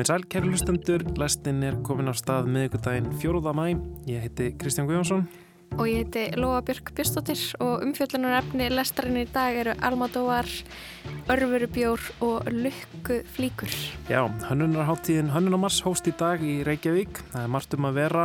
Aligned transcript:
Komið 0.00 0.08
sæl, 0.14 0.22
kæri 0.32 0.48
lustendur, 0.48 1.02
lestin 1.20 1.58
er 1.60 1.74
komin 1.84 2.08
á 2.08 2.16
stað 2.16 2.46
miðugudaginn 2.48 3.10
4. 3.20 3.52
mæ. 3.52 3.66
Ég 4.08 4.22
heiti 4.24 4.46
Kristján 4.56 4.86
Guðjónsson. 4.88 5.26
Og 5.76 5.84
ég 5.86 6.00
heiti 6.00 6.22
Lóa 6.40 6.62
Björk 6.64 6.88
Björnstóttir 6.96 7.42
og 7.60 7.84
umfjöldunar 7.84 8.38
efni 8.40 8.70
lestarinn 8.72 9.20
í 9.20 9.26
dag 9.28 9.58
eru 9.60 9.74
Almadóvar, 9.84 10.48
Örverubjór 11.30 12.00
og 12.24 12.48
Lukkuflíkur. 12.48 13.76
Já, 14.08 14.24
hönnunarháttíðin 14.48 15.30
Hönnunamars 15.34 15.82
hóst 15.84 16.08
í 16.08 16.16
dag 16.16 16.40
í 16.40 16.62
Reykjavík. 16.64 17.20
Það 17.34 17.44
er 17.44 17.52
margt 17.52 17.76
um 17.76 17.86
að 17.86 18.00
vera 18.00 18.24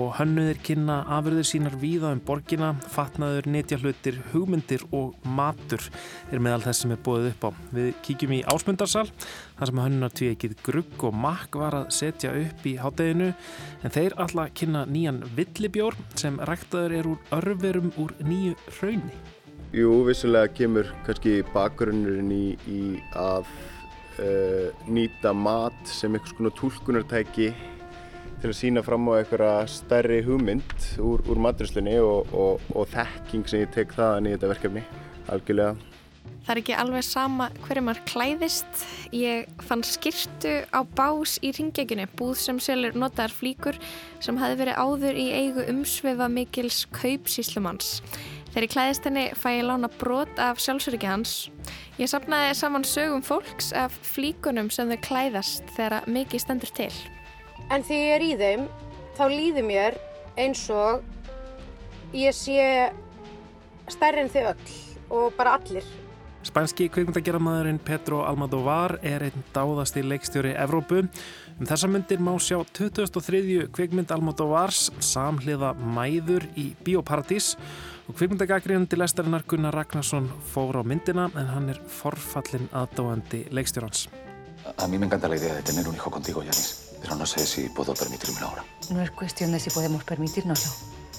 og 0.00 0.16
hönnuðir 0.18 0.58
kynna 0.64 1.00
afurðir 1.18 1.46
sínar 1.46 1.76
víða 1.78 2.14
um 2.14 2.24
borgina, 2.26 2.72
fatnaður, 2.94 3.48
netjahlutir, 3.50 4.20
hugmyndir 4.32 4.84
og 4.90 5.14
matur 5.24 5.82
er 6.30 6.42
meðal 6.42 6.64
þess 6.66 6.84
sem 6.84 6.94
er 6.94 7.02
bóðið 7.06 7.30
upp 7.32 7.46
á. 7.46 7.50
Við 7.76 7.90
kíkjum 8.06 8.36
í 8.38 8.44
ásmundarsal, 8.50 9.06
þar 9.60 9.68
sem 9.68 9.80
hönnunartví 9.84 10.28
ekkið 10.32 10.54
grugg 10.64 11.02
og 11.04 11.16
makk 11.20 11.58
var 11.60 11.76
að 11.76 11.90
setja 11.92 12.32
upp 12.32 12.64
í 12.64 12.78
hátteginu, 12.80 13.32
en 13.84 13.92
þeir 13.92 14.16
alltaf 14.16 14.54
kynna 14.56 14.86
nýjan 14.88 15.20
villibjór 15.36 15.98
sem 16.16 16.40
ræktaður 16.48 16.96
er 16.96 17.08
úr 17.10 17.34
örverum 17.36 17.92
úr 18.00 18.14
nýju 18.24 18.56
hraunni. 18.78 19.18
Jú, 19.76 20.00
vissulega 20.08 20.48
kemur 20.56 20.88
kannski 21.06 21.42
bakgrunnurinn 21.52 22.32
í, 22.34 22.46
í 22.66 22.80
að 23.14 23.44
uh, 23.44 24.72
nýta 24.88 25.34
mat 25.36 25.76
sem 25.86 26.16
einhvers 26.16 26.34
konar 26.38 26.56
tólkunartæki 26.58 27.52
til 28.40 28.48
að 28.48 28.56
sína 28.56 28.82
fram 28.82 29.04
á 29.12 29.20
einhverja 29.20 29.68
stærri 29.68 30.22
hugmynd 30.24 30.88
úr, 31.04 31.20
úr 31.28 31.44
maturslunni 31.44 31.98
og, 32.00 32.32
og, 32.32 32.64
og 32.72 32.88
þekking 32.96 33.44
sem 33.46 33.66
ég 33.66 33.76
tek 33.76 33.92
þaðan 33.92 34.30
í 34.30 34.34
þetta 34.34 34.52
verkefni, 34.54 34.84
algjörlega. 35.28 35.89
Það 36.40 36.52
er 36.54 36.60
ekki 36.62 36.74
alveg 36.82 37.04
sama 37.06 37.46
hverju 37.62 37.82
maður 37.86 38.00
klæðist. 38.08 38.84
Ég 39.14 39.50
fann 39.68 39.84
skirtu 39.86 40.54
á 40.72 40.80
bás 40.98 41.36
í 41.44 41.52
ringjeginu, 41.54 42.08
búð 42.18 42.34
sem 42.40 42.58
selur 42.62 42.96
notaðar 42.98 43.34
flíkur 43.36 43.78
sem 44.24 44.40
hafi 44.40 44.56
verið 44.58 44.80
áður 44.80 45.20
í 45.20 45.26
eigu 45.36 45.66
umsvefa 45.70 46.26
mikils 46.32 46.82
kaupsíslumanns. 46.96 48.00
Þegar 48.50 48.66
ég 48.66 48.72
klæðist 48.72 49.06
henni 49.06 49.24
fæ 49.38 49.48
ég 49.60 49.68
lána 49.68 49.92
brot 50.00 50.40
af 50.42 50.58
sjálfsöryggi 50.58 51.06
hans. 51.06 51.34
Ég 52.00 52.10
sapnaði 52.10 52.56
saman 52.58 52.86
sögum 52.88 53.22
fólks 53.22 53.70
af 53.76 53.94
flíkunum 54.10 54.72
sem 54.74 54.90
þau 54.90 54.98
klæðast 55.06 55.70
þegar 55.76 56.08
mikið 56.10 56.42
stendur 56.42 56.74
til. 56.74 56.90
En 57.70 57.86
þegar 57.86 58.08
ég 58.08 58.16
er 58.16 58.26
í 58.26 58.32
þeim, 58.40 58.66
þá 59.14 59.24
líður 59.30 59.68
mér 59.70 60.00
eins 60.34 60.64
og 60.74 61.04
ég 62.16 62.34
sé 62.34 62.90
stærri 63.92 64.24
en 64.24 64.34
þau 64.34 64.42
öll 64.50 64.78
og 65.14 65.34
bara 65.38 65.54
allir. 65.60 65.86
Spænski 66.40 66.86
kvikmyndagerðamæðurinn 66.88 67.78
Pedro 67.84 68.22
Almodovar 68.24 68.94
er 69.04 69.26
einn 69.26 69.42
dáðasti 69.52 70.00
leikstjóri 70.06 70.54
Evrópu. 70.56 71.02
Um 71.60 71.68
þessa 71.68 71.90
myndir 71.90 72.22
má 72.24 72.32
sjá 72.40 72.62
2003. 72.64 73.66
kvikmynd 73.76 74.12
Almodovars 74.14 74.86
samhliða 75.04 75.74
mæður 75.76 76.46
í 76.56 76.70
Bíóparadís 76.80 77.52
og 78.08 78.16
kvikmyndagagriðandi 78.16 78.96
lestarinnar 78.96 79.44
Gunnar 79.44 79.76
Ragnarsson 79.76 80.30
fór 80.54 80.80
á 80.80 80.82
myndina 80.82 81.28
en 81.36 81.52
hann 81.52 81.68
er 81.74 81.82
forfallin 82.00 82.70
aðdáandi 82.72 83.44
leikstjórans. 83.52 84.08
A 84.78 84.88
mí 84.88 84.98
me 84.98 85.06
encanta 85.06 85.28
la 85.28 85.36
idea 85.36 85.54
de 85.54 85.62
tener 85.62 85.88
un 85.88 85.94
hijo 85.94 86.10
contigo, 86.10 86.42
Yanis. 86.42 86.96
Pero 87.02 87.16
no 87.16 87.26
sé 87.26 87.44
si 87.46 87.68
puedo 87.68 87.92
permitírmelo 87.92 88.46
ahora. 88.46 88.64
No 88.90 89.02
es 89.02 89.10
cuestión 89.10 89.52
de 89.52 89.60
si 89.60 89.68
podemos 89.70 90.04
permitírnoslo. 90.04 90.72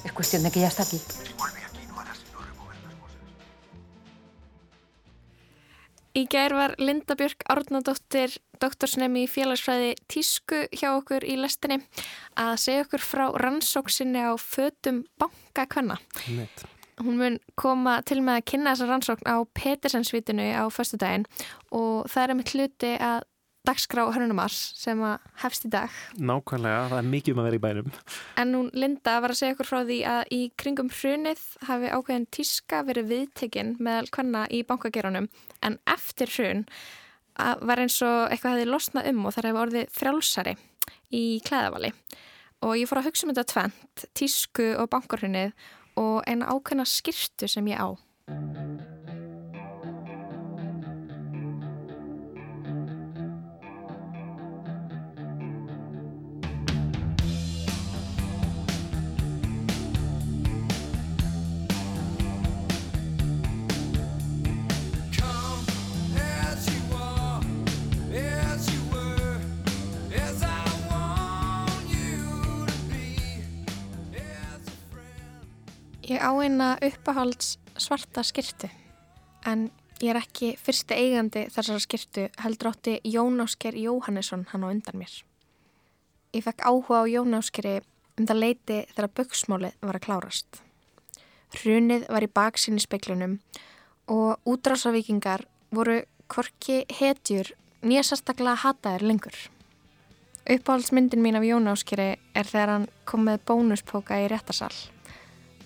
Es 0.04 0.12
cuestión 0.14 0.42
de 0.42 0.50
que 0.50 0.62
ya 0.62 0.68
está 0.68 0.82
aquí. 0.82 0.98
Si 0.98 1.34
Í 6.12 6.26
gær 6.28 6.52
var 6.52 6.74
Linda 6.82 7.16
Björk 7.16 7.46
Árnadóttir, 7.48 8.34
doktorsnemi 8.60 9.24
í 9.24 9.30
félagsfræði 9.32 9.94
Tísku 10.12 10.66
hjá 10.76 10.90
okkur 10.98 11.24
í 11.24 11.38
lestinni 11.40 11.78
að 12.36 12.58
segja 12.66 12.84
okkur 12.84 13.06
frá 13.06 13.24
rannsóksinni 13.40 14.20
á 14.20 14.36
fötum 14.36 15.06
bankakvenna. 15.22 16.02
Neitt. 16.36 16.66
Hún 17.02 17.16
mun 17.18 17.40
koma 17.56 18.02
til 18.06 18.20
með 18.22 18.42
að 18.42 18.48
kynna 18.52 18.74
þessa 18.76 18.90
rannsókn 18.92 19.32
á 19.32 19.40
Petersensvítinu 19.56 20.52
á 20.52 20.68
förstu 20.68 21.00
daginn 21.00 21.24
og 21.72 22.12
það 22.12 22.24
er 22.26 22.36
með 22.38 22.52
hluti 22.54 22.92
að 23.00 23.24
dagskrá 23.68 24.08
hörnumars 24.10 24.58
sem 24.80 25.02
að 25.06 25.28
hefst 25.44 25.68
í 25.68 25.72
dag. 25.74 25.98
Nákvæmlega, 26.18 26.88
það 26.92 26.98
er 26.98 27.10
mikið 27.12 27.36
um 27.36 27.42
að 27.42 27.48
vera 27.48 27.60
í 27.60 27.64
bænum. 27.66 27.92
En 28.42 28.56
hún 28.58 28.72
Linda 28.74 29.18
var 29.22 29.34
að 29.34 29.42
segja 29.42 29.56
okkur 29.56 29.70
frá 29.70 29.80
því 29.84 30.00
að 30.12 30.34
í 30.34 30.42
kringum 30.62 30.90
hrunið 30.94 31.44
hafi 31.70 31.92
ákveðin 31.94 32.28
tíska 32.34 32.82
verið 32.88 33.12
viðtekinn 33.12 33.76
meðal 33.80 34.10
hvenna 34.16 34.46
í 34.50 34.64
bankageranum 34.68 35.30
en 35.62 35.78
eftir 35.94 36.34
hrun 36.38 36.66
var 37.38 37.82
eins 37.82 38.00
og 38.06 38.32
eitthvað 38.32 38.58
hefði 38.58 38.70
losnað 38.70 39.12
um 39.12 39.26
og 39.26 39.36
það 39.36 39.50
hefði 39.50 39.64
orðið 39.66 39.94
frjálsari 39.98 40.56
í 41.16 41.26
klæðavali. 41.46 41.94
Og 42.62 42.78
ég 42.78 42.90
fór 42.90 43.02
að 43.02 43.10
hugsa 43.10 43.26
um 43.26 43.34
þetta 43.34 43.48
tvent, 43.54 44.08
tísku 44.18 44.72
og 44.78 44.90
bankarhunnið 44.94 45.54
og 46.02 46.22
eina 46.30 46.50
ákveðna 46.54 46.88
skirtu 46.90 47.50
sem 47.50 47.70
ég 47.72 47.82
á. 47.82 47.90
Ég 76.12 76.20
á 76.20 76.32
eina 76.44 76.74
uppahalds 76.84 77.54
svarta 77.80 78.20
skirtu 78.28 78.68
en 79.48 79.70
ég 80.02 80.10
er 80.12 80.18
ekki 80.20 80.50
fyrsti 80.60 80.98
eigandi 81.00 81.46
þessara 81.54 81.80
skirtu 81.80 82.26
heldur 82.44 82.72
átti 82.74 82.98
Jón 83.08 83.40
Ásker 83.40 83.78
Jóhannesson 83.80 84.44
hann 84.52 84.66
á 84.68 84.68
undan 84.74 85.00
mér. 85.00 85.14
Ég 86.36 86.44
fekk 86.44 86.68
áhuga 86.68 87.00
á 87.00 87.04
Jón 87.08 87.38
Áskeri 87.40 87.78
um 88.20 88.28
það 88.28 88.42
leiti 88.44 88.82
þegar 88.92 89.10
bögsmálið 89.22 89.80
var 89.88 90.02
að 90.02 90.06
klárast. 90.10 90.62
Hrunið 91.56 92.08
var 92.12 92.28
í 92.28 92.34
baksinni 92.42 92.84
speiklunum 92.84 93.40
og 94.12 94.52
útrásavíkingar 94.52 95.48
voru 95.72 96.02
korki 96.28 96.82
hetjur 96.92 97.56
nýja 97.88 98.04
sérstaklega 98.04 98.60
hataðir 98.68 99.08
lengur. 99.08 99.38
Uppáhaldsmyndin 100.44 101.24
mín 101.24 101.40
af 101.40 101.48
Jón 101.48 101.72
Áskeri 101.72 102.18
er 102.36 102.56
þegar 102.56 102.76
hann 102.76 102.96
kom 103.06 103.30
með 103.30 103.46
bónuspóka 103.48 104.20
í 104.20 104.28
réttasall. 104.28 104.76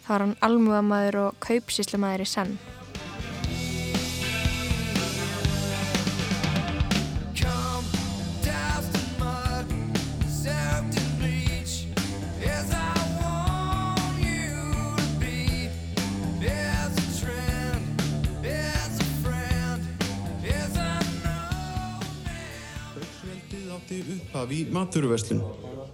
Það 0.06 0.14
var 0.14 0.22
hann 0.22 0.34
almúðamæður 0.46 1.16
og 1.18 1.38
kaupsíslumæður 1.42 2.22
í 2.22 2.26
senn. 2.30 2.52
Bauksveldið 22.96 23.74
átti 23.74 24.04
upphaf 24.20 24.54
í 24.54 24.64
maturverslun 24.70 25.42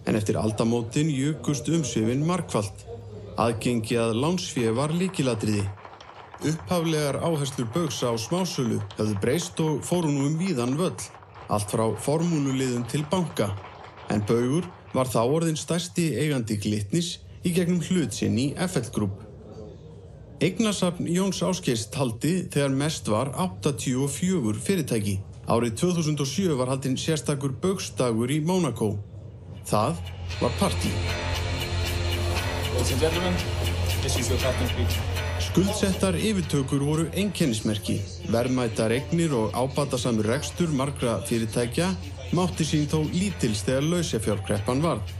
en 0.03 0.19
eftir 0.19 0.35
aldamótin 0.43 1.07
jökust 1.15 1.71
umsvifin 1.71 2.27
markvallt. 2.27 2.90
Aðgengi 3.41 3.95
að 3.97 4.19
lánsfið 4.21 4.73
var 4.77 4.91
líkiladriði. 4.93 5.63
Upphaflegar 6.45 7.17
áherslur 7.25 7.69
Bauks 7.73 8.01
á 8.05 8.13
smásölu 8.19 8.77
höfðu 8.97 9.15
breyst 9.23 9.61
og 9.63 9.79
fóru 9.85 10.11
nú 10.13 10.27
um 10.27 10.35
víðan 10.37 10.75
völl, 10.77 11.07
allt 11.49 11.73
frá 11.73 11.87
formúluliðum 12.05 12.85
til 12.91 13.01
banka. 13.09 13.47
En 14.13 14.21
Baugur 14.29 14.67
var 14.93 15.09
þá 15.09 15.21
orðin 15.23 15.57
stærsti 15.57 16.11
eigandi 16.21 16.59
glitnis 16.61 17.15
í 17.41 17.53
gegnum 17.55 17.81
hlut 17.87 18.13
sinn 18.13 18.37
í 18.37 18.51
FL 18.67 18.93
Group. 18.93 19.25
Eignasafn 20.41 21.09
Jóns 21.09 21.41
Áskeis 21.45 21.87
taldi 21.93 22.43
þegar 22.45 22.77
mest 22.77 23.09
var 23.09 23.33
84 23.41 24.61
fyrirtæki. 24.67 25.17
Árið 25.49 25.79
2007 25.81 26.53
var 26.61 26.75
haldinn 26.75 26.97
sérstakur 26.97 27.57
Baugsdagur 27.63 28.29
í 28.29 28.41
Mónakó. 28.45 28.95
Það 29.65 29.97
var 30.41 30.57
partí. 30.61 30.93
Skuldsettar 35.39 36.15
yfirtökur 36.17 36.81
voru 36.81 37.03
einkennismerki. 37.13 37.99
Verðmætar 38.33 38.95
eignir 38.95 39.35
og 39.37 39.53
ábatasamur 39.53 40.25
rekstur 40.25 40.73
margra 40.73 41.19
fyrirtækja 41.29 41.91
mátti 42.33 42.65
sín 42.65 42.87
þó 42.89 43.03
lítils 43.13 43.61
þegar 43.67 43.85
lausefjárkreppan 43.91 44.81
varð. 44.81 45.13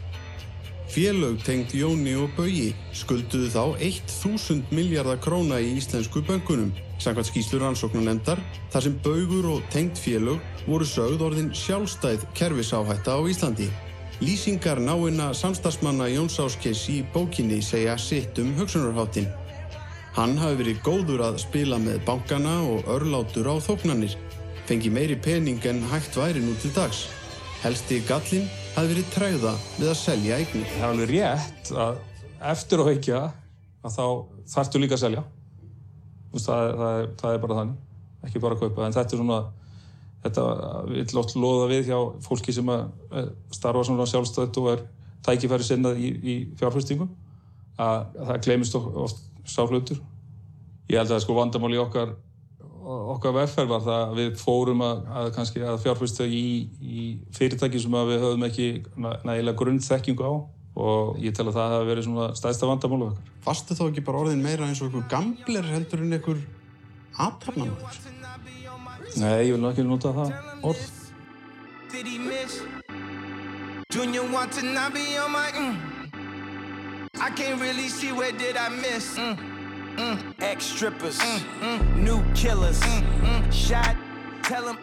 Félög 0.90 1.38
tengt 1.46 1.76
Jóni 1.78 2.18
og 2.18 2.34
Bögi 2.36 2.72
skulduðu 2.98 3.52
þá 3.54 3.64
1000 3.92 4.74
miljardar 4.74 5.22
króna 5.22 5.62
í 5.62 5.76
íslensku 5.78 6.26
böngunum 6.26 6.74
samkvæmt 6.98 7.30
skýslur 7.30 7.62
rannsóknarnefndar 7.68 8.42
þar 8.74 8.88
sem 8.88 8.98
Bögur 9.06 9.54
og 9.54 9.70
tengt 9.70 10.02
félög 10.02 10.42
voru 10.66 10.90
sögð 10.90 11.30
orðin 11.30 11.54
sjálfstæð 11.54 12.26
kerfisáhætta 12.34 13.16
á 13.16 13.22
Íslandi. 13.22 13.70
Lýsingar 14.22 14.78
náina 14.78 15.32
samstagsmanna 15.34 16.06
Jóns 16.14 16.36
Áskes 16.38 16.84
í 16.94 17.00
bókinni 17.10 17.58
segja 17.66 17.96
sitt 17.98 18.38
um 18.38 18.52
hugsunarháttin. 18.54 19.26
Hann 20.14 20.36
hafi 20.38 20.60
verið 20.60 20.84
góður 20.86 21.24
að 21.26 21.40
spila 21.42 21.80
með 21.82 22.04
bankana 22.06 22.60
og 22.62 22.86
örlátur 22.86 23.50
á 23.50 23.58
þóknanir, 23.58 24.14
fengi 24.70 24.92
meiri 24.94 25.18
pening 25.18 25.66
en 25.66 25.82
hægt 25.90 26.20
væri 26.22 26.44
nú 26.44 26.54
til 26.62 26.70
dags. 26.76 27.08
Helsti 27.64 27.98
gallin 28.06 28.46
hafi 28.76 28.92
verið 28.92 29.10
træða 29.16 29.56
við 29.80 29.90
að 29.90 29.98
selja 30.04 30.38
eignir. 30.38 30.70
Það 30.70 30.86
er 30.86 30.92
alveg 30.92 31.14
rétt 31.16 31.74
að 31.74 32.00
eftir 32.54 32.84
að 32.84 32.92
veikja 32.92 33.24
að 33.82 33.98
þá 33.98 34.06
þarftu 34.54 34.84
líka 34.84 35.00
að 35.00 35.04
selja. 35.08 35.26
Það, 36.38 36.76
það, 36.84 37.10
það 37.24 37.34
er 37.34 37.44
bara 37.48 37.60
þannig, 37.64 37.82
ekki 38.30 38.46
bara 38.46 38.60
að 38.60 38.68
kaupa. 38.68 38.86
En 38.86 39.00
þetta 39.00 39.18
er 39.18 39.24
svona, 39.24 39.42
þetta 40.22 40.46
vil 40.90 41.22
oft 41.22 41.36
loða 41.36 41.68
við 41.72 41.92
hjá 41.92 42.00
fólki 42.26 42.54
sem 42.54 42.70
að 42.70 43.32
starfa 43.54 43.86
svona 43.88 44.08
sjálfstætt 44.10 44.60
og 44.62 44.72
er 44.76 44.84
tækifæri 45.26 45.66
sinnað 45.66 46.02
í, 46.02 46.10
í 46.22 46.36
fjárfæstingum 46.60 47.10
að 47.82 48.20
það 48.20 48.44
glemist 48.46 48.78
oft 48.78 49.24
sá 49.48 49.64
hlutur. 49.66 50.02
Ég 50.92 51.00
held 51.00 51.14
að 51.16 51.24
sko 51.24 51.36
vandamál 51.38 51.74
í 51.74 51.82
okkar, 51.82 52.14
okkar 53.16 53.36
vegferð 53.40 53.72
var 53.72 53.84
það 53.86 54.02
að 54.06 54.16
við 54.20 54.32
fórum 54.42 54.86
að, 54.86 55.04
að, 55.10 55.42
að 55.72 55.84
fjárfæsta 55.86 56.28
í, 56.28 56.46
í 56.82 57.04
fyrirtæki 57.38 57.82
sem 57.82 58.00
við 58.12 58.26
höfum 58.26 58.48
ekki 58.50 58.72
nægilega 58.98 59.58
grunnþekkingu 59.62 60.28
á 60.28 60.34
og 60.82 61.18
ég 61.20 61.36
tel 61.36 61.50
að 61.50 61.58
það 61.58 61.74
hafi 61.76 61.90
verið 61.90 62.08
svona 62.08 62.32
stæðsta 62.38 62.70
vandamál 62.70 63.02
okkar. 63.10 63.30
Fastu 63.44 63.76
þá 63.76 63.86
ekki 63.90 64.06
bara 64.08 64.24
orðin 64.24 64.44
meira 64.46 64.70
eins 64.70 64.82
og 64.82 64.90
einhver 64.90 65.10
gambler 65.12 65.68
heldur 65.68 66.06
en 66.06 66.18
einhver 66.18 66.44
aðtapnamöður? 67.20 68.20
Nei, 69.20 69.48
ég 69.48 69.56
vil 69.58 69.68
ekki 69.68 69.84
nota 69.84 70.14
það 70.16 70.32
orð. 70.64 70.90
Junior 73.92 74.24
want 74.32 74.54
to 74.54 74.64
not 74.64 74.94
be 74.94 75.18
on 75.20 75.32
my 75.32 75.52
mm. 75.52 75.76
I 77.20 77.30
can't 77.32 77.60
really 77.60 77.90
see 77.90 78.14
where 78.14 78.32
did 78.32 78.56
I 78.56 78.70
miss 78.70 79.18
mm. 79.18 79.38
Mm. 79.98 80.18
Ex-strippers 80.40 81.20
New 81.98 82.24
killers 82.34 82.80
Shot 83.52 83.98
Tell 84.48 84.64
them 84.64 84.78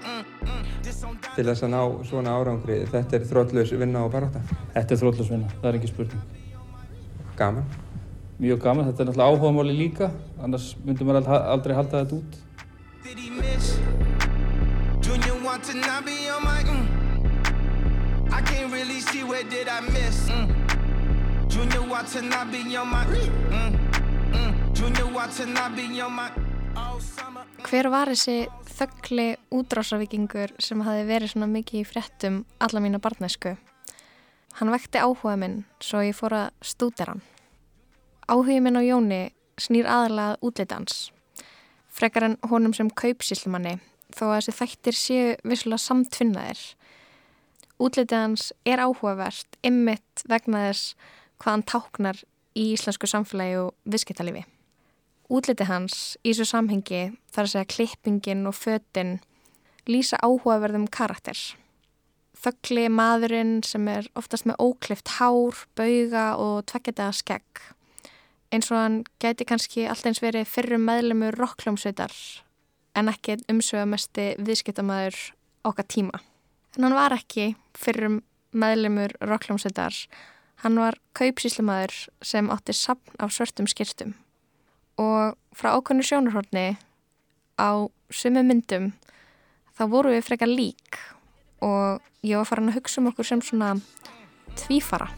Til 0.84 1.46
þess 1.48 1.64
að 1.64 1.72
ná 1.72 1.80
svona 2.10 2.34
árangri 2.36 2.82
þetta 2.92 3.16
er 3.16 3.24
þrótlaus 3.30 3.72
vinna 3.80 4.04
og 4.04 4.12
baráta 4.12 4.44
Þetta 4.76 4.94
er 4.94 5.00
þrótlaus 5.00 5.32
vinna, 5.32 5.48
það 5.62 5.70
er 5.70 5.80
ekki 5.80 5.90
spurning 5.94 7.32
Gaman 7.40 7.64
Mjög 8.38 8.60
gaman, 8.62 8.90
þetta 8.90 9.02
er 9.02 9.08
náttúrulega 9.08 9.32
áhugamáli 9.32 9.78
líka 9.78 10.12
annars 10.44 10.74
myndum 10.84 11.08
maður 11.08 11.32
aldrei 11.40 11.74
halda 11.80 12.04
þetta 12.04 12.20
út 12.20 12.38
want 15.58 15.70
to 15.70 15.74
not 15.74 16.04
be 16.06 16.28
on 16.30 16.44
my 16.44 16.62
mm. 16.62 18.32
I 18.32 18.40
can't 18.42 18.72
really 18.72 19.00
see 19.00 19.24
where 19.24 19.42
did 19.42 19.66
I 19.68 19.80
miss 19.80 20.28
mm. 20.30 20.46
Junior 21.48 21.82
want 21.82 22.08
to 22.08 22.22
not 22.22 22.52
be 22.52 22.76
on 22.76 22.88
my 22.88 23.04
mm. 23.04 23.72
Mm. 24.30 24.72
Junior 24.72 25.06
want 25.12 25.32
to 25.32 25.46
not 25.46 25.74
be 25.74 26.00
on 26.00 26.12
my 26.12 26.30
summer 27.00 27.42
Hver 27.66 27.90
var 27.90 28.06
þessi 28.06 28.46
þöggli 28.70 29.26
útrásavíkingur 29.50 30.54
sem 30.62 30.84
hafi 30.86 31.02
verið 31.10 31.34
svona 31.34 31.50
mikið 31.50 31.82
í 31.82 31.88
fréttum 31.90 32.38
alla 32.62 32.84
mína 32.84 33.02
barnæsku? 33.02 33.56
Hann 34.60 34.70
vekti 34.70 35.02
áhuga 35.02 35.34
minn 35.42 35.64
svo 35.82 36.04
ég 36.06 36.14
fór 36.14 36.36
að 36.38 36.48
stúdera 36.62 37.16
hann. 37.16 37.26
Áhuga 38.30 38.62
minn 38.62 38.78
á 38.78 38.82
Jóni 38.86 39.22
snýr 39.58 39.90
aðalega 39.90 40.38
útlitans. 40.38 41.08
Frekar 41.90 42.30
en 42.30 42.38
honum 42.46 42.76
sem 42.78 42.90
kaupsíslumanni 42.94 43.80
þó 44.14 44.24
að 44.28 44.36
þessi 44.38 44.56
þættir 44.58 44.98
séu 44.98 45.30
vissulega 45.44 45.84
samtfinnaðir. 45.84 46.62
Útlitið 47.78 48.18
hans 48.18 48.48
er 48.66 48.82
áhugavert 48.82 49.58
ymmit 49.66 50.24
vegna 50.30 50.64
þess 50.68 50.94
hvað 51.38 51.52
hann 51.52 51.66
táknar 51.70 52.22
í 52.58 52.64
íslensku 52.74 53.06
samfélagi 53.10 53.60
og 53.60 53.74
viðskiptalifi. 53.86 54.42
Útlitið 55.28 55.70
hans 55.70 56.16
í 56.24 56.32
þessu 56.32 56.48
samhengi 56.48 57.02
þar 57.30 57.44
að 57.44 57.52
segja 57.52 57.70
klippingin 57.74 58.46
og 58.48 58.56
föttin 58.58 59.18
lýsa 59.88 60.18
áhugaverðum 60.24 60.88
karakter. 60.92 61.38
Þöggli 62.38 62.86
maðurinn 62.90 63.58
sem 63.66 63.86
er 63.90 64.08
oftast 64.18 64.46
með 64.46 64.60
óklift 64.62 65.16
hár, 65.18 65.58
bauga 65.78 66.32
og 66.38 66.66
tveggjadaða 66.70 67.16
skegg. 67.18 67.62
Eins 68.54 68.70
og 68.72 68.78
hann 68.78 69.00
gæti 69.20 69.44
kannski 69.46 69.86
alltaf 69.90 70.22
verið 70.24 70.48
fyrrum 70.48 70.86
meðlemur 70.88 71.36
rockljómsveitar 71.36 72.14
en 72.96 73.10
ekki 73.12 73.38
umsögamesti 73.50 74.30
viðskiptamæður 74.40 75.18
okkar 75.68 75.86
tíma. 75.88 76.20
En 76.76 76.86
hann 76.86 76.96
var 76.96 77.14
ekki 77.16 77.52
fyrrum 77.78 78.22
meðlemur 78.52 79.14
rockljómsveitar. 79.20 79.94
Hann 80.64 80.78
var 80.80 80.98
kaupsíslumæður 81.18 82.08
sem 82.22 82.50
átti 82.50 82.74
sapn 82.74 83.18
af 83.18 83.34
svörtum 83.34 83.68
skirtum 83.70 84.16
og 84.98 85.36
frá 85.54 85.70
ákveðnu 85.76 86.02
sjónarhorni 86.02 86.74
á 87.54 87.86
sumu 88.10 88.42
myndum 88.42 88.90
þá 89.78 89.84
voru 89.92 90.14
við 90.16 90.26
frekar 90.26 90.50
lík. 90.50 90.98
Og 91.62 92.02
ég 92.26 92.38
var 92.38 92.48
farin 92.50 92.70
að 92.70 92.80
hugsa 92.80 93.00
um 93.02 93.10
okkur 93.12 93.26
sem 93.26 93.42
svona 93.42 93.76
tvífara 94.58 95.10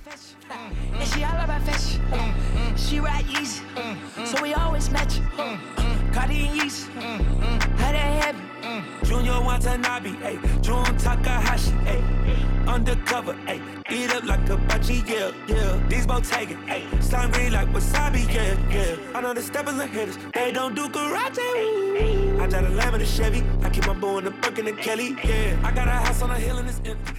Junior 9.40 9.58
Watanabe, 9.58 10.10
ayy, 10.22 10.38
Jun 10.62 10.84
Takahashi, 10.98 11.72
ayy, 11.86 12.68
undercover, 12.68 13.34
ayy, 13.46 13.60
eat 13.90 14.14
up 14.14 14.24
like 14.24 14.48
a 14.50 14.56
bachi, 14.68 15.02
yeah, 15.06 15.30
yeah. 15.46 15.88
These 15.88 16.06
Bottega, 16.06 16.56
ayy, 16.68 17.02
slime 17.02 17.30
green 17.30 17.52
like 17.52 17.68
wasabi, 17.68 18.26
yeah, 18.32 18.54
yeah. 18.70 18.96
I 19.14 19.20
know 19.22 19.32
the 19.32 19.42
steppers 19.42 19.78
are 19.78 19.86
hitters, 19.86 20.18
they 20.34 20.52
don't 20.52 20.74
do 20.74 20.88
karate, 20.88 21.38
ooh. 21.38 22.42
I 22.42 22.46
got 22.48 22.64
a 22.64 22.68
lamb 22.68 22.94
in 22.94 23.00
a 23.00 23.06
Chevy, 23.06 23.42
I 23.62 23.70
keep 23.70 23.86
my 23.86 23.94
bow 23.94 24.18
in 24.18 24.24
the 24.24 24.30
Buck 24.30 24.58
and 24.58 24.68
the 24.68 24.72
Kelly, 24.72 25.16
yeah. 25.24 25.58
I 25.64 25.72
got 25.72 25.88
a 25.88 25.92
house 25.92 26.22
on 26.22 26.30
a 26.30 26.38
hill 26.38 26.58
and 26.58 26.68
it's 26.68 26.80
empty. 26.84 27.14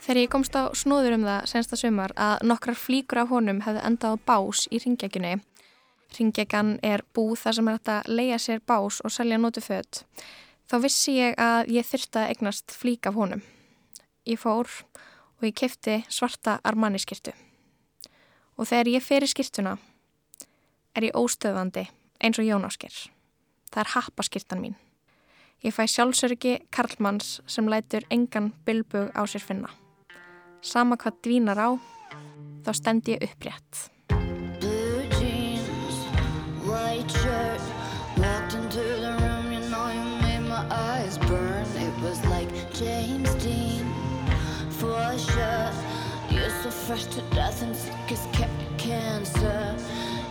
Þegar 0.00 0.16
ég 0.16 0.30
komst 0.32 0.56
á 0.56 0.72
snóður 0.74 1.14
um 1.14 1.24
það 1.28 1.44
sensta 1.46 1.76
sumar 1.76 2.10
að 2.16 2.40
nokkrar 2.48 2.74
flíkur 2.74 3.20
af 3.20 3.28
honum 3.30 3.60
hefði 3.62 3.82
endað 3.84 4.16
á 4.16 4.22
bás 4.26 4.64
í 4.72 4.80
ringjækjunni. 4.82 5.34
Ringjækjan 6.16 6.70
er 6.82 7.04
búð 7.14 7.36
þar 7.38 7.54
sem 7.54 7.68
er 7.68 7.76
hægt 7.76 7.90
að 7.92 8.08
leia 8.08 8.38
sér 8.40 8.62
bás 8.66 8.98
og 9.04 9.12
selja 9.12 9.38
nótu 9.38 9.62
född 9.62 10.00
þá 10.70 10.76
vissi 10.84 11.16
ég 11.18 11.38
að 11.40 11.72
ég 11.74 11.86
þyrta 11.86 12.24
að 12.24 12.32
egnast 12.36 12.74
flík 12.78 13.08
af 13.10 13.16
honum. 13.18 13.42
Ég 14.28 14.38
fór 14.38 14.70
og 14.70 15.46
ég 15.46 15.56
kefti 15.58 16.02
svarta 16.12 16.60
Armani 16.62 17.00
skirtu. 17.02 17.32
Og 18.54 18.68
þegar 18.70 18.92
ég 18.92 19.02
fer 19.02 19.26
í 19.26 19.30
skirtuna 19.30 19.78
er 20.94 21.08
ég 21.08 21.16
óstöðandi 21.18 21.88
eins 22.20 22.38
og 22.38 22.46
Jónásker. 22.46 22.92
Það 23.70 23.82
er 23.82 23.92
happaskirtan 23.96 24.62
mín. 24.62 24.78
Ég 25.64 25.74
fæ 25.74 25.84
sjálfsörgi 25.90 26.58
Karlmanns 26.72 27.40
sem 27.50 27.66
lætur 27.68 28.06
engan 28.10 28.52
bilbug 28.64 29.10
á 29.12 29.26
sér 29.26 29.42
finna. 29.44 29.70
Sama 30.62 30.96
hvað 30.96 31.18
dvínar 31.24 31.60
á, 31.60 31.70
þá 32.64 32.70
stend 32.76 33.08
ég 33.08 33.24
upprétt. 33.24 33.88
Blue 34.60 35.04
jeans, 35.20 36.00
white 36.64 37.12
shirt, 37.12 37.79
fresh 46.90 47.04
to 47.04 47.22
death 47.36 47.62
and 47.62 47.76
sick 47.76 48.10
as 48.10 48.26
cancer. 48.76 49.76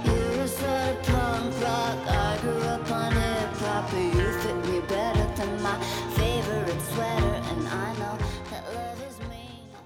You 0.03 0.19
were 0.37 0.47
sort 0.47 0.91
of 0.91 1.03
punk 1.07 1.53
rock, 1.63 1.99
I 2.07 2.37
grew 2.41 2.61
up 2.73 2.91
on 2.91 3.13
hip-hop, 3.13 3.83
but 3.91 4.03
you 4.17 4.27
fit 4.41 4.59
me 4.67 4.79
better 4.81 5.25
than 5.37 5.51
my 5.63 5.75
favorite 6.19 6.81
sweater, 6.91 7.35
and 7.51 7.63
I 7.67 7.87
know 7.99 8.15
that 8.51 8.63
love 8.75 8.99
is 9.07 9.15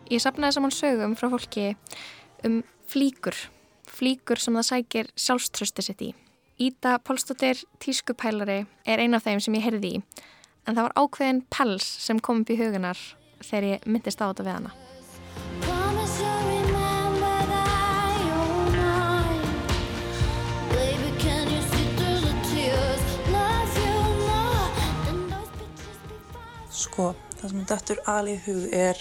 Ég 0.10 0.22
sapnaði 0.24 0.58
saman 0.58 0.74
sögum 0.74 1.13
frá 1.20 1.30
fólki 1.30 1.75
um 2.44 2.63
flíkur, 2.89 3.38
flíkur 3.86 4.42
sem 4.42 4.58
það 4.58 4.70
sækir 4.72 5.12
sjálfströsti 5.13 5.86
sitt 5.86 6.01
í. 6.01 6.10
Íta 6.58 6.96
Pálsdóttir 7.06 7.62
tískupælari 7.86 8.63
er 8.86 9.03
eina 9.03 9.22
af 9.22 9.27
þeim 9.27 9.44
sem 9.46 9.60
ég 9.60 9.68
heyrði 9.68 9.94
í, 10.00 10.01
en 10.65 10.74
það 10.74 10.88
var 10.88 10.98
ákveðin 11.03 11.44
pels 11.53 11.86
sem 12.08 12.18
kom 12.18 12.42
upp 12.42 12.50
í 12.50 12.58
hugunar 12.58 12.98
þegar 13.44 13.70
ég 13.75 13.86
myndist 13.86 14.25
á 14.25 14.25
þetta 14.32 14.48
við 14.50 14.58
hana. 14.58 14.74
Sem 27.63 27.70
dættur 27.70 28.00
alið 28.10 28.48
hug 28.48 28.63
er 28.75 28.98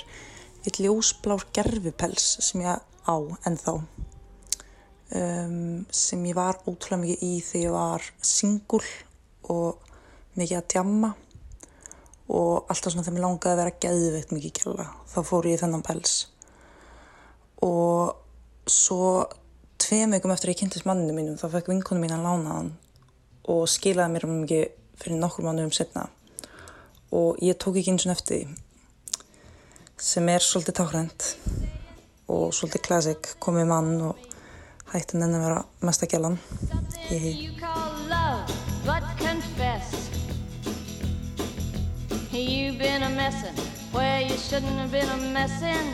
eitt 0.62 0.78
ljósblár 0.78 1.42
gerfupels 1.54 2.38
sem 2.46 2.62
ég 2.62 2.78
á 2.78 3.16
ennþá. 3.48 3.74
Um, 5.12 5.84
sem 5.90 6.22
ég 6.24 6.36
var 6.36 6.60
ótrúlega 6.62 7.02
mikið 7.02 7.24
í 7.26 7.40
þegar 7.42 7.64
ég 7.64 7.74
var 7.74 8.06
singul 8.22 8.84
og 9.50 9.82
mikið 10.38 10.60
að 10.60 10.68
djamma 10.72 11.10
og 12.32 12.70
alltaf 12.70 12.94
svona 12.94 13.04
þegar 13.04 13.16
mér 13.18 13.26
langaði 13.26 13.52
að 13.52 13.60
vera 13.60 13.74
geðveitt 13.82 14.32
mikið 14.36 14.54
kjalla 14.60 14.88
þá 15.10 15.18
fór 15.26 15.50
ég 15.50 15.60
þennan 15.60 15.84
pels. 15.84 16.14
Og 17.66 18.14
svo 18.70 19.26
tveim 19.82 20.14
veikum 20.14 20.32
eftir 20.32 20.52
að 20.52 20.54
ég 20.54 20.62
kynntist 20.62 20.88
manninu 20.88 21.18
mínum 21.18 21.40
þá 21.40 21.48
fekk 21.58 21.74
vinkonu 21.74 22.00
mín 22.00 22.14
að 22.14 22.26
lána 22.30 22.58
hann 22.60 22.74
og 23.50 23.66
skilaði 23.68 24.14
mér 24.14 24.30
um 24.30 24.42
mikið 24.46 24.68
fyrir 25.02 25.18
nokkur 25.18 25.50
mánuðum 25.50 25.74
setna 25.74 26.06
og 27.12 27.36
ég 27.44 27.58
tók 27.60 27.76
ekki 27.76 27.92
eins 27.92 28.06
og 28.08 28.24
því 28.24 28.40
sem 30.02 30.28
er 30.32 30.42
svolítið 30.42 30.78
táhrænt 30.80 31.26
og 32.32 32.54
svolítið 32.56 32.86
classic. 32.86 33.34
Komið 33.42 33.68
mann 33.70 33.92
og 34.08 34.16
hætti 34.92 35.18
henni 35.20 35.38
að 35.38 35.44
vera 35.46 35.60
mesta 35.84 36.08
gælan 36.08 36.40
ég 37.12 37.60
confess. 39.18 40.10
You've 42.32 42.78
been 42.78 43.02
a 43.02 43.10
messin' 43.10 43.56
where 43.92 44.20
you 44.20 44.36
shouldn't 44.36 44.78
have 44.80 44.90
been 44.90 45.08
a 45.08 45.18
messin' 45.36 45.92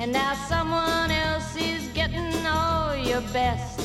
And 0.00 0.12
now 0.12 0.34
someone 0.48 1.10
else 1.10 1.56
is 1.56 1.82
getting 1.94 2.46
all 2.46 2.96
your 2.96 3.22
best. 3.32 3.80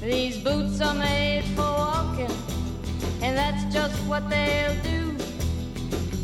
These 0.00 0.38
boots 0.38 0.80
are 0.80 0.94
made 0.94 1.44
for 1.56 1.62
walking 1.62 2.34
And 3.22 3.36
that's 3.36 3.64
just 3.72 3.96
what 4.08 4.28
they'll 4.30 4.78
do 4.82 5.16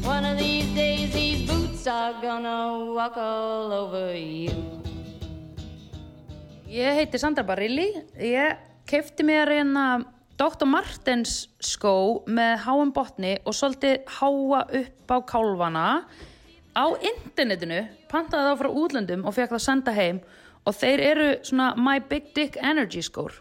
One 0.07 0.25
of 0.25 0.39
these 0.39 0.69
days 0.75 1.13
these 1.13 1.49
boots 1.51 1.87
are 1.87 2.15
gonna 2.23 2.93
walk 2.95 3.17
all 3.17 3.73
over 3.73 4.15
you 4.15 4.55
Ég 6.69 7.01
heiti 7.01 7.19
Sandra 7.19 7.45
Barilli 7.45 7.89
Ég 8.19 8.57
kefti 8.87 9.23
mér 9.27 9.49
hérna 9.49 10.05
Dr. 10.37 10.69
Martens 10.69 11.47
skó 11.65 12.23
með 12.29 12.59
háum 12.67 12.91
botni 12.93 13.39
og 13.49 13.55
svolítið 13.57 14.03
háa 14.19 14.59
upp 14.69 15.13
á 15.13 15.17
kálvana 15.25 15.87
á 16.77 16.85
internetinu, 17.01 17.87
pantaði 18.13 18.51
þá 18.51 18.61
frá 18.61 18.69
útlöndum 18.69 19.25
og 19.25 19.33
fekk 19.33 19.55
það 19.55 19.65
senda 19.65 19.95
heim 19.97 20.21
og 20.69 20.77
þeir 20.77 21.03
eru 21.07 21.29
svona 21.41 21.71
my 21.81 21.97
big 22.11 22.35
dick 22.37 22.59
energy 22.61 23.01
skór. 23.01 23.33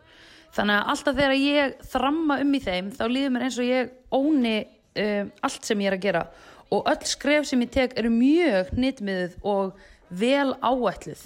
Þannig 0.56 0.76
að 0.80 0.92
alltaf 0.94 1.18
þegar 1.18 1.36
ég 1.40 1.78
þramma 1.92 2.40
um 2.44 2.54
í 2.56 2.62
þeim 2.64 2.92
þá 2.96 3.06
líður 3.12 3.34
mér 3.36 3.48
eins 3.48 3.58
og 3.60 3.70
ég 3.70 3.96
óni 4.16 4.58
uh, 4.64 5.24
allt 5.46 5.68
sem 5.68 5.82
ég 5.84 5.92
er 5.92 5.98
að 5.98 6.06
gera 6.06 6.28
og 6.74 6.88
öll 6.90 7.08
skref 7.08 7.50
sem 7.50 7.62
ég 7.62 7.74
tek 7.74 7.98
eru 8.00 8.10
mjög 8.14 8.72
nýttmiðuð 8.74 9.36
og 9.46 9.76
vel 10.16 10.56
áætluð. 10.64 11.26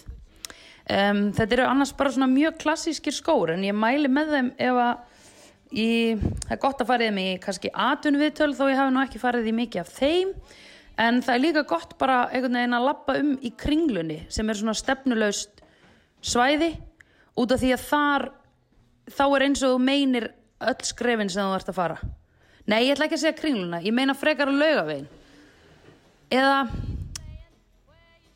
Um, 0.89 1.29
þetta 1.38 1.55
eru 1.55 1.67
annars 1.69 1.93
bara 1.93 2.12
svona 2.12 2.29
mjög 2.31 2.57
klassískir 2.63 3.13
skór 3.13 3.53
en 3.53 3.63
ég 3.67 3.77
mæli 3.77 4.09
með 4.12 4.36
þeim 4.36 4.51
ef 4.57 4.83
að 4.88 5.07
Í, 5.69 6.17
það 6.17 6.53
er 6.55 6.62
gott 6.63 6.79
að 6.81 6.88
farið 6.89 7.12
með 7.13 7.27
í 7.29 7.33
kannski 7.43 7.69
atvinnviðtöl 7.77 8.53
þó 8.57 8.63
ég 8.71 8.79
hafi 8.79 8.93
nú 8.95 9.01
ekki 9.03 9.19
farið 9.21 9.50
í 9.51 9.53
mikið 9.53 9.83
af 9.83 9.91
þeim 10.00 10.31
en 11.00 11.19
það 11.21 11.36
er 11.36 11.43
líka 11.43 11.63
gott 11.69 11.91
bara 12.01 12.24
einhvern 12.31 12.57
veginn 12.57 12.77
að 12.79 12.88
lappa 12.88 13.15
um 13.19 13.36
í 13.45 13.51
kringlunni 13.53 14.17
sem 14.33 14.50
er 14.50 14.57
svona 14.57 14.74
stefnulegst 14.77 15.62
svæði 16.25 16.71
út 17.38 17.53
af 17.53 17.62
því 17.62 17.69
að 17.75 17.86
þar 17.86 18.25
þá 19.13 19.24
er 19.28 19.46
eins 19.48 19.63
og 19.63 19.75
þú 19.75 19.82
meinir 19.84 20.30
öll 20.60 20.88
skrefin 20.88 21.32
sem 21.32 21.46
þú 21.46 21.58
ert 21.58 21.72
að 21.72 21.80
fara. 21.80 21.98
Nei 22.70 22.84
ég 22.86 22.94
ætla 22.94 23.08
ekki 23.08 23.18
að 23.18 23.24
segja 23.24 23.39
kringluna 23.39 23.82
ég 23.82 23.96
meina 23.96 24.16
frekar 24.18 24.51
að 24.51 24.62
lauga 24.62 24.86
veginn 24.89 25.08
eða 26.30 26.58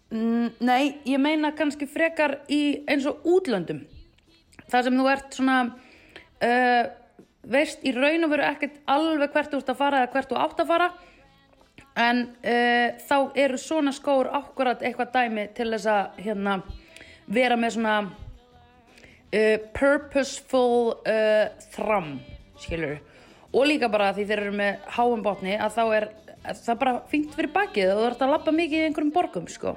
mm, 0.10 0.48
nei 0.65 0.84
ég 1.06 1.22
meina 1.22 1.53
kannski 1.58 1.88
frekar 1.89 2.39
í 2.50 2.84
eins 2.89 3.06
og 3.10 3.25
útlöndum. 3.30 3.84
Þar 4.72 4.88
sem 4.88 5.00
þú 5.00 5.10
ert 5.12 5.38
svona 5.38 5.58
uh, 5.70 6.84
veist 7.44 7.84
í 7.86 7.94
raun 7.96 8.25
og 8.25 8.34
veru 8.34 8.48
ekkert 8.48 8.80
alveg 8.89 9.34
hvert 9.34 9.51
þú 9.51 9.62
ert 9.62 9.74
að 9.74 9.82
fara 9.82 10.03
eða 10.03 10.13
hvert 10.15 10.32
þú 10.32 10.39
átt 10.39 10.63
að 10.63 10.72
fara 10.72 10.89
en 12.00 12.24
uh, 12.25 12.88
þá 13.06 13.18
eru 13.44 13.60
svona 13.62 13.94
skór 13.94 14.32
ákvarðat 14.34 14.86
eitthvað 14.88 15.13
dæmi 15.13 15.48
til 15.58 15.70
þess 15.75 15.89
að 15.92 16.22
hérna, 16.25 16.58
vera 17.27 17.58
með 17.60 17.75
svona 17.77 17.98
uh, 19.34 19.56
purposeful 19.75 20.94
uh, 21.04 21.48
þram 21.75 22.18
skilur 22.62 23.00
og 23.54 23.66
líka 23.70 23.90
bara 23.92 24.13
því 24.16 24.28
þeir 24.30 24.44
eru 24.46 24.58
með 24.58 24.92
háum 24.96 25.24
botni 25.25 25.58
að 25.58 25.75
þá 25.78 25.84
er 25.98 26.10
það 26.63 26.80
bara 26.82 26.94
fengt 27.12 27.36
fyrir 27.38 27.54
bakið 27.54 27.94
og 27.94 28.00
þú 28.00 28.06
ert 28.10 28.24
að 28.25 28.34
lappa 28.34 28.54
mikið 28.56 28.80
í 28.80 28.86
einhverjum 28.90 29.16
borgum 29.16 29.50
sko. 29.52 29.75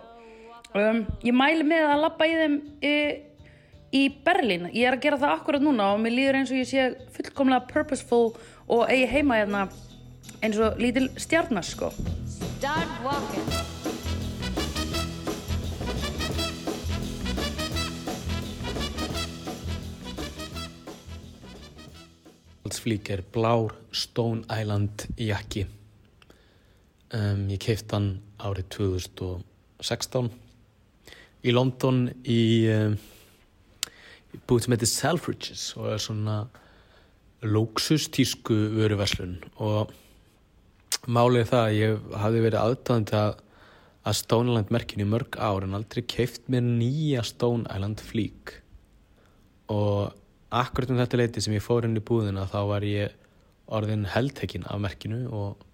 um, 0.74 1.02
ég 1.22 1.36
mæli 1.36 1.66
með 1.66 1.88
að 1.92 2.04
lappa 2.06 2.26
í 2.26 2.36
þeim 2.40 2.56
í 3.94 4.02
Berlín. 4.26 4.68
Ég 4.74 4.88
er 4.88 4.96
að 4.96 5.04
gera 5.04 5.20
það 5.20 5.36
akkurat 5.36 5.64
núna 5.64 5.92
og 5.94 6.02
mér 6.02 6.16
líður 6.16 6.40
eins 6.40 6.52
og 6.52 6.60
ég 6.60 6.70
sé 6.70 6.88
fullkomlega 7.16 7.68
purposeful 7.70 8.34
og 8.66 8.90
eigi 8.90 9.06
heima 9.12 9.40
hérna 9.42 9.66
eins 10.42 10.58
og 10.58 10.82
lítil 10.82 11.08
stjarnar 11.20 11.66
sko. 11.66 11.92
Start 12.26 13.00
walking 13.04 13.65
Flík 22.74 23.10
er 23.14 23.22
blár 23.32 23.74
Stone 23.92 24.42
Island 24.50 25.06
jakki. 25.20 25.66
Um, 27.14 27.46
ég 27.52 27.60
keift 27.62 27.92
hann 27.94 28.16
árið 28.42 28.66
2016 28.74 30.32
í 31.46 31.54
London 31.54 32.08
í 32.26 32.40
um, 32.74 32.96
búið 34.48 34.64
sem 34.64 34.74
heitir 34.74 34.90
Selfridges 34.90 35.68
og 35.78 35.92
er 35.94 36.02
svona 36.02 36.36
lóksustísku 37.46 38.56
vöruverslun. 38.74 39.38
Og 39.62 39.92
málið 41.06 41.50
það 41.52 41.62
að 41.62 41.78
ég 41.78 42.06
hafði 42.22 42.44
verið 42.48 42.60
aðtáðandi 42.62 43.18
að, 43.20 43.40
að 44.06 44.18
Stone 44.20 44.52
Island 44.52 44.72
merkinu 44.74 45.06
í 45.06 45.10
mörg 45.14 45.38
ár 45.38 45.66
en 45.66 45.78
aldrei 45.78 46.02
keift 46.02 46.50
mér 46.50 46.66
nýja 46.66 47.22
Stone 47.26 47.68
Island 47.70 48.02
flík. 48.02 48.56
Og 49.72 50.10
akkurat 50.54 50.92
um 50.92 51.00
þetta 51.00 51.20
leiti 51.20 51.42
sem 51.42 51.56
ég 51.56 51.64
fór 51.64 51.86
inn 51.86 51.98
í 51.98 52.04
búðina 52.04 52.46
þá 52.50 52.60
var 52.70 52.86
ég 52.86 53.14
orðin 53.66 54.06
heldtekinn 54.10 54.66
af 54.70 54.80
merkinu 54.82 55.24
og, 55.34 55.64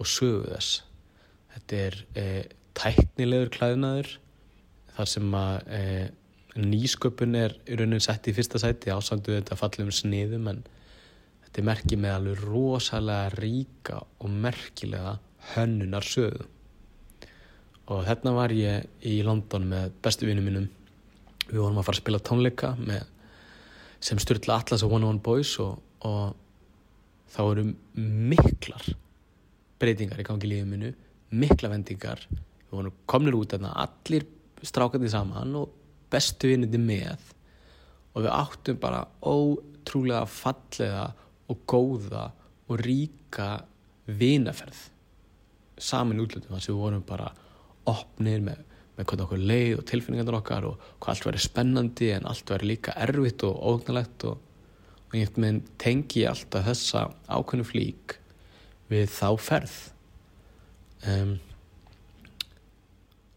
og 0.00 0.08
sögu 0.08 0.46
þess. 0.48 0.82
Þetta 1.52 1.80
er 1.86 1.98
e, 2.16 2.26
tæknilegur 2.78 3.52
klæðnaður 3.52 4.14
þar 4.96 5.10
sem 5.12 5.36
að 5.36 5.56
e, 5.68 5.82
nýsköpun 6.62 7.36
er 7.36 7.56
í 7.68 7.76
raunin 7.80 8.02
sett 8.04 8.28
í 8.28 8.36
fyrsta 8.36 8.60
sæti 8.60 8.92
ásandu 8.92 9.36
þetta 9.36 9.58
fallum 9.60 9.92
sniðum 9.92 10.48
en 10.52 10.64
þetta 11.44 11.60
er 11.60 11.68
merkið 11.68 12.02
með 12.04 12.16
alveg 12.16 12.42
rosalega 12.46 13.36
ríka 13.36 14.00
og 14.20 14.32
merkilega 14.32 15.18
hönnunar 15.52 16.06
sögu 16.08 16.48
og 17.92 18.04
hérna 18.06 18.32
var 18.36 18.52
ég 18.54 18.86
í 19.04 19.18
London 19.26 19.66
með 19.68 19.90
bestu 20.04 20.28
vinum 20.28 20.46
mínum. 20.46 20.68
Við 21.48 21.58
vorum 21.58 21.80
að 21.80 21.88
fara 21.88 21.98
að 21.98 22.02
spila 22.02 22.20
tónleika 22.24 22.70
með, 22.78 23.02
sem 24.02 24.18
Sturla 24.20 24.58
Atlas 24.60 24.82
og 24.82 24.92
One 24.96 25.06
on 25.06 25.16
One 25.16 25.22
Boys 25.22 25.54
og, 25.62 25.78
og 26.06 26.34
þá 27.32 27.40
eru 27.44 27.66
miklar 27.96 28.92
breytingar 29.82 30.20
í 30.22 30.26
gangi 30.26 30.50
lífið 30.50 30.70
minu 30.70 30.92
mikla 31.32 31.70
vendingar. 31.72 32.22
Við 32.28 32.76
vorum 32.76 32.96
komnir 33.08 33.36
út 33.38 33.54
þarna 33.54 33.72
allir 33.84 34.26
strákandi 34.62 35.10
saman 35.12 35.54
og 35.58 35.72
bestu 36.12 36.50
vinnindi 36.50 36.80
með. 36.80 37.20
Og 38.12 38.26
við 38.26 38.34
áttum 38.34 38.80
bara 38.80 39.04
ótrúlega 39.24 40.26
fallega 40.28 41.06
og 41.50 41.62
góða 41.68 42.26
og 42.68 42.82
ríka 42.82 43.54
vinaferð. 44.06 44.88
Saman 45.80 46.20
útlutum 46.22 46.52
þar 46.52 46.64
sem 46.64 46.74
við 46.74 46.82
vorum 46.82 47.06
bara 47.06 47.30
opnir 47.88 48.42
með, 48.44 48.60
með 49.02 49.10
hvað 49.10 49.24
okkur 49.26 49.44
leið 49.50 49.76
og 49.76 49.84
tilfinningarnar 49.90 50.38
okkar 50.38 50.66
og 50.70 50.88
hvað 51.02 51.12
allt 51.12 51.28
væri 51.28 51.42
spennandi 51.42 52.10
en 52.14 52.28
allt 52.30 52.54
væri 52.54 52.70
líka 52.70 52.96
erfitt 53.02 53.44
og 53.48 53.58
ógnalegt 53.72 54.26
og, 54.30 54.40
og 55.10 55.16
ég 55.18 55.38
með 55.42 55.62
tengi 55.82 56.26
alltaf 56.30 56.68
þessa 56.70 57.08
ákveðnu 57.26 57.66
flík 57.66 58.16
við 58.92 59.08
þá 59.10 59.28
ferð. 59.40 59.78
Um, 61.08 61.34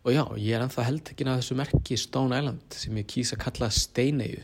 og 0.05 0.13
já, 0.13 0.23
ég 0.37 0.53
er 0.53 0.65
ennþá 0.65 0.85
heldekinn 0.85 1.31
af 1.31 1.41
þessu 1.41 1.57
merki 1.57 1.97
Stone 1.97 2.37
Island 2.37 2.77
sem 2.77 3.01
ég 3.01 3.09
kýsa 3.09 3.39
að 3.39 3.45
kalla 3.47 3.71
steinegu 3.73 4.43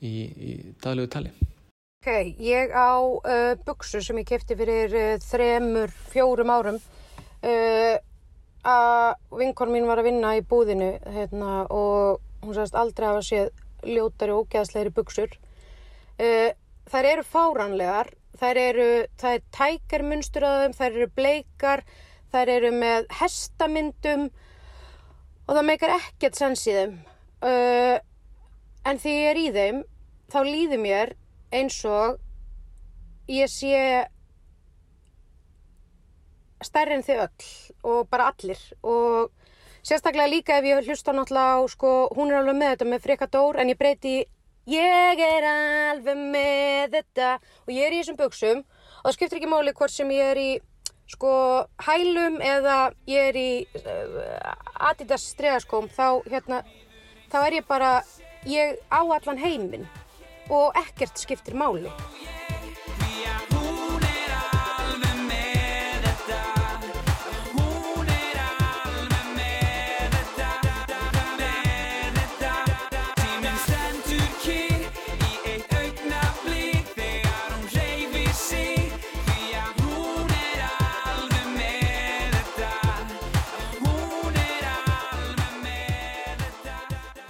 í, 0.00 0.12
í 0.24 0.52
daglegu 0.80 1.12
tali. 1.12 1.34
Ok, 1.98 2.38
ég 2.40 2.72
á 2.72 2.96
uh, 2.96 3.52
buksu 3.66 4.00
sem 4.00 4.22
ég 4.22 4.30
kefti 4.30 4.56
fyrir 4.56 4.94
uh, 4.96 5.08
þremur, 5.20 5.92
fjórum 6.12 6.54
árum. 6.54 6.78
Uh, 7.38 7.98
að 8.68 9.40
vinkon 9.40 9.72
mín 9.72 9.88
var 9.88 10.00
að 10.02 10.10
vinna 10.10 10.34
í 10.38 10.44
búðinu 10.44 10.92
hérna, 11.14 11.64
og 11.70 12.20
hún 12.44 12.54
sagðist 12.54 12.78
aldrei 12.78 13.08
hafa 13.08 13.24
séð 13.26 13.50
ljótari 13.88 14.34
og 14.34 14.46
ógeðslegri 14.46 14.92
buksur 14.94 15.32
uh, 15.32 16.50
þær 16.90 17.10
eru 17.12 17.24
fáranlegar 17.26 18.12
þær 18.38 18.60
eru, 18.62 18.90
það 19.18 19.36
er 19.36 19.46
tækarmunstur 19.54 20.46
á 20.46 20.50
þeim, 20.62 20.76
þær 20.78 20.90
eru 20.92 21.08
bleikar 21.16 21.84
þær 22.32 22.52
eru 22.52 22.72
með 22.76 23.08
hestamyndum 23.20 24.28
og 25.48 25.56
það 25.56 25.66
meikar 25.70 25.94
ekkert 25.96 26.36
sens 26.36 26.66
í 26.68 26.74
þeim. 26.76 26.94
Uh, 27.38 27.96
en 28.88 29.00
því 29.00 29.14
ég 29.14 29.30
er 29.30 29.40
í 29.40 29.48
þeim 29.54 29.82
þá 30.28 30.38
líður 30.44 30.82
mér 30.82 31.14
eins 31.54 31.78
og 31.88 32.18
ég 33.32 33.50
sé 33.52 34.08
stærri 36.64 36.96
en 36.98 37.04
þau 37.06 37.18
öll 37.26 37.50
og 37.92 38.08
bara 38.10 38.30
allir. 38.32 38.60
Og 38.82 39.30
sérstaklega 39.82 40.30
líka 40.30 40.58
ef 40.58 40.66
ég 40.68 40.88
hlusta 40.88 41.14
náttúrulega 41.14 41.58
á 41.58 41.68
sko, 41.70 41.92
hún 42.16 42.32
er 42.32 42.40
alveg 42.40 42.58
með 42.58 42.74
þetta 42.74 42.90
með 42.92 43.04
frekadór 43.06 43.60
en 43.60 43.72
ég 43.72 43.78
breyti 43.78 44.16
ég 44.68 45.22
er 45.24 45.46
alveg 45.52 46.24
með 46.34 46.98
þetta. 46.98 47.36
Og 47.66 47.74
ég 47.74 47.86
er 47.86 47.96
í 47.96 48.02
þessum 48.02 48.18
buksum 48.20 48.64
og 48.64 49.06
það 49.06 49.16
skiptir 49.16 49.40
ekki 49.40 49.52
máli 49.52 49.76
hvort 49.76 49.94
sem 49.94 50.10
ég 50.12 50.34
er 50.34 50.42
í 50.42 50.50
sko 51.08 51.32
hælum 51.86 52.36
eða 52.44 52.90
ég 53.08 53.30
er 53.30 53.38
í 53.40 53.50
uh, 53.80 54.88
Adidas 54.90 55.24
stregaskóm 55.32 55.88
þá 55.88 56.20
hérna 56.28 56.60
þá 57.32 57.38
er 57.46 57.58
ég 57.60 57.68
bara 57.68 57.92
ég 58.48 58.76
á 58.92 59.00
allan 59.00 59.40
heiminn 59.40 59.88
og 60.52 60.76
ekkert 60.76 61.16
skiptir 61.20 61.56
máli 61.56 61.88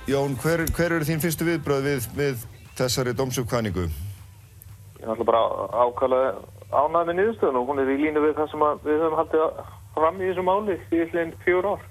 Jón, 0.08 0.38
hver, 0.40 0.62
hver 0.72 0.94
eru 0.96 1.04
þín 1.04 1.20
fyrstu 1.20 1.44
viðbröð 1.44 1.82
við, 1.84 2.04
við 2.16 2.44
þessari 2.78 3.12
dómsugkvæningu? 3.12 3.82
Ég 3.88 5.02
er 5.04 5.10
alltaf 5.12 5.28
bara 5.28 5.42
ákvæmlega 5.68 6.30
ánægð 6.72 7.10
með 7.10 7.18
niðurstöðun 7.18 7.58
og 7.60 7.68
hún 7.68 7.82
er 7.82 7.90
í 7.92 7.96
línu 8.00 8.22
við 8.24 8.32
það 8.38 8.48
sem 8.54 8.64
við 8.86 9.02
höfum 9.02 9.18
haldið 9.18 9.44
fram 9.98 10.22
í 10.22 10.30
þessu 10.30 10.46
máli 10.48 10.78
í 10.96 11.04
hlinn 11.12 11.34
fjór 11.44 11.68
ár. 11.74 11.84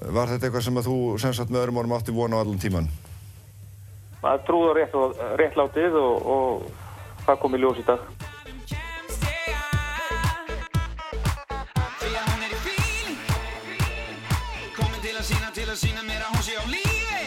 Var 0.00 0.34
þetta 0.34 0.50
eitthvað 0.50 0.66
sem 0.68 0.80
að 0.82 0.90
þú 0.90 0.98
sem 1.24 1.36
sagt 1.40 1.54
með 1.54 1.62
öðrum 1.62 1.80
orðum 1.80 1.96
átti 1.96 2.16
vona 2.18 2.36
á 2.36 2.42
allan 2.44 2.60
tíman? 2.60 2.92
Maður 4.20 4.46
trúði 4.50 4.68
á 4.68 4.74
rétt, 4.82 4.98
réttlátið 5.40 5.96
og, 5.96 6.28
og 6.36 7.24
það 7.24 7.40
kom 7.40 7.56
í 7.56 7.64
ljós 7.64 7.80
í 7.80 7.88
dag. 7.88 8.04
Komin 15.50 15.66
til 15.66 15.72
að 15.72 15.78
sína, 15.80 16.02
mér 16.06 16.20
að 16.22 16.34
hún 16.36 16.42
sé 16.46 16.52
á 16.54 16.64
lífi 16.70 17.22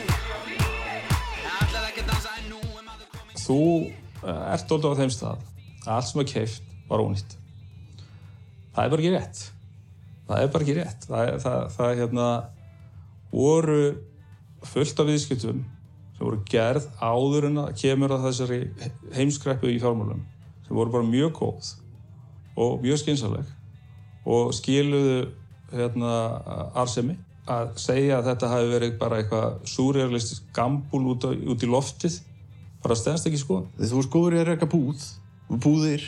Allar 1.44 1.88
ekki 1.90 2.04
dansa 2.08 2.30
en 2.40 2.46
nú 2.54 2.60
er 2.62 2.84
maður 2.86 3.34
Þú 3.36 3.58
eh, 3.84 4.54
ert 4.54 4.70
alltaf 4.72 4.94
á 4.96 5.00
þeim 5.02 5.10
stað 5.12 5.42
að 5.84 5.90
allt 5.92 6.08
sem 6.08 6.22
er 6.22 6.28
keift 6.30 6.70
var 6.88 7.04
ónýtt. 7.04 7.34
Það 8.78 8.86
er 8.86 8.94
bara 8.94 9.04
ekki 9.04 9.12
rétt. 9.12 9.42
Það 10.30 10.44
er 10.46 10.54
bara 10.54 10.68
ekki 10.68 10.76
rétt. 10.78 11.08
Það, 11.10 11.24
er- 11.26 11.42
það, 11.44 11.66
það 11.76 11.92
hérna, 12.00 12.30
voru 13.34 13.82
fullt 14.72 15.04
af 15.04 15.12
viðskiptum 15.12 15.60
sem 15.66 16.24
voru 16.24 16.40
gerð 16.54 16.88
áður 17.04 17.50
en 17.50 17.62
að 17.66 17.76
kemur 17.84 18.16
að 18.16 18.30
þessari 18.30 18.62
heimskreppu 19.18 19.74
í 19.74 19.82
fjármálum 19.84 20.24
sem 20.64 20.80
voru 20.80 20.96
bara 20.96 21.12
mjög 21.12 21.36
góð 21.42 21.76
og 22.56 22.80
mjög 22.88 23.04
skynsaleg 23.04 23.52
og 24.24 24.56
skiluðu 24.56 25.20
hérna, 25.76 26.16
arsemi 26.72 27.20
að 27.50 27.74
segja 27.82 28.20
að 28.20 28.30
þetta 28.30 28.52
hafi 28.54 28.70
verið 28.72 28.94
bara 29.02 29.20
eitthvað 29.20 29.56
súrealistisk 29.68 30.46
gambúl 30.56 31.04
út, 31.12 31.26
út 31.28 31.66
í 31.66 31.70
loftið 31.70 32.22
bara 32.84 32.96
stendst 33.00 33.28
ekki 33.28 33.42
sko 33.42 33.64
Þú 33.80 33.98
varst 33.98 34.12
góður 34.14 34.38
í 34.38 34.42
að 34.42 34.50
reyka 34.52 34.70
búð, 34.72 35.04
búðir, 35.64 36.06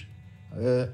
uh, 0.55 0.85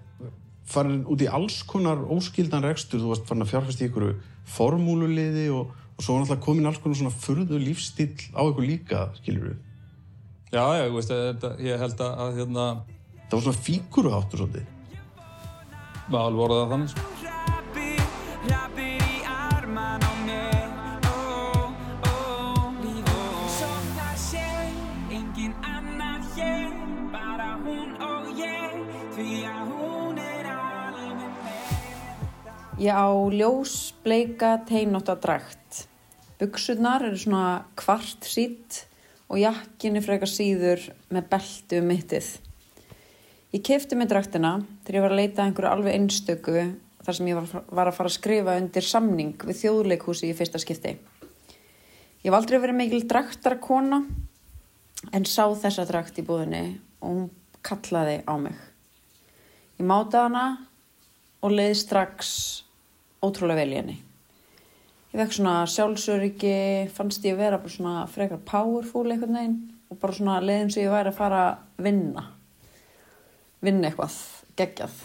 farin 0.72 1.04
út 1.10 1.22
í 1.22 1.30
alls 1.30 1.62
konar 1.68 2.02
óskildan 2.13 2.65
rekstur, 2.65 3.02
þú 3.02 3.13
varst 3.13 3.28
farin 3.30 3.46
að 3.46 3.54
fjárfæst 3.54 3.84
í 3.84 3.89
ykkur 3.89 4.08
formúluliði 4.52 5.48
og, 5.54 5.74
og 5.98 6.02
svo 6.02 6.15
var 6.15 6.24
náttúrulega 6.24 6.46
komin 6.48 6.70
alls 6.70 6.82
konar 6.82 7.02
svona 7.02 7.13
furðu 7.13 7.62
lífstíl 7.62 8.13
á 8.34 8.42
ykkur 8.48 8.68
líka, 8.68 9.04
skilur 9.22 9.52
við. 9.52 9.60
Já, 10.52 10.63
já, 10.76 10.84
ég 10.84 10.96
veist, 10.98 11.13
þetta, 11.13 11.54
ég 11.63 11.86
held 11.86 12.02
að, 12.04 12.15
að 12.26 12.39
hérna... 12.42 12.70
Það 13.22 13.38
var 13.38 13.46
svona 13.46 13.65
fíkuruháttur 13.68 14.42
svolítið. 14.42 14.65
Já, 16.12 16.18
alveg 16.20 16.42
voru 16.42 16.58
það 16.60 16.74
þannig, 16.76 16.96
sko. 16.96 17.31
Ég 32.82 32.89
á 32.89 33.13
ljós 33.30 33.94
bleika 34.02 34.56
teinóttadragt. 34.65 35.84
Buksurnar 36.41 37.04
eru 37.06 37.17
svona 37.22 37.67
kvart 37.78 38.26
sítt 38.26 38.88
og 39.30 39.38
jakkin 39.38 40.00
er 40.00 40.02
frekar 40.02 40.32
síður 40.32 40.88
með 41.13 41.28
belti 41.30 41.78
um 41.78 41.86
mittið. 41.91 42.30
Ég 43.54 43.62
kefti 43.67 44.00
með 44.00 44.15
draktina 44.15 44.54
þegar 44.82 44.98
ég 44.98 45.06
var 45.06 45.13
að 45.13 45.22
leita 45.22 45.46
einhverju 45.46 45.70
alveg 45.70 45.98
einstöku 46.00 46.56
þar 47.06 47.17
sem 47.20 47.30
ég 47.30 47.38
var, 47.38 47.62
var 47.70 47.91
að 47.91 48.00
fara 48.00 48.10
að 48.10 48.15
skrifa 48.15 48.58
undir 48.63 48.89
samning 48.89 49.46
við 49.46 49.62
þjóðleikhúsi 49.62 50.32
í 50.32 50.39
fyrsta 50.41 50.63
skipti. 50.65 50.96
Ég 50.98 52.32
hef 52.32 52.39
aldrei 52.39 52.58
verið 52.65 52.80
mikil 52.82 53.04
draktarakona 53.06 54.02
en 55.13 55.30
sá 55.30 55.46
þessa 55.54 55.86
drakt 55.86 56.17
í 56.17 56.26
búðinni 56.26 56.65
og 56.98 57.13
hún 57.13 57.30
kallaði 57.62 58.24
á 58.26 58.34
mig. 58.41 58.58
Ég 59.78 59.86
mátaði 59.86 60.32
hana 60.32 60.50
og 61.46 61.58
leið 61.62 61.78
strax 61.86 62.36
ótrúlega 63.22 63.62
vel 63.62 63.74
í 63.74 63.78
henni. 63.80 63.98
Ég 65.12 65.20
vekk 65.20 65.34
svona 65.36 65.56
sjálfsöryggi, 65.68 66.88
fannst 66.96 67.26
ég 67.28 67.36
vera 67.36 67.60
bara 67.60 67.74
svona 67.74 68.06
frekar 68.08 68.40
powerful 68.48 69.10
einhvern 69.12 69.36
veginn 69.36 69.58
og 69.92 70.00
bara 70.00 70.16
svona 70.16 70.38
leiðin 70.40 70.72
sem 70.72 70.86
ég 70.86 70.94
væri 70.94 71.12
að 71.12 71.18
fara 71.18 71.42
að 71.50 71.84
vinna. 71.84 72.24
Vinna 73.62 73.90
eitthvað, 73.90 74.16
geggjað. 74.56 74.96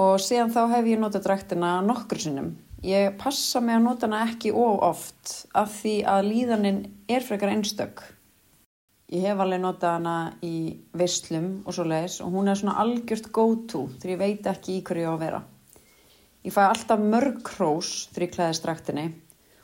Og 0.00 0.16
síðan 0.18 0.54
þá 0.56 0.62
hef 0.72 0.88
ég 0.90 1.02
notað 1.02 1.28
dræktina 1.28 1.76
nokkur 1.84 2.24
sinnum. 2.24 2.54
Ég 2.84 3.14
passa 3.20 3.60
mig 3.64 3.76
að 3.78 3.84
nota 3.84 4.08
hana 4.08 4.24
ekki 4.26 4.50
of 4.52 4.82
oft 4.88 5.36
af 5.56 5.70
því 5.78 5.94
að 6.08 6.26
líðanin 6.32 6.82
er 7.08 7.22
frekar 7.24 7.52
einstök. 7.52 8.02
Ég 9.12 9.28
hef 9.28 9.40
alveg 9.44 9.60
notað 9.60 9.98
hana 9.98 10.16
í 10.40 10.56
veislum 10.96 11.50
og 11.64 11.76
svo 11.76 11.84
leiðis 11.84 12.22
og 12.24 12.32
hún 12.32 12.48
er 12.48 12.58
svona 12.58 12.80
algjört 12.80 13.28
go-to 13.28 13.86
þegar 14.00 14.14
ég 14.16 14.22
veit 14.24 14.54
ekki 14.56 14.78
í 14.78 14.84
hverju 14.88 15.04
ég 15.04 15.12
á 15.12 15.14
að 15.14 15.24
vera. 15.28 15.40
Ég 16.44 16.52
fæ 16.52 16.66
alltaf 16.68 17.00
mörg 17.00 17.38
ég 18.26 18.34
klæðist 18.34 18.66
draktinni 18.66 19.04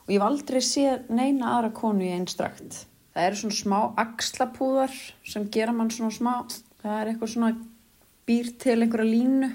og 0.06 0.12
ég 0.14 0.16
hef 0.16 0.24
aldrei 0.24 0.62
séð 0.64 1.10
neina 1.12 1.50
aðra 1.58 1.74
konu 1.76 2.06
í 2.06 2.14
einn 2.14 2.24
drakt. 2.24 2.86
Það 3.12 3.26
eru 3.26 3.40
svona 3.40 3.58
smá 3.58 3.76
axlapúðar 4.00 4.96
sem 5.28 5.44
gera 5.52 5.74
mann 5.76 5.92
svona 5.92 6.16
smá, 6.16 6.32
það 6.80 6.96
er 6.96 7.12
eitthvað 7.12 7.32
svona 7.34 7.52
býr 8.30 8.50
til 8.64 8.78
einhverja 8.78 9.10
línu. 9.12 9.52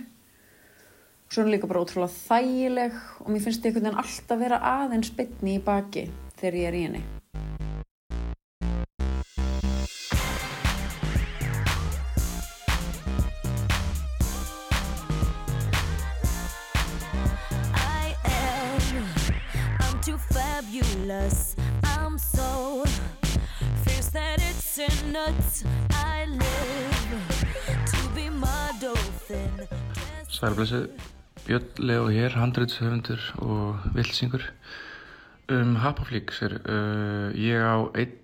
Svo 1.26 1.48
hún 1.48 1.54
líka 1.56 1.72
bara 1.72 1.82
ótrúlega 1.82 2.14
þægileg 2.14 3.04
og 3.24 3.34
mér 3.34 3.46
finnst 3.48 3.66
ég 3.66 3.72
einhvern 3.74 3.90
veginn 3.90 4.02
alltaf 4.06 4.44
vera 4.46 4.64
aðeins 4.76 5.14
bytni 5.18 5.58
í 5.58 5.66
baki 5.66 6.10
þegar 6.38 6.62
ég 6.62 6.70
er 6.70 6.78
í 6.84 6.88
henni. 6.92 7.06
Fabulous. 21.06 21.56
I'm 21.84 22.18
so 22.18 22.84
fierce 23.84 24.10
that 24.10 24.40
it's 24.42 24.78
in 24.78 25.12
nuts. 25.12 25.64
I 25.92 26.26
live 26.26 27.86
to 27.92 28.10
be 28.16 28.30
my 28.30 28.72
dolphin. 28.82 29.68
Sælblessu, 30.30 30.90
Björn 31.46 31.68
Leo 31.78 32.08
hér, 32.10 32.30
handreitshöfundur 32.30 33.22
og 33.38 33.78
vilsingur. 33.94 34.42
Um 35.50 35.76
Happaflix 35.76 36.42
er, 36.42 36.58
uh, 36.66 37.30
ég 37.38 37.62
á 37.62 37.86
einn 37.94 38.18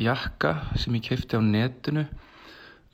jakka 0.00 0.54
sem 0.76 0.94
ég 0.94 1.04
kefti 1.04 1.36
á 1.36 1.40
netinu 1.40 2.06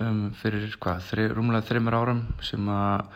um, 0.00 0.32
fyrir 0.34 0.74
hvað, 0.82 1.04
þri, 1.12 1.28
rúmlega 1.30 1.68
þreymur 1.68 1.94
árum 1.94 2.24
sem 2.42 2.66
að 2.66 3.06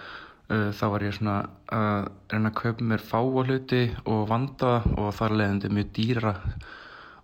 þá 0.53 0.85
var 0.93 1.05
ég 1.07 1.17
svona 1.17 1.37
að 1.73 2.09
reyna 2.33 2.51
að 2.51 2.59
kaupa 2.59 2.87
mér 2.93 3.05
fáa 3.05 3.45
hluti 3.47 3.83
og 4.05 4.25
vanda 4.29 4.73
og 4.97 5.13
þar 5.17 5.37
leiðandi 5.41 5.71
mjög 5.73 5.93
dýra. 5.97 6.33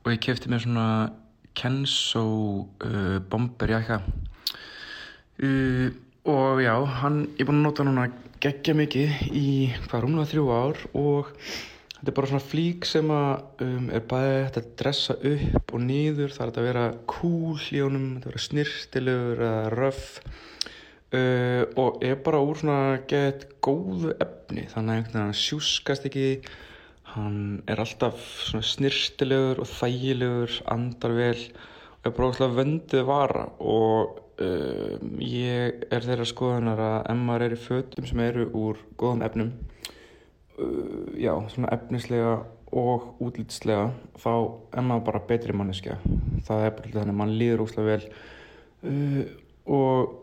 Og 0.05 0.13
ég 0.15 0.23
kefti 0.25 0.51
mér 0.53 0.63
svona 0.65 0.89
Kenzo 1.59 2.23
uh, 2.87 3.19
bomberjakka 3.31 3.99
uh, 5.43 5.89
og 6.29 6.61
já, 6.63 6.75
hann, 7.01 7.25
ég 7.35 7.43
er 7.43 7.49
búinn 7.49 7.63
að 7.63 7.67
nota 7.67 7.83
hann 7.83 7.91
núna 7.95 8.05
geggja 8.39 8.77
mikið 8.79 9.25
í 9.35 9.49
hvað 9.89 10.05
rúmlega 10.05 10.31
þrjú 10.35 10.47
ár 10.55 10.87
og 10.99 11.35
Þetta 11.99 12.13
er 12.13 12.15
bara 12.15 12.29
svona 12.31 12.47
flík 12.47 12.85
sem 12.87 13.09
að 13.11 13.65
um, 13.65 13.87
er 13.91 14.05
bæði 14.07 14.35
hægt 14.45 14.59
að 14.61 14.67
dressa 14.79 15.17
upp 15.33 15.73
og 15.75 15.81
niður. 15.83 16.31
Það 16.31 16.45
er 16.45 16.61
að 16.61 16.67
vera 16.69 16.85
cool 17.11 17.65
í 17.75 17.81
honum, 17.83 18.05
þetta 18.15 18.31
vera 18.31 18.43
snirtilegur 18.45 19.43
röff 19.75 20.05
uh, 21.15 21.65
og 21.81 22.03
er 22.05 22.19
bara 22.25 22.43
úr 22.45 22.61
svona 22.61 22.99
gett 23.11 23.47
góðu 23.65 24.15
efni. 24.21 24.67
Þannig 24.73 25.11
að 25.11 25.19
hann 25.21 25.37
sjúskast 25.37 26.07
ekki, 26.09 26.29
hann 27.15 27.63
er 27.71 27.81
alltaf 27.81 28.21
svona 28.49 28.67
snirtilegur 28.67 29.63
og 29.63 29.71
þægilegur, 29.79 30.61
andar 30.73 31.17
vel 31.17 31.43
og 31.99 32.11
er 32.11 32.15
bara 32.17 32.31
óslega 32.33 32.59
vöndið 32.59 33.07
vara. 33.09 33.47
Og 33.59 34.21
um, 34.45 35.17
ég 35.23 35.89
er 35.91 36.07
þeirra 36.07 36.29
skoðunar 36.29 36.85
að 36.85 37.01
ef 37.15 37.25
maður 37.25 37.47
er 37.49 37.57
í 37.57 37.63
fötum 37.65 38.09
sem 38.09 38.23
eru 38.25 38.47
úr 38.57 38.85
góðum 39.01 39.25
efnum 39.27 39.51
uh, 40.61 41.11
já, 41.19 41.35
svona 41.55 41.73
efnislega 41.75 42.39
og 42.69 43.23
útlýtslega 43.25 43.89
þá 44.21 44.33
maður 44.85 45.05
bara 45.07 45.27
betri 45.29 45.57
manneskja. 45.57 45.97
Það 46.45 46.65
er 46.67 46.75
bara 46.77 46.95
þannig 46.99 47.15
að 47.15 47.21
mann 47.23 47.37
líður 47.41 47.65
óslega 47.65 47.95
vel. 47.95 48.17
Uh, 48.85 49.23
og 49.69 50.18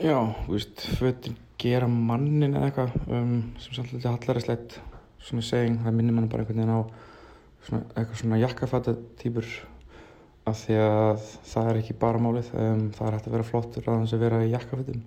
já, 0.00 0.16
þú 0.46 0.54
veist, 0.54 0.86
fötin 0.98 1.38
gera 1.60 1.88
mannin 1.90 2.54
eða 2.54 2.70
eitthvað 2.70 2.94
um, 3.12 3.34
sem 3.60 3.76
svolítið 3.76 4.08
hallaræslegt 4.08 4.78
svona 5.20 5.44
seging, 5.44 5.80
það 5.84 5.96
minnir 5.98 6.16
mann 6.16 6.30
bara 6.32 6.44
einhvern 6.44 6.62
veginn 6.62 6.72
á 6.72 6.80
svona, 7.66 7.82
eitthvað 7.94 8.20
svona 8.22 8.40
jakkafata 8.40 8.96
týpur 9.20 9.48
af 10.48 10.60
því 10.62 10.76
að 10.80 11.24
það 11.52 11.70
er 11.70 11.80
ekki 11.82 11.98
bara 12.00 12.22
málið 12.22 12.52
um, 12.56 12.84
það 12.96 13.06
er 13.06 13.16
hægt 13.18 13.28
að 13.28 13.36
vera 13.36 13.48
flottur 13.50 13.88
að 13.88 14.04
þess 14.04 14.16
að 14.16 14.24
vera 14.24 14.44
í 14.46 14.52
jakkafutum 14.54 15.02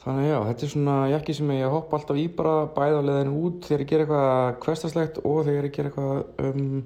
Þannig 0.00 0.30
já, 0.30 0.36
þetta 0.46 0.64
er 0.64 0.70
svona 0.72 0.92
jakki 1.10 1.34
sem 1.36 1.50
ég 1.52 1.74
hoppa 1.74 1.98
alltaf 1.98 2.16
í 2.16 2.22
bara 2.32 2.54
bæða 2.72 3.02
á 3.04 3.08
leðinu 3.08 3.40
út 3.44 3.66
þegar 3.68 3.82
ég 3.82 3.90
ger 3.90 4.02
eitthvað 4.04 4.54
hverstarslegt 4.64 5.18
og 5.28 5.42
þegar 5.44 5.66
ég 5.66 5.74
ger 5.74 5.88
eitthvað 5.90 6.46
um, 6.46 6.78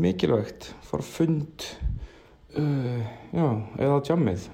mikilvægt, 0.00 0.70
fara 0.88 1.04
fund, 1.04 1.66
uh, 2.56 3.02
já, 3.36 3.44
eða 3.76 3.98
á 4.00 4.06
jammið. 4.08 4.46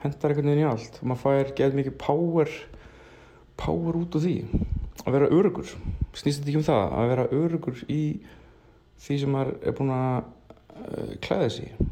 Hendar 0.00 0.32
einhvern 0.32 0.48
veginn 0.48 0.62
í 0.64 0.68
allt 0.70 0.98
og 1.02 1.08
maður 1.10 1.22
fær 1.26 1.50
geð 1.58 1.74
mikið 1.76 1.96
power, 2.00 2.52
power 3.60 3.98
út 4.00 4.16
úr 4.16 4.22
því. 4.24 4.34
Að 5.04 5.14
vera 5.16 5.28
örugur, 5.32 5.68
snýst 6.16 6.40
þetta 6.40 6.50
ekki 6.52 6.60
um 6.60 6.66
það, 6.66 6.82
að 7.00 7.10
vera 7.14 7.26
örugur 7.36 7.82
í 7.92 8.00
því 9.00 9.18
sem 9.22 9.32
maður 9.34 9.52
er 9.64 9.76
búinn 9.78 9.92
að 9.96 10.16
uh, 10.20 11.12
klæða 11.24 11.50
sig 11.56 11.68
í. 11.70 11.88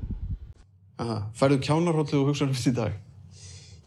Aha, 0.98 1.18
færðu 1.38 1.60
kjánarhóllu 1.68 2.20
og 2.22 2.30
hugsaðum 2.32 2.56
þetta 2.58 2.72
í 2.72 2.78
dag? 2.80 2.96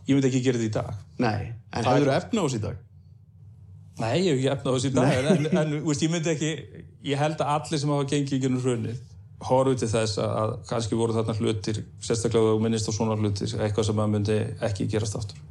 Ég 0.08 0.16
myndi 0.18 0.30
ekki 0.32 0.42
gera 0.46 0.62
þetta 0.62 0.70
í 0.70 0.76
dag. 0.78 1.02
Nei, 1.22 1.52
en 1.76 1.86
Það 1.86 1.98
hefur 2.00 2.10
er- 2.14 2.18
efna 2.22 2.42
á 2.42 2.46
þessu 2.46 2.60
í 2.62 2.64
dag? 2.66 2.80
Nei, 4.02 4.16
ég 4.18 4.30
hef 4.32 4.38
ekki 4.40 4.52
efna 4.56 4.72
á 4.72 4.74
þessu 4.78 4.90
í 4.90 4.96
dag, 4.96 5.12
en, 5.18 5.32
en, 5.32 5.58
en 5.62 5.74
veist, 5.86 6.06
ég 6.06 6.14
myndi 6.14 6.32
ekki, 6.34 6.52
ég 7.12 7.20
held 7.22 7.42
að 7.44 7.52
allir 7.58 7.82
sem 7.84 7.92
hafa 7.94 8.08
gengið 8.14 8.38
í 8.38 8.42
gennum 8.46 8.64
hrunið 8.64 9.02
horfðu 9.48 9.82
til 9.82 9.90
þess 9.92 10.20
að, 10.22 10.34
að 10.42 10.56
kannski 10.70 10.98
voru 11.00 11.16
þarna 11.16 11.36
hlutir, 11.40 11.82
sérstaklega 12.04 12.56
og 12.56 12.64
minnist 12.64 12.90
á 12.90 12.92
svona 12.94 13.18
hlutir, 13.20 13.56
eitthvað 13.58 13.88
sem 13.90 13.98
maður 13.98 14.14
myndi 14.16 14.38
ekki 14.68 14.88
gerast 14.92 15.18
aftur. 15.20 15.42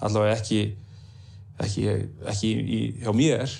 Allavega 0.00 0.38
ekki, 0.38 0.60
ekki, 1.60 1.86
ekki 2.32 2.52
í, 2.60 2.80
hjá 3.04 3.12
mér. 3.16 3.56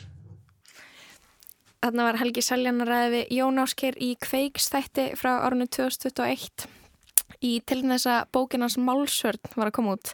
Þarna 1.81 2.11
var 2.11 2.20
Helgi 2.20 2.44
Seljan 2.44 2.83
að 2.85 2.92
ræða 2.92 3.14
við 3.14 3.33
Jón 3.38 3.62
Ásker 3.62 3.96
í 4.01 4.11
Kveiksþætti 4.20 5.11
frá 5.20 5.33
árunni 5.46 5.68
2021 5.68 6.79
í 7.44 7.53
til 7.66 7.81
þess 7.83 8.09
að 8.11 8.29
bókinans 8.37 8.76
Málsvörn 8.81 9.55
var 9.57 9.70
að 9.70 9.76
koma 9.79 9.94
út. 9.96 10.12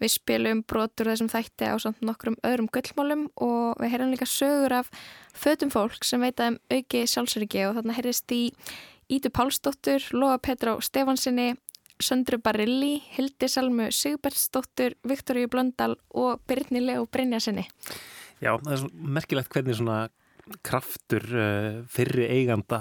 Við 0.00 0.12
spilum 0.14 0.62
brotur 0.62 1.10
þessum 1.10 1.30
þætti 1.32 1.70
á 1.70 1.76
samt 1.82 2.02
nokkrum 2.04 2.38
öðrum 2.46 2.70
gullmálum 2.72 3.26
og 3.36 3.80
við 3.80 3.94
heyrum 3.94 4.12
líka 4.14 4.28
sögur 4.30 4.76
af 4.80 4.90
fötum 5.34 5.72
fólk 5.72 6.04
sem 6.06 6.22
veit 6.22 6.38
að 6.40 6.54
um 6.54 6.60
auki 6.70 7.02
sjálfsöryggi 7.10 7.66
og 7.68 7.76
þarna 7.78 7.98
heyrist 7.98 8.36
í 8.36 8.44
Ídu 9.10 9.32
Pálsdóttur, 9.34 10.04
Lóa 10.14 10.38
Petró 10.38 10.76
Stefansinni, 10.78 11.56
Söndru 12.00 12.38
Barilli, 12.38 13.00
Hildi 13.16 13.48
Salmu 13.50 13.90
Sigbertsdóttur, 13.90 14.94
Viktoríu 15.02 15.50
Blöndal 15.50 15.96
og 16.14 16.40
Birni 16.46 16.80
Leo 16.80 17.08
Brynjarsinni. 17.10 17.66
Já, 18.40 18.54
það 18.54 18.72
er 18.72 18.80
svo 18.84 18.90
merkilegt 19.18 19.50
hvernig 19.52 19.76
svona 19.76 19.98
kraftur 20.66 21.26
uh, 21.34 21.82
fyrri 21.90 22.28
eiganda 22.30 22.80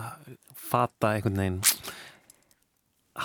fata 0.55 1.15
einhvern 1.15 1.41
veginn 1.41 1.59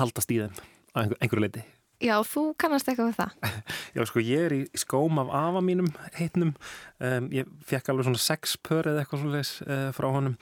haldast 0.01 0.35
í 0.35 0.43
þeim 0.43 0.61
á 0.95 0.97
einhver, 1.03 1.19
einhverju 1.21 1.47
leiti. 1.47 1.65
Já, 2.03 2.17
þú 2.27 2.49
kannast 2.59 2.89
eitthvað 2.91 3.13
við 3.13 3.19
það. 3.21 3.53
Já, 3.97 4.03
sko, 4.11 4.23
ég 4.25 4.47
er 4.49 4.55
í 4.57 4.63
skóm 4.79 5.21
af 5.23 5.31
afa 5.39 5.61
mínum 5.65 5.91
heitnum. 6.19 6.51
Um, 6.99 7.29
ég 7.33 7.49
fekk 7.69 7.93
alveg 7.93 8.09
svona 8.09 8.21
sex 8.21 8.57
pör 8.67 8.89
eða 8.91 9.05
eitthvað 9.05 9.23
svona 9.23 9.43
uh, 9.45 9.87
frá 9.95 10.09
honum 10.11 10.35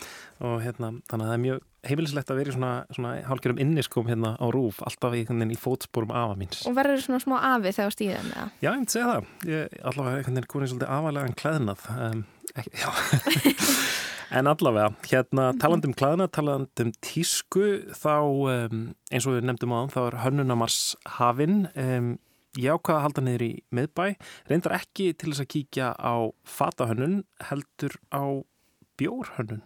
og 0.42 0.56
hérna, 0.64 0.94
þannig 1.10 1.26
að 1.26 1.30
það 1.30 1.36
er 1.36 1.42
mjög 1.44 1.60
heimilislegt 1.82 2.32
að 2.32 2.40
vera 2.40 2.52
í 2.52 2.56
svona, 2.56 2.72
svona 2.94 3.12
hálfgerðum 3.26 3.60
inniskóm 3.62 4.08
hérna 4.10 4.32
á 4.38 4.46
rúf, 4.54 4.80
alltaf 4.86 5.16
í, 5.18 5.24
í 5.26 5.58
fótsporum 5.58 6.14
afa 6.14 6.38
míns. 6.40 6.62
Og 6.70 6.76
verður 6.78 7.04
svona 7.04 7.22
smá 7.22 7.36
afi 7.52 7.74
þegar 7.74 7.96
stíðum 7.96 8.30
með 8.30 8.38
það. 8.38 8.54
Já, 8.62 8.70
ég 8.70 8.78
myndi 8.78 8.96
segja 8.96 9.10
það. 9.10 9.28
Ég 9.52 9.76
allavega 9.82 10.22
einhvern 10.22 10.40
veginn 10.40 10.50
komin 10.54 10.72
svolítið 10.72 10.96
afalega 10.96 11.36
klæðnað. 11.42 11.86
Um, 11.98 12.24
ekki, 12.56 12.74
já. 12.80 12.90
en 14.32 14.48
allavega, 14.48 14.92
hérna 15.10 15.50
talandum 15.60 15.92
klæðnað, 15.96 16.30
talandum 16.36 16.92
tísku, 17.04 17.66
þá 17.96 18.14
um, 18.24 18.84
eins 19.12 19.26
og 19.28 19.36
við 19.36 19.48
nefndum 19.48 19.74
á 19.76 19.80
þá 19.92 20.00
er 20.06 20.18
hönnunamars 20.22 20.78
hafinn. 21.18 21.66
Um, 21.76 22.14
ég 22.56 22.72
ákvaða 22.72 22.98
að 22.98 23.04
halda 23.06 23.26
niður 23.26 23.44
í 23.46 23.52
miðbæ. 23.76 24.06
Reyndar 24.48 24.78
ekki 24.78 25.10
til 25.12 25.32
þess 25.32 25.44
að 25.44 25.52
kíkja 25.56 25.92
á 25.96 26.14
fatahönnun, 26.48 27.22
heldur 27.50 27.98
á 28.08 28.24
bjórhönnun. 29.00 29.64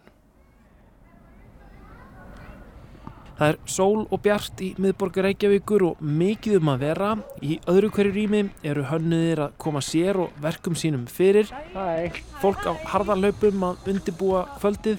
Það 3.37 3.51
er 3.51 3.57
sól 3.69 3.99
og 4.09 4.21
bjart 4.25 4.61
í 4.65 4.71
miðborgar 4.81 5.27
Reykjavíkur 5.27 5.83
og 5.91 5.99
mikið 6.01 6.57
um 6.57 6.71
að 6.73 6.83
vera. 6.87 7.09
Í 7.45 7.59
öðru 7.69 7.91
hverju 7.93 8.15
rými 8.15 8.41
eru 8.65 8.85
hönnuðir 8.89 9.43
að 9.45 9.55
koma 9.61 9.83
sér 9.85 10.17
og 10.23 10.39
verkum 10.41 10.77
sínum 10.79 11.05
fyrir. 11.11 11.53
Hæ. 11.75 12.17
Fólk 12.41 12.65
á 12.65 12.73
harðarlaupum 12.95 13.67
að 13.69 13.91
undibúa 13.93 14.47
kvöldið 14.57 14.97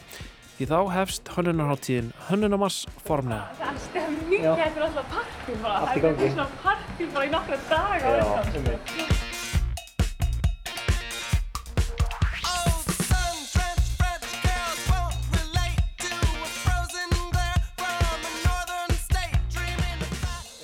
því 0.59 0.71
þá 0.71 0.79
hefst 0.95 1.29
hönnunarháttíðin 1.35 2.15
Hönnunamars 2.31 2.81
formlega. 3.07 3.51
Það 3.59 3.69
er 3.75 3.85
stemming, 3.85 4.49
þetta 4.49 4.67
er 4.71 4.89
alltaf 4.89 5.15
partí 5.15 5.61
bara. 5.63 5.95
Það 5.95 6.11
er 6.11 6.35
svona 6.35 6.51
partí 6.65 7.15
bara 7.15 7.29
í 7.31 7.33
nokkra 7.35 7.65
daga. 7.71 9.18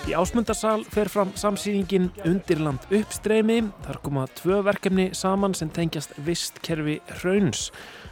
Í 0.04 0.12
ásmundarsal 0.12 0.82
fer 0.92 1.08
fram 1.08 1.30
samsýningin 1.32 2.10
Undirland 2.28 2.82
uppstreymi. 2.92 3.62
Þar 3.86 3.98
koma 4.04 4.24
tvö 4.36 4.58
verkefni 4.66 5.06
saman 5.16 5.54
sem 5.56 5.70
tengjast 5.72 6.12
vistkerfi 6.26 6.98
hrauns 7.22 7.70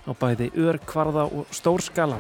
á 0.09 0.17
bæði 0.17 0.49
ör, 0.57 0.79
kvarða 0.89 1.27
og 1.29 1.53
stórskala. 1.53 2.17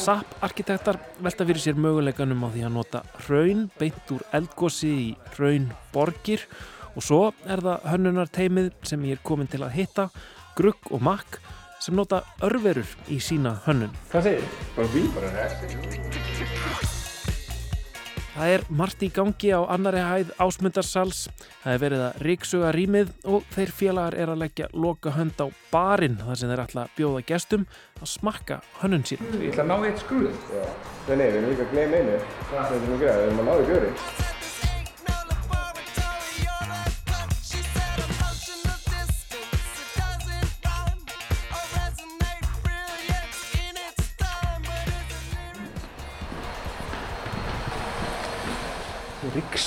SAP 0.00 0.32
arkitektar 0.46 0.96
velta 1.20 1.44
fyrir 1.44 1.60
sér 1.60 1.76
möguleikanum 1.76 2.46
á 2.46 2.48
því 2.54 2.64
að 2.64 2.76
nota 2.78 3.02
hraun 3.26 3.66
beint 3.76 4.12
úr 4.14 4.24
eldgósi 4.38 4.92
í 4.94 5.08
hraunborgir 5.34 6.46
og 6.94 7.04
svo 7.04 7.22
er 7.44 7.60
það 7.66 7.88
hönnunar 7.92 8.32
teimið 8.32 8.70
sem 8.88 9.04
ég 9.10 9.18
er 9.18 9.24
komin 9.26 9.50
til 9.50 9.60
að 9.66 9.76
hitta, 9.76 10.08
Grugg 10.56 10.88
og 10.88 11.04
Makk 11.04 11.36
sem 11.84 11.98
nota 11.98 12.22
örverur 12.40 12.88
í 13.12 13.20
sína 13.20 13.58
hönnun. 13.66 13.92
Hvað 14.14 14.30
segir 14.30 14.46
þið? 14.46 14.72
Bara 14.78 14.94
við 14.94 15.12
bara 15.18 16.89
Það 18.30 18.52
er 18.54 18.64
margt 18.78 19.02
í 19.02 19.08
gangi 19.10 19.50
á 19.50 19.60
annari 19.74 20.02
hæð 20.06 20.32
ásmundarsals. 20.38 21.24
Það 21.64 21.74
er 21.74 21.82
verið 21.82 22.04
að 22.06 22.22
ríksuga 22.28 22.72
rýmið 22.76 23.12
og 23.26 23.46
þeir 23.56 23.74
félagar 23.80 24.16
er 24.22 24.32
að 24.32 24.42
leggja 24.44 24.70
loka 24.72 25.14
hönd 25.16 25.42
á 25.42 25.46
barinn 25.72 26.18
þar 26.22 26.40
sem 26.40 26.52
þeir 26.52 26.64
ætla 26.64 26.86
að 26.86 26.96
bjóða 27.00 27.24
gestum 27.32 27.68
að 27.98 28.12
smakka 28.14 28.60
hönnun 28.84 29.06
sín. 29.10 29.22
Ég 29.40 29.50
ætla 29.50 29.66
að 29.66 29.72
ná 29.72 29.90
eitt 29.90 30.04
skrúð. 30.04 30.50
Nei, 31.10 31.16
nei, 31.16 31.26
við 31.26 31.40
erum 31.40 31.48
líka 31.50 31.66
að 31.66 31.72
gleyma 31.74 32.02
einu. 32.04 32.18
Það 32.52 32.60
er 32.60 32.68
sem 32.76 32.92
við 32.94 33.06
gera, 33.06 33.16
við 33.18 33.30
erum 33.32 33.42
að 33.42 33.50
ná 33.50 33.56
í 33.56 33.72
bjóri. 33.72 34.29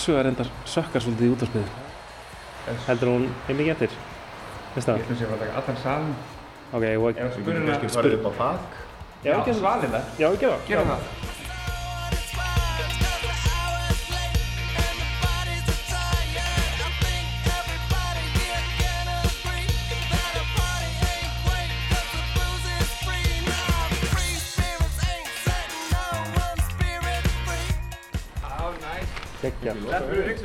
Ríksuga 0.04 0.24
reyndar 0.28 0.50
sökkar 0.68 1.00
svolítið 1.00 1.30
í 1.30 1.32
útvarspiðu. 1.32 1.68
Heldur 2.90 3.08
hún 3.14 3.28
einnig 3.48 3.70
getur? 3.70 3.94
Ég 4.76 4.84
ætlum 4.84 5.16
sér 5.16 5.30
að 5.32 5.38
taka 5.46 5.54
allan 5.62 5.78
salin. 5.80 6.10
Ok, 6.76 6.84
og 6.84 7.06
Ef 7.24 7.38
við 7.38 7.46
getum 7.48 7.70
kannski 7.70 7.88
spur- 7.88 8.04
farið 8.04 8.16
upp 8.18 8.28
á 8.28 8.32
þak. 8.42 8.76
Já, 9.24 9.32
við 9.38 9.46
gerum 9.48 9.60
svalina. 9.62 10.02
Já, 10.20 10.28
við 10.34 10.40
gerum 10.42 10.58
það. 10.58 10.68
Gerum 10.68 10.90
Já. 10.92 10.92
það. 10.92 11.33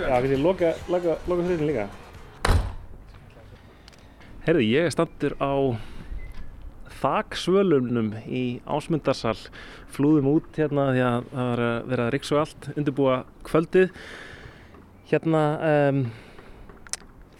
Já, 0.08 0.14
við 0.24 0.30
þið 0.32 0.40
loka, 0.40 0.68
loka, 0.88 1.14
loka 1.28 1.42
hurðinni 1.44 1.66
líka. 1.68 1.82
Herði, 4.46 4.62
ég 4.70 4.86
er 4.88 4.94
standur 4.94 5.34
á 5.36 5.52
þaksvölunum 7.02 8.08
í 8.24 8.40
Ásmundarsal. 8.64 9.36
Flúðum 9.92 10.30
út 10.30 10.56
hérna 10.56 10.86
því 10.94 11.02
að 11.04 11.28
það 11.34 11.50
var 11.50 11.62
að 11.66 11.90
vera 11.92 12.06
að 12.06 12.14
riksu 12.14 12.40
allt, 12.40 12.70
undirbúa 12.72 13.18
kvöldið. 13.50 13.92
Hérna 15.12 15.44
um, 15.74 16.00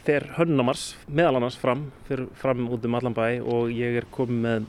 fer 0.04 0.28
Hönnamars 0.37 0.90
meðal 1.09 1.38
annars 1.40 1.57
fram, 1.57 1.87
fer 2.04 2.26
fram 2.37 2.68
út 2.68 2.85
um 2.85 3.00
allan 3.00 3.16
bæ 3.16 3.40
og 3.48 3.72
ég 3.72 3.96
er 4.02 4.12
komið 4.12 4.44
með 4.44 4.68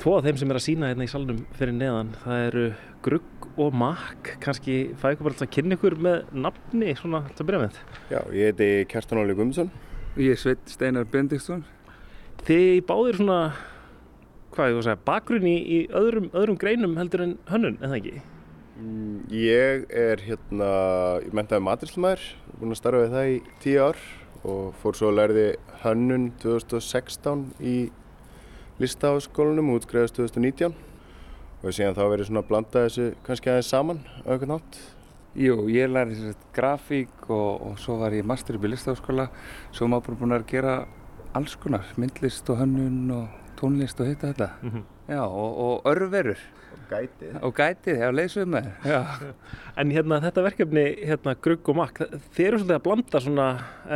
tvo 0.00 0.16
af 0.16 0.24
þeim 0.24 0.40
sem 0.40 0.48
er 0.48 0.62
að 0.62 0.68
sína 0.70 0.94
hérna 0.94 1.04
í 1.04 1.12
salnum 1.12 1.44
fyrir 1.60 1.76
neðan. 1.76 2.16
Það 2.24 2.46
eru 2.48 2.66
Grugg 3.06 3.46
og 3.56 3.74
Makk. 3.78 4.32
Kannski 4.42 4.76
fæ 4.98 5.12
ykkur 5.14 5.28
bara 5.28 5.38
til 5.38 5.46
að 5.46 5.52
kynna 5.54 5.76
ykkur 5.78 5.94
með 6.02 6.32
nafni 6.34 6.94
svona 6.98 7.20
til 7.30 7.44
að 7.44 7.48
byrja 7.50 7.60
með. 7.62 7.80
Já, 8.10 8.20
ég 8.34 8.50
heiti 8.50 8.68
Kjartan 8.90 9.20
Óli 9.22 9.36
Guðmundsson. 9.36 9.70
Ég 10.18 10.34
er 10.34 10.40
Sveit 10.40 10.72
Steinar 10.72 11.06
Bendiksson. 11.12 11.62
Þið 12.46 12.80
báðir 12.88 13.20
svona, 13.20 13.38
hvað 14.56 14.72
ég 14.72 14.78
var 14.78 14.82
að 14.82 14.88
segja, 14.88 15.02
bakgrunn 15.06 15.46
í, 15.50 15.56
í 15.60 15.78
öðrum, 16.00 16.26
öðrum 16.34 16.58
greinum 16.60 16.96
heldur 16.98 17.22
en 17.24 17.36
hönnun, 17.50 17.78
en 17.78 17.92
það 17.92 17.98
ekki? 18.00 18.24
Mm, 18.76 19.20
Ég 19.32 19.86
er 20.02 20.24
hérna, 20.26 20.70
ég 21.24 21.36
mentaði 21.36 21.64
matrislamæður, 21.64 22.26
búinn 22.58 22.74
að 22.74 22.80
starfa 22.80 23.04
við 23.04 23.14
það 23.16 23.30
í 23.30 23.38
tíu 23.64 23.86
ár 23.86 24.02
og 24.46 24.74
fór 24.82 24.98
svo 24.98 25.12
að 25.12 25.18
lærði 25.20 25.46
hönnun 25.82 26.26
2016 26.42 27.46
í 27.62 27.76
listaháskólanum 28.82 29.72
og 29.72 29.80
útskriðast 29.80 30.18
2019 30.18 30.76
og 31.66 31.74
síðan 31.74 31.96
þá 31.96 32.04
verið 32.12 32.28
svona 32.28 32.42
að 32.44 32.50
blanda 32.50 32.84
þessu 32.86 33.06
kannski 33.26 33.50
aðeins 33.52 33.70
saman 33.72 34.02
á 34.22 34.28
einhvern 34.30 34.52
nátt. 34.54 34.78
Jú, 35.36 35.56
ég 35.68 35.90
lærði 35.92 36.16
sem 36.16 36.32
sagt 36.32 36.44
grafík 36.56 37.26
og, 37.28 37.64
og 37.66 37.80
svo 37.82 37.98
var 38.00 38.14
ég 38.16 38.24
master 38.24 38.56
upp 38.56 38.64
í 38.64 38.70
listaháskóla. 38.72 39.26
Svo 39.74 39.88
maður 39.90 40.06
bara 40.06 40.20
búinn 40.22 40.36
að 40.38 40.46
gera 40.52 40.76
alls 41.36 41.56
konar, 41.60 41.84
myndlist 42.00 42.48
og 42.52 42.62
hönnun 42.62 43.10
og 43.12 43.56
tónlist 43.60 44.00
og 44.00 44.08
hitta 44.08 44.30
þetta. 44.30 44.52
Mhm. 44.62 44.86
Já, 45.06 45.20
og, 45.22 45.58
og 45.66 45.90
örverur. 45.92 46.40
Og 46.76 46.86
gætið. 46.90 47.34
Og 47.46 47.52
gætið, 47.56 48.00
já, 48.00 48.08
leysum 48.14 48.50
með. 48.54 48.70
Já. 48.86 49.00
En 49.78 49.92
hérna 49.94 50.18
þetta 50.24 50.46
verkefni, 50.46 50.86
hérna 51.10 51.36
Grugg 51.42 51.68
og 51.70 51.78
Makk, 51.78 52.00
þið 52.36 52.48
eru 52.48 52.62
svolítið 52.62 52.78
að 52.78 52.86
blanda 52.86 53.22
svona 53.22 53.46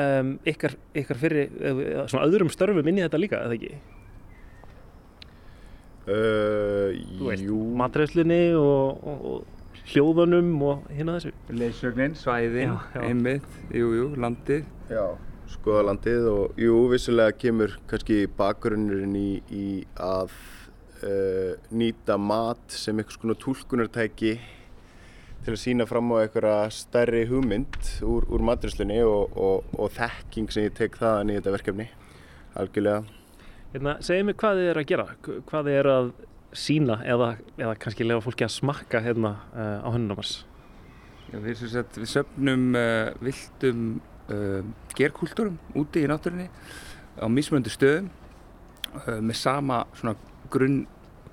um, 0.02 0.34
ykkar, 0.52 0.76
ykkar 1.02 1.20
fyrir, 1.20 1.50
eh, 1.60 1.82
svona 2.10 2.28
öðrum 2.28 2.52
störfum 2.52 2.92
inn 2.92 3.00
í 3.00 3.04
þetta 3.06 3.22
líka, 3.22 3.42
eða 3.46 3.56
ekki? 3.58 3.99
Uh, 6.08 6.94
matreiðslunni 7.76 8.42
og, 8.56 9.02
og, 9.04 9.24
og 9.30 9.90
hljóðunum 9.90 10.52
og 10.64 10.86
hérna 10.92 11.18
þessu. 11.18 11.32
Leysögnin, 11.54 12.14
svæðin, 12.18 12.76
einmitt, 13.00 13.46
jú, 13.74 13.90
jú, 13.96 14.06
landið. 14.20 14.64
Já, 14.90 15.04
skoða 15.50 15.84
landið 15.90 16.30
og 16.30 16.60
jú, 16.60 16.78
vissulega 16.92 17.34
kemur 17.38 17.76
kannski 17.90 18.22
bakgrunnurinn 18.38 19.18
í, 19.18 19.28
í 19.50 19.66
að 20.00 20.32
uh, 21.02 21.52
nýta 21.74 22.18
mat 22.20 22.64
sem 22.72 22.98
einhvers 22.98 23.20
konar 23.20 23.38
túlkunartæki 23.42 24.34
til 25.44 25.54
að 25.54 25.62
sína 25.62 25.86
fram 25.88 26.10
á 26.12 26.20
einhverja 26.22 26.68
stærri 26.74 27.24
hugmynd 27.30 27.78
úr, 28.04 28.26
úr 28.28 28.44
matrislinni 28.44 29.00
og, 29.04 29.32
og, 29.36 29.70
og 29.76 29.94
þekking 29.96 30.52
sem 30.52 30.68
ég 30.68 30.76
tek 30.76 31.00
þaðan 31.00 31.32
í 31.32 31.40
þetta 31.40 31.56
verkefni, 31.56 31.88
algjörlega. 32.60 33.19
Hérna, 33.70 33.92
segið 34.02 34.24
mér 34.26 34.34
hvað 34.34 34.56
þið 34.58 34.68
eru 34.68 34.80
að 34.80 34.88
gera, 34.90 35.04
hvað 35.46 35.68
þið 35.68 35.76
eru 35.78 35.90
að 35.94 36.08
sína 36.58 36.96
eða, 37.06 37.26
eða 37.54 37.74
kannski 37.78 38.02
lefa 38.06 38.24
fólki 38.24 38.42
að 38.42 38.54
smakka 38.56 39.00
hérna 39.04 39.30
uh, 39.54 39.76
á 39.86 39.88
hönnunamars. 39.94 40.32
Já, 41.30 41.36
við, 41.44 41.60
við 41.94 42.08
söfnum 42.10 42.64
uh, 42.74 43.10
viltum 43.22 43.84
uh, 44.26 44.64
gerkúltúrum 44.98 45.60
úti 45.78 46.02
í 46.02 46.08
náttúrunni 46.10 46.48
á 47.22 47.26
mismunandi 47.30 47.70
stöðum 47.70 48.08
með 49.22 49.36
sama 49.38 49.84
grunn, 50.50 50.80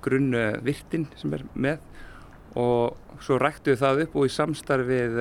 grunn 0.04 0.30
virtin 0.62 1.08
sem 1.18 1.32
er 1.34 1.42
með 1.58 1.80
og 2.54 3.18
svo 3.24 3.40
ræktum 3.42 3.74
við 3.74 3.80
það 3.80 4.02
upp 4.04 4.14
og 4.14 4.28
í 4.28 4.34
samstarfið 4.36 5.18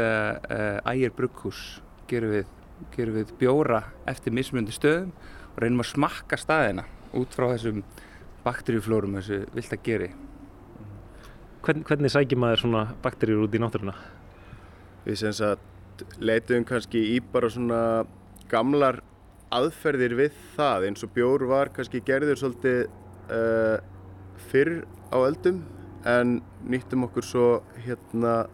ægir 0.92 1.16
brugghús 1.18 1.64
gerum 2.12 2.36
við, 2.36 2.54
gerum 2.94 3.18
við 3.18 3.34
bjóra 3.42 3.82
eftir 4.06 4.38
mismunandi 4.38 4.76
stöðum 4.78 5.16
og 5.56 5.64
reynum 5.64 5.82
að 5.82 5.92
smakka 5.96 6.38
staðina 6.38 6.86
út 7.16 7.36
frá 7.36 7.48
þessum 7.54 7.84
bakteríuflórum, 8.46 9.18
þessu 9.20 9.42
vilt 9.56 9.76
að 9.76 9.84
geri. 9.86 10.10
Hvern, 11.66 11.84
hvernig 11.88 12.14
sækir 12.14 12.40
maður 12.40 12.64
svona 12.64 12.84
bakteríur 13.04 13.46
út 13.48 13.56
í 13.56 13.62
náttúruna? 13.62 13.96
Við 15.08 15.22
sem 15.24 15.36
sagt 15.36 16.06
leituðum 16.22 16.68
kannski 16.68 17.02
í 17.16 17.18
bara 17.34 17.50
svona 17.52 17.82
gamlar 18.52 19.02
aðferðir 19.54 20.16
við 20.20 20.38
það 20.58 20.90
eins 20.90 21.06
og 21.06 21.14
bjór 21.16 21.48
var 21.50 21.72
kannski 21.76 22.04
gerður 22.06 22.40
svolítið 22.42 22.86
uh, 23.32 23.78
fyrr 24.52 24.82
á 25.12 25.18
eldum 25.24 25.64
en 26.08 26.40
nýttum 26.68 27.08
okkur 27.08 27.26
svo 27.26 27.48
hérna 27.86 28.46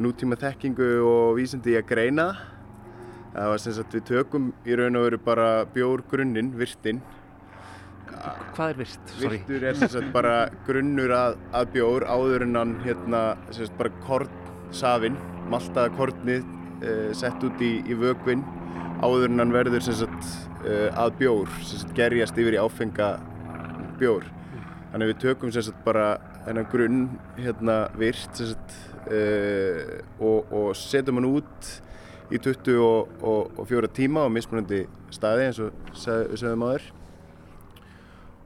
nútíma 0.00 0.38
þekkingu 0.40 0.88
og 1.04 1.36
vísindi 1.36 1.74
í 1.74 1.78
að 1.80 1.88
greina 1.92 2.26
það. 2.32 3.48
var 3.52 3.62
sem 3.62 3.76
sagt 3.76 3.96
við 3.96 4.06
tökum 4.08 4.50
í 4.64 4.76
raun 4.76 4.96
og 4.98 5.06
veru 5.06 5.20
bara 5.24 5.48
bjórgrunnin, 5.74 6.54
virtin 6.56 7.02
Hvað 8.60 8.74
er 8.74 8.76
virt? 8.76 9.12
Virtur 9.16 9.62
er 9.64 9.76
sem 9.80 9.88
sagt 9.88 10.08
bara 10.12 10.32
grunnur 10.66 11.12
að, 11.16 11.38
að 11.56 11.70
bjór 11.78 12.04
áður 12.04 12.42
en 12.44 12.58
hann 12.58 12.74
hérna 12.84 13.20
sem 13.46 13.64
sagt 13.64 13.78
bara 13.78 13.92
kornsafinn, 14.04 15.16
maltaða 15.48 15.94
kornið 15.96 16.44
uh, 16.84 17.06
sett 17.16 17.46
út 17.48 17.64
í, 17.64 17.70
í 17.88 17.96
vökvinn 17.96 18.42
áður 19.00 19.30
en 19.30 19.40
hann 19.40 19.56
verður 19.56 19.86
sem 19.86 19.96
sagt 20.02 20.28
uh, 20.66 20.92
að 20.92 21.14
bjór, 21.22 21.56
sem 21.62 21.80
sagt 21.86 21.96
gerjast 21.96 22.36
yfir 22.36 22.58
í 22.58 22.60
áfenga 22.60 23.08
bjór. 23.96 24.28
Þannig 24.92 25.14
við 25.14 25.18
tökum 25.24 25.56
sem 25.56 25.64
sagt 25.70 25.80
bara 25.88 26.10
þennan 26.44 26.70
grunn 26.76 27.02
hérna 27.40 27.80
virt 27.96 28.28
sem 28.36 28.52
sagt 28.52 28.78
uh, 29.08 30.04
og, 30.20 30.52
og 30.52 30.70
setjum 30.76 31.22
hann 31.22 31.32
út 31.32 31.74
í 32.28 32.36
24 32.36 33.94
tíma 33.96 34.28
á 34.28 34.36
mismunandi 34.36 34.84
staði 35.16 35.48
eins 35.48 35.64
og 35.64 35.94
sögum 35.96 36.68
aður 36.68 36.90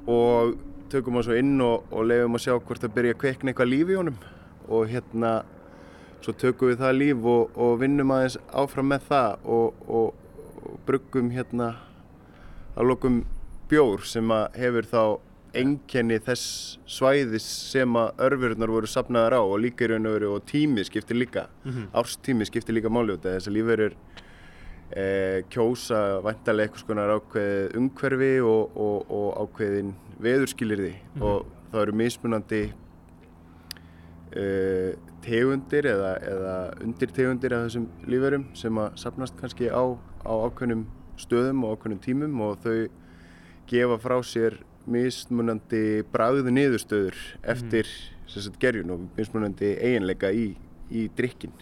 og 0.07 0.55
tökum 0.93 1.15
hann 1.19 1.25
svo 1.27 1.37
inn 1.39 1.61
og, 1.65 1.85
og 1.91 2.07
leiðum 2.07 2.37
að 2.39 2.45
sjá 2.47 2.55
hvort 2.61 2.81
það 2.85 2.95
byrja 2.99 3.15
að 3.17 3.21
kveikna 3.25 3.51
eitthvað 3.53 3.71
líf 3.73 3.89
í 3.91 3.99
honum 3.99 4.19
og 4.69 4.89
hérna 4.93 5.33
svo 6.25 6.33
tökum 6.41 6.71
við 6.73 6.79
það 6.81 6.99
líf 7.01 7.25
og, 7.35 7.57
og 7.61 7.79
vinnum 7.83 8.13
aðeins 8.15 8.39
áfram 8.53 8.89
með 8.93 9.09
það 9.11 9.49
og, 9.59 9.83
og, 9.89 10.15
bruggum 10.87 11.31
hérna 11.35 11.75
að 12.75 12.89
lokum 12.89 13.23
bjór 13.71 14.03
sem 14.09 14.31
að 14.35 14.59
hefur 14.61 14.87
þá 14.91 15.01
einkenni 15.55 16.17
þess 16.25 16.79
svæðis 16.91 17.45
sem 17.71 17.95
að 18.01 18.25
örfurnar 18.27 18.73
voru 18.75 18.89
sapnaðar 18.91 19.37
á 19.39 19.43
og 19.45 19.61
líka 19.63 19.87
í 19.87 19.91
raun 19.93 20.09
og 20.11 20.17
veru 20.17 20.31
og 20.35 20.47
tími 20.51 20.83
skiptir 20.89 21.15
líka 21.21 21.47
Mhm. 21.65 21.85
árstími 21.95 22.45
skiptir 22.49 22.75
líka 22.75 22.91
máli 22.91 23.15
út 23.15 23.25
af 23.27 23.37
þess 23.39 23.49
að 23.49 23.57
lífverður 23.59 23.95
e, 24.93 25.43
kjósa 25.53 26.21
vantarlega 26.25 26.69
eitthvað 26.69 26.85
skonar 26.85 27.13
ákveðið 27.19 27.77
umhverfi 27.81 28.33
og, 28.45 28.77
og, 28.77 29.11
og 29.11 29.29
ákveðin 29.47 29.95
veðurskilirði 30.25 30.95
Mhm. 31.15 31.23
og 31.23 31.47
það 31.73 31.83
eru 31.83 31.97
mismunandi 31.99 32.63
e, 34.35 34.45
tegundir 35.25 35.89
eða, 35.89 36.13
eða 36.27 36.55
undirtegundir 36.85 37.55
af 37.57 37.67
þessum 37.69 37.89
lífverum 38.11 38.45
sem 38.59 38.79
að 38.83 38.99
sapnast 39.01 39.37
kannski 39.41 39.71
á, 39.71 39.83
á 40.27 40.33
ákveðnum 40.49 40.87
stöðum 41.21 41.65
og 41.65 41.79
ákveðnum 41.79 42.03
tímum 42.05 42.41
og 42.45 42.59
þau 42.65 42.89
gefa 43.71 43.99
frá 44.03 44.19
sér 44.27 44.59
mismunandi 44.91 46.03
bragðu 46.13 46.53
niðurstöður 46.53 47.17
eftir 47.55 47.89
sem 48.29 48.43
sagt, 48.43 48.59
gerjun 48.61 48.91
og 48.93 49.07
mismunandi 49.17 49.75
eiginleika 49.81 50.29
í, 50.33 50.51
í 50.91 51.07
drikkin. 51.17 51.53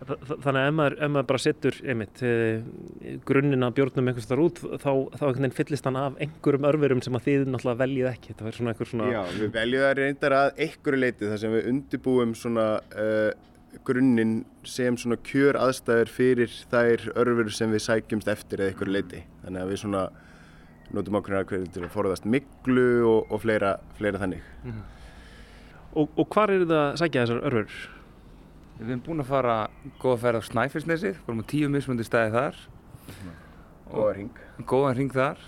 Þannig 0.00 0.56
að 0.56 0.66
ef 0.66 0.74
maður, 0.78 0.94
ef 0.96 1.10
maður 1.12 1.26
bara 1.28 1.40
setur 1.44 1.76
einmitt, 1.84 2.22
eh, 2.24 2.62
grunninn 3.28 3.66
að 3.66 3.74
bjórnum 3.76 4.08
einhvers 4.08 4.28
þar 4.30 4.42
út 4.46 4.62
þá, 4.80 4.92
þá 5.20 5.52
fyllist 5.58 5.84
hann 5.84 5.98
af 6.00 6.16
einhverjum 6.24 6.68
örverum 6.70 7.02
sem 7.04 7.18
að 7.18 7.26
þið 7.26 7.44
náttúrulega 7.50 7.80
veljið 7.82 8.08
ekki. 8.10 8.32
Þetta 8.32 8.46
verður 8.46 8.58
svona 8.60 8.72
einhver 8.72 8.90
svona... 8.90 9.10
Já, 9.12 9.20
við 9.36 9.52
veljum 9.58 9.84
það 9.84 9.94
reyndar 9.98 10.36
að 10.38 10.64
einhverju 10.64 11.02
leiti 11.04 11.30
þar 11.30 11.42
sem 11.44 11.54
við 11.56 11.68
undirbúum 11.74 12.34
svona 12.38 12.66
uh, 12.96 13.28
grunninn 13.90 14.34
sem 14.64 14.96
svona 14.96 15.20
kjör 15.28 15.60
aðstæður 15.60 16.14
fyrir 16.16 16.56
þær 16.72 17.06
örfur 17.20 17.52
sem 17.60 17.76
við 17.76 17.84
sækjumst 17.90 18.32
eftir 18.32 18.64
eða 18.64 18.72
einhverju 18.72 18.96
leiti. 18.96 19.22
Þannig 19.44 19.66
að 19.66 19.74
við 19.74 19.82
svona 19.84 20.08
notum 20.96 21.20
ákveðna 21.20 21.44
aðkveður 21.44 21.70
til 21.76 21.84
að 21.84 21.94
forðast 21.94 22.26
miklu 22.26 22.88
og, 23.04 23.20
og 23.28 23.44
fleira, 23.44 23.76
fleira 24.00 24.24
þannig. 24.24 24.42
Mhm. 24.64 24.82
Og, 26.00 26.12
og 26.16 26.28
hvar 26.30 26.52
eru 26.54 26.68
það 26.70 26.84
að 26.84 27.00
sækja 27.00 27.24
þessar 27.26 27.48
örfur? 27.50 27.80
Við 28.80 28.94
erum 28.94 29.00
búin 29.04 29.20
að 29.20 29.28
fara 29.28 29.54
góða 30.00 30.20
ferð 30.22 30.40
á 30.40 30.42
Snæfellsnesið, 30.46 31.18
fórum 31.26 31.42
á 31.44 31.50
tíu 31.50 31.68
mismundi 31.68 32.04
staði 32.06 32.30
þar. 32.32 32.60
Góðan 33.90 34.14
hring. 34.14 34.38
Góðan 34.70 34.94
hring 34.96 35.12
þar. 35.12 35.42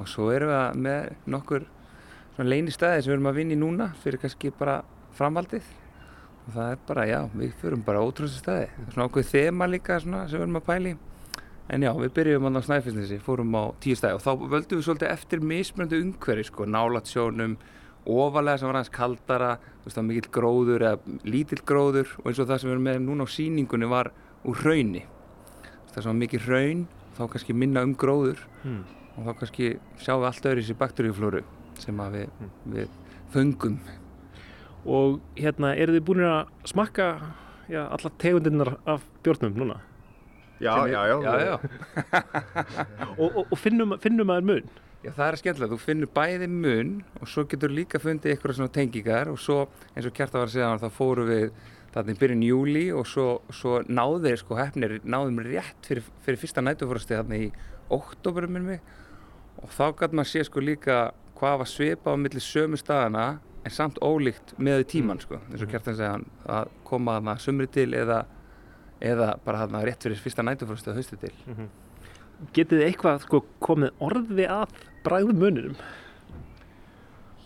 Og 0.00 0.08
svo 0.10 0.26
erum 0.34 0.50
við 0.50 0.80
með 0.82 1.12
nokkur 1.30 1.68
leini 2.42 2.74
staði 2.74 3.04
sem 3.04 3.12
við 3.12 3.16
erum 3.18 3.28
að 3.30 3.38
vinna 3.38 3.54
í 3.54 3.60
núna 3.60 3.86
fyrir 4.02 4.18
kannski 4.22 4.50
bara 4.58 4.80
framhaldið. 5.14 5.62
og 6.42 6.54
það 6.56 6.70
er 6.72 6.78
bara, 6.88 7.06
já, 7.06 7.20
við 7.38 7.52
förum 7.60 7.84
bara 7.86 8.02
ótrúlega 8.02 8.40
staði. 8.40 8.66
Það 8.74 8.86
er 8.88 8.94
svona 8.96 9.06
ákveð 9.06 9.28
þema 9.30 9.68
líka 9.70 9.98
svona, 10.02 10.22
sem 10.26 10.40
við 10.40 10.46
erum 10.48 10.58
að 10.58 10.66
pæli. 10.66 10.94
En 11.70 11.86
já, 11.86 11.92
við 11.94 12.14
byrjum 12.16 12.48
á 12.50 12.62
Snæfellsnesi, 12.66 13.20
fórum 13.22 13.54
á 13.54 13.64
tíu 13.78 13.94
stæði 13.94 14.18
og 14.18 14.24
þá 14.24 14.32
völdum 14.56 14.80
við 14.80 14.88
svolítið 14.88 15.12
eftir 15.12 15.44
mismunandi 15.52 16.00
umhverfi, 16.02 16.48
sko, 16.50 16.66
nálat 16.66 17.06
sjónum, 17.06 17.54
ofalega 18.06 18.58
sem 18.58 18.66
var 18.68 18.78
aðeins 18.80 18.92
kaldara, 18.96 19.50
þú 19.82 19.84
veist, 19.86 19.96
það 19.96 20.02
var 20.02 20.08
mikill 20.10 20.30
gróður 20.36 20.84
eða 20.88 21.18
lítill 21.24 21.62
gróður 21.68 22.08
og 22.18 22.26
eins 22.30 22.40
og 22.42 22.48
það 22.48 22.58
sem 22.62 22.68
við 22.70 22.74
erum 22.76 22.86
með 22.88 23.00
núna 23.06 23.26
á 23.26 23.34
sýningunni 23.34 23.88
var 23.90 24.10
úr 24.48 24.56
hrauni. 24.64 25.04
Það 25.92 26.02
sem 26.02 26.10
var 26.10 26.18
mikið 26.22 26.46
hraun, 26.48 26.84
þá 27.18 27.22
kannski 27.34 27.54
minna 27.54 27.82
um 27.86 27.94
gróður 27.94 28.38
Hmm. 28.62 28.82
og 29.16 29.26
þá 29.26 29.32
kannski 29.38 29.70
sjáum 30.00 30.22
við 30.22 30.26
allt 30.32 30.46
öðru 30.50 30.62
í 30.62 30.66
sér 30.70 30.78
bakteríuflóru 30.80 31.42
sem 31.78 31.96
að 32.00 32.12
við, 32.16 32.28
við 32.72 32.88
föngum. 33.34 33.78
Og 34.86 35.20
hérna, 35.38 35.76
eru 35.78 35.92
þið 35.98 36.04
búin 36.08 36.24
að 36.26 36.46
smakka 36.66 37.06
já, 37.70 37.84
allar 37.86 38.12
tegundirnar 38.18 38.76
af 38.86 39.04
bjórnum 39.22 39.54
núna? 39.54 39.76
Já, 40.62 40.74
er- 40.86 40.92
já, 40.92 41.00
já. 41.06 41.16
já, 41.22 41.34
já. 41.46 41.56
og, 43.18 43.36
og, 43.36 43.46
og 43.52 43.58
finnum, 43.58 43.96
finnum 44.02 44.26
maður 44.30 44.46
mun? 44.48 44.68
Já, 45.02 45.10
það 45.10 45.24
er 45.26 45.36
skemmtilega. 45.40 45.74
Þú 45.74 45.82
finnur 45.82 46.10
bæði 46.14 46.46
mun 46.46 46.90
og 47.18 47.30
svo 47.30 47.42
getur 47.50 47.72
líka 47.74 47.98
fundið 47.98 48.36
eitthvað 48.36 48.58
svona 48.60 48.70
tengingar 48.70 49.30
og 49.32 49.38
svo 49.42 49.64
eins 49.96 50.06
og 50.06 50.12
Kjarta 50.14 50.38
var 50.38 50.46
að 50.46 50.52
segja 50.54 50.68
þá 50.78 50.90
fórum 50.94 51.26
við 51.26 51.48
þarna 51.92 52.14
í 52.14 52.18
byrjun 52.20 52.44
júli 52.46 52.84
og 52.94 53.08
svo, 53.10 53.26
svo 53.50 53.80
náði 53.90 54.36
sko 54.38 54.56
hefnir, 54.60 55.00
náðum 55.02 55.42
rétt 55.42 55.88
fyrir, 55.88 56.06
fyrir 56.22 56.38
fyrsta 56.40 56.62
nætufórasti 56.62 57.18
þarna 57.18 57.40
í 57.42 57.48
oktoberum 57.92 58.54
minn 58.54 58.68
mig. 58.70 58.84
Og 59.58 59.74
þá 59.74 59.90
gæti 59.98 60.20
maður 60.20 60.30
sé 60.30 60.44
sko 60.46 60.62
líka 60.62 61.00
hvað 61.40 61.58
var 61.64 61.72
svipað 61.72 62.14
á 62.14 62.22
milli 62.22 62.44
sömu 62.46 62.78
staðana 62.78 63.26
en 63.66 63.74
samt 63.74 63.98
ólíkt 64.06 64.54
með 64.62 64.86
tíman 64.94 65.18
sko. 65.22 65.42
Eins 65.50 65.66
og 65.66 65.74
Kjartan 65.74 65.98
segja 65.98 66.14
hann 66.14 66.28
að 66.46 66.70
koma 66.86 67.18
þarna 67.18 67.36
sumri 67.42 67.66
til 67.74 67.90
eða, 67.98 68.22
eða 69.02 69.34
bara 69.42 69.64
þarna 69.64 69.82
rétt 69.90 70.06
fyrir 70.06 70.22
fyrsta 70.22 70.46
nætufórasti 70.46 70.94
að 70.94 71.02
hausti 71.02 71.20
til. 71.26 71.34
Getið 72.54 72.78
þið 72.78 72.86
eitthvað 72.86 73.20
sko, 73.26 73.44
komið 73.62 73.92
orði 74.02 74.48
að 74.50 74.80
bræðum 75.06 75.38
muninum? 75.42 75.76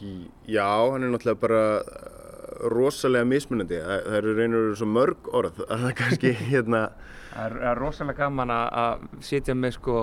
Í- 0.03 0.29
Já, 0.53 0.67
hann 0.93 1.03
er 1.07 1.11
náttúrulega 1.15 1.41
bara 1.41 1.61
uh, 1.81 2.69
rosalega 2.73 3.27
mismunandi. 3.29 3.79
Það, 3.83 4.09
eru 4.19 4.35
reynur 4.37 4.75
svo 4.79 4.89
mörg 4.91 5.31
orð 5.35 5.63
að 5.67 5.81
það 5.87 5.95
kannski 6.03 6.33
hérna... 6.53 6.83
Það 7.33 7.45
er, 7.51 7.57
er 7.71 7.81
rosalega 7.81 8.19
gaman 8.27 8.53
að- 8.55 8.73
að 8.83 9.07
sitja 9.29 9.57
með 9.57 9.77
sko 9.79 9.99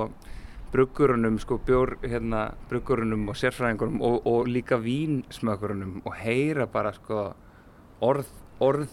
bruggurunum, 0.73 1.35
sko 1.41 1.59
bjór, 1.67 1.95
hérna, 2.01 2.47
bruggurunum 2.71 3.27
og 3.29 3.37
sérfræðingurunum 3.37 4.01
og, 4.07 4.15
og 4.29 4.47
líka 4.49 4.79
vínsmökurunum 4.81 5.99
og 6.09 6.15
heyra 6.17 6.65
bara 6.73 6.89
sko 6.97 7.27
orð, 8.03 8.31
orð, 8.59 8.89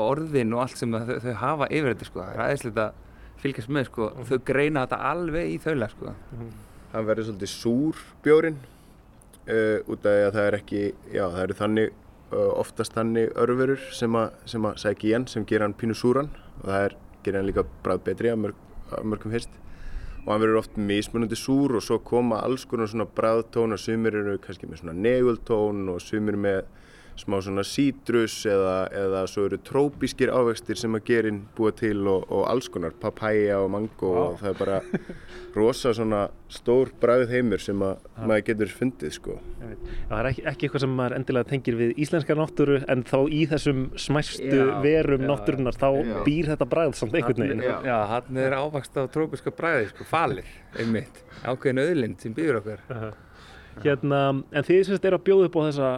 orðin 0.00 0.54
og 0.56 0.62
allt 0.64 0.80
sem 0.80 0.96
þau, 0.96 1.18
þau 1.20 1.34
hafa 1.42 1.68
yfir 1.68 1.92
þetta 1.92 2.08
sko. 2.08 2.22
Það 2.24 2.32
er 2.32 2.42
aðeinslega 2.46 2.86
að 2.88 3.04
fylgjast 3.44 3.74
með 3.76 3.90
sko. 3.90 4.08
Þau 4.30 4.38
greina 4.48 4.86
þetta 4.86 5.00
alveg 5.12 5.52
í 5.52 5.60
þaula 5.66 5.90
sko. 5.92 6.14
Hann 6.92 7.04
verður 7.04 7.28
svolítið 7.28 7.50
súr 7.52 7.98
bjórin 8.24 8.58
uh, 9.44 9.78
út 9.92 10.06
af 10.08 10.14
því 10.14 10.24
að 10.24 10.36
það 10.36 10.46
er 10.46 10.56
ekki, 10.56 10.82
já 11.12 11.24
það 11.26 11.42
eru 11.42 11.56
þannig, 11.58 11.98
uh, 12.30 12.52
oftast 12.62 12.96
þannig 12.96 13.34
örverur 13.44 13.82
sem 13.96 14.16
að, 14.16 14.38
sem 14.48 14.68
að 14.68 14.78
sækja 14.84 15.10
í 15.10 15.14
hann 15.16 15.26
sem 15.28 15.44
gera 15.48 15.68
hann 15.68 15.76
pínu 15.76 15.96
súran 15.98 16.30
og 16.62 16.64
það 16.70 16.86
er, 16.86 16.96
gera 17.26 17.42
hann 17.42 17.50
líka 17.50 17.66
bræð 17.84 18.04
betri 18.08 18.32
að, 18.32 18.40
mörg, 18.46 18.62
að 18.88 19.10
mörgum 19.12 19.36
fyrst. 19.36 19.60
Og 20.24 20.32
hann 20.32 20.42
verður 20.42 20.62
oft 20.62 20.80
mismunandi 20.80 21.36
súr 21.38 21.76
og 21.76 21.84
svo 21.84 22.00
koma 22.04 22.40
alls 22.44 22.64
konar 22.68 22.88
svona 22.88 23.08
bræðtón 23.18 23.76
og 23.76 23.80
sumir 23.80 24.16
eru 24.16 24.38
kannski 24.44 24.68
með 24.68 24.82
svona 24.82 24.96
negultón 24.96 25.86
og 25.92 26.00
sumir 26.04 26.40
með 26.40 26.64
smá 27.18 27.38
svona 27.42 27.64
sítrus 27.66 28.40
eða, 28.48 28.76
eða 28.94 29.22
svo 29.30 29.46
eru 29.48 29.58
trópískir 29.66 30.30
ávextir 30.30 30.78
sem 30.78 30.94
að 30.96 31.04
gerin 31.08 31.40
búa 31.56 31.72
til 31.76 32.00
og, 32.06 32.26
og 32.30 32.44
alls 32.50 32.68
konar, 32.72 32.94
papaya 33.00 33.58
og 33.62 33.70
mango 33.74 34.12
og 34.22 34.38
það 34.42 34.50
er 34.52 34.58
bara 34.60 34.78
rosa 35.58 35.92
svona 35.96 36.26
stór 36.52 36.92
bræð 37.02 37.26
heimur 37.32 37.62
sem 37.62 37.82
að 37.84 38.04
maður 38.22 38.44
getur 38.46 38.72
fundið 38.72 39.14
sko. 39.16 39.36
Já, 39.58 39.70
það 40.08 40.18
er 40.18 40.28
ekki, 40.30 40.44
ekki 40.52 40.68
eitthvað 40.68 40.84
sem 40.84 40.94
maður 41.00 41.16
endilega 41.18 41.50
tengir 41.50 41.78
við 41.80 41.94
íslenska 42.04 42.36
náttúru 42.38 42.78
en 42.88 43.04
þá 43.08 43.18
í 43.26 43.40
þessum 43.50 43.82
smæstu 43.98 44.60
Já, 44.60 44.66
verum 44.84 45.24
já, 45.26 45.28
náttúrunar 45.32 45.78
þá 45.78 45.88
já. 45.98 46.18
býr 46.28 46.52
þetta 46.52 46.68
bræð 46.74 46.94
samt 47.00 47.16
einhvern 47.18 47.44
veginn. 47.44 47.64
Já, 47.88 47.96
hann 48.12 48.42
er 48.44 48.58
ávakst 48.58 49.00
á 49.00 49.02
trópiska 49.12 49.52
bræði, 49.54 49.90
sko, 49.92 50.06
falir, 50.08 50.52
einmitt, 50.78 51.24
ákveðin 51.42 51.82
auðlind 51.84 52.22
sem 52.22 52.36
býður 52.36 52.60
okkur. 52.62 52.86
Hérna, 53.82 54.22
en 54.50 54.66
þið 54.66 54.86
semst 54.88 55.04
eru 55.06 55.18
að 55.20 55.26
bjóða 55.28 55.50
upp 55.50 55.58
á 55.58 55.62
þessa 55.68 55.90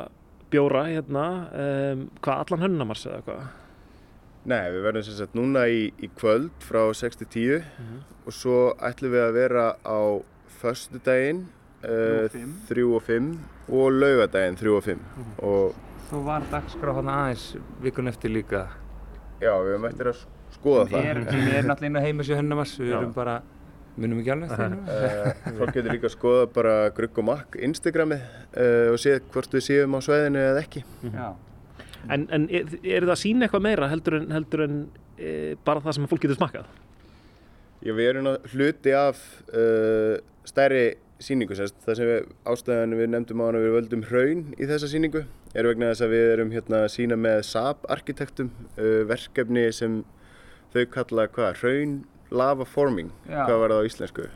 bjóra, 0.51 0.85
hérna, 0.91 1.25
um, 1.65 2.05
hvað 2.25 2.45
allan 2.45 2.65
hönnamars 2.67 3.07
eða 3.07 3.23
hvað? 3.27 3.43
Nei, 4.51 4.63
við 4.73 4.83
verðum 4.87 5.05
sem 5.05 5.17
sagt 5.19 5.35
núna 5.37 5.67
í, 5.69 5.81
í 6.01 6.09
kvöld 6.17 6.51
frá 6.65 6.81
6 6.97 7.19
til 7.21 7.29
10 7.29 7.65
og 8.27 8.33
svo 8.33 8.59
ætlum 8.89 9.13
við 9.13 9.25
að 9.27 9.35
vera 9.37 9.65
á 9.85 9.99
föstudaginn 10.61 11.43
uh, 11.85 12.41
3 12.71 12.87
og 12.89 13.03
5 13.07 13.31
og 13.71 13.93
laugadaginn 14.01 14.57
3 14.61 14.75
og 14.79 14.85
5 14.89 15.07
og 15.45 15.79
Svo 16.11 16.25
var 16.27 16.43
dagskrá 16.51 16.95
hann 16.97 17.07
aðeins 17.13 17.45
vikun 17.85 18.09
eftir 18.11 18.33
líka. 18.35 18.65
já, 19.41 19.53
við 19.63 19.77
höfum 19.77 19.85
eftir 19.93 20.09
að 20.11 20.25
skoða 20.57 20.87
Sem 20.91 21.07
er, 21.07 21.21
það. 21.23 21.31
sem 21.31 21.53
er 21.61 21.69
náttúrulega 21.69 21.91
inn 21.93 22.01
á 22.01 22.07
heimasíu 22.09 22.37
Hönnamars, 22.41 22.73
við 22.81 22.97
erum 22.97 23.13
bara, 23.15 23.37
munum 23.97 24.21
ekki 24.23 24.33
alveg 24.35 24.57
hennu. 24.61 24.81
Uh, 24.87 25.53
fólk 25.59 25.75
getur 25.77 25.95
líka 25.95 26.09
að 26.09 26.15
skoða 26.15 26.49
bara 26.55 26.75
Grugg 26.97 27.19
og 27.21 27.27
Makk 27.31 27.59
Instagramið 27.69 28.23
uh, 28.23 28.91
og 28.93 28.99
séð 29.03 29.23
hvort 29.35 29.57
við 29.57 29.67
séum 29.67 29.97
á 29.97 30.01
sveðinu 30.05 30.43
eða 30.53 30.65
ekki. 30.65 30.85
Já. 31.11 31.29
En, 32.09 32.27
en 32.33 32.47
er, 32.49 32.71
er 32.81 33.05
það 33.05 33.15
að 33.15 33.21
sína 33.21 33.47
eitthvað 33.47 33.67
meira 33.67 33.91
heldur 33.91 34.17
en, 34.21 34.31
heldur 34.33 34.63
en 34.65 34.77
e, 35.21 35.33
bara 35.67 35.83
það 35.85 35.99
sem 35.99 36.07
fólk 36.09 36.23
getur 36.25 36.39
smakkað? 36.39 36.71
Já, 37.85 37.93
við 37.97 38.09
erum 38.13 38.29
hluti 38.55 38.95
af 38.97 39.21
uh, 39.53 40.17
stærri 40.49 40.85
síningu, 41.21 41.57
sérst. 41.57 41.77
það 41.85 41.99
sem 41.99 42.09
við 42.09 42.31
ástæðan 42.49 42.97
við 42.97 43.11
nefndum 43.13 43.43
á 43.45 43.49
hana 43.51 43.61
við 43.61 43.75
völdum 43.77 44.07
hraun 44.09 44.47
í 44.57 44.69
þessa 44.69 44.89
síningu 44.89 45.27
er 45.53 45.69
vegna 45.69 45.91
þess 45.91 46.07
að 46.07 46.15
við 46.15 46.33
erum 46.35 46.55
hérna 46.55 46.83
að 46.87 46.93
sína 46.95 47.19
með 47.21 47.43
SAP 47.51 47.85
arkitektum 47.93 48.49
uh, 48.79 49.03
verkefni 49.11 49.67
sem 49.77 50.01
þau 50.73 50.85
kalla 50.95 51.27
hvað, 51.35 51.61
hraun 51.61 51.95
lava 52.31 52.65
forming, 52.69 53.11
Já. 53.29 53.45
hvað 53.49 53.59
var 53.65 53.73
það 53.75 53.81
á 53.83 53.89
íslensku? 53.91 54.29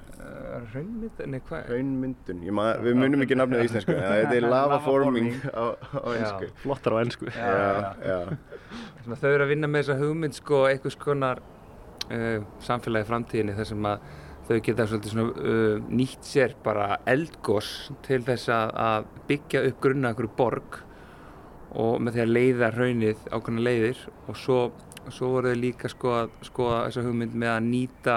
Hraunmynd, 0.73 1.21
nei 1.31 1.41
hvað? 1.45 1.69
Ma- 2.57 2.75
við 2.83 2.97
munum 2.99 3.23
ekki 3.25 3.37
nafnið 3.39 3.61
á 3.61 3.65
íslensku, 3.69 3.95
en 3.95 4.05
þetta 4.09 4.37
er 4.39 4.47
lava 4.55 4.77
Lava 4.77 4.79
forming 4.85 5.31
forming. 5.35 5.55
á, 5.55 5.65
á 5.79 6.09
Já. 6.09 6.19
einsku. 6.19 6.49
Flottar 6.63 6.97
á 6.97 6.99
ensku. 7.05 7.29
Já, 7.31 7.95
já. 8.03 8.19
Svona, 9.05 9.19
þau 9.21 9.31
eru 9.35 9.45
að 9.47 9.53
vinna 9.55 9.71
með 9.71 9.85
þessa 9.85 9.99
hugmynd 10.01 10.39
sko, 10.39 10.61
einhvers 10.71 10.97
konar 11.03 11.43
uh, 12.11 12.39
samfélagi 12.65 13.07
í 13.07 13.11
framtíðinni 13.13 13.57
þar 13.59 13.71
sem 13.73 13.89
að 13.91 14.09
þau 14.45 14.57
geta 14.67 14.87
svolítið 14.91 15.13
svona 15.15 15.29
uh, 15.53 15.85
nýtt 16.01 16.27
sér 16.29 16.57
bara 16.65 16.89
eldgós 17.09 17.69
til 18.05 18.21
þess 18.27 18.51
að, 18.53 18.73
að 18.89 19.07
byggja 19.31 19.63
upp 19.71 19.79
grunna 19.85 20.11
einhverju 20.13 20.35
borg 20.37 20.81
og 21.75 21.97
með 22.05 22.17
því 22.19 22.23
að 22.25 22.35
leiða 22.37 22.73
hraunið 22.77 23.23
ákveðna 23.35 23.63
leiðir 23.67 24.03
og 24.31 24.37
svo, 24.39 24.59
svo 25.13 25.29
voru 25.35 25.53
þau 25.53 25.61
líka 25.61 25.91
sko 25.93 26.15
að 26.15 26.33
skoða 26.49 26.81
þessa 26.87 27.05
hugmynd 27.07 27.35
með 27.35 27.53
að 27.55 27.69
nýta 27.69 28.17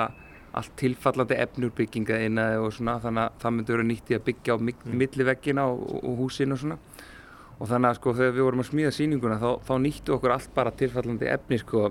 allt 0.57 0.71
tilfallandi 0.79 1.37
efnurbygginga 1.43 2.17
innaði 2.25 2.61
og 2.63 2.71
svona 2.73 2.97
þannig 3.03 3.23
að 3.27 3.41
það 3.41 3.53
myndi 3.57 3.75
vera 3.75 3.87
nýtt 3.91 4.11
í 4.11 4.15
að 4.17 4.25
byggja 4.29 4.55
á 4.55 4.57
mm. 4.57 4.95
milliveggina 4.97 5.65
og, 5.69 5.83
og 6.01 6.17
húsin 6.23 6.55
og 6.55 6.61
svona 6.61 6.79
og 7.57 7.69
þannig 7.69 7.89
að 7.89 7.99
sko 7.99 8.13
þegar 8.17 8.33
við 8.37 8.45
vorum 8.47 8.63
að 8.63 8.69
smíða 8.71 8.93
sýninguna 8.95 9.37
þá, 9.41 9.49
þá 9.67 9.73
nýttu 9.83 10.15
okkur 10.15 10.33
allt 10.33 10.49
bara 10.55 10.73
tilfallandi 10.77 11.29
efni 11.33 11.59
sko 11.61 11.83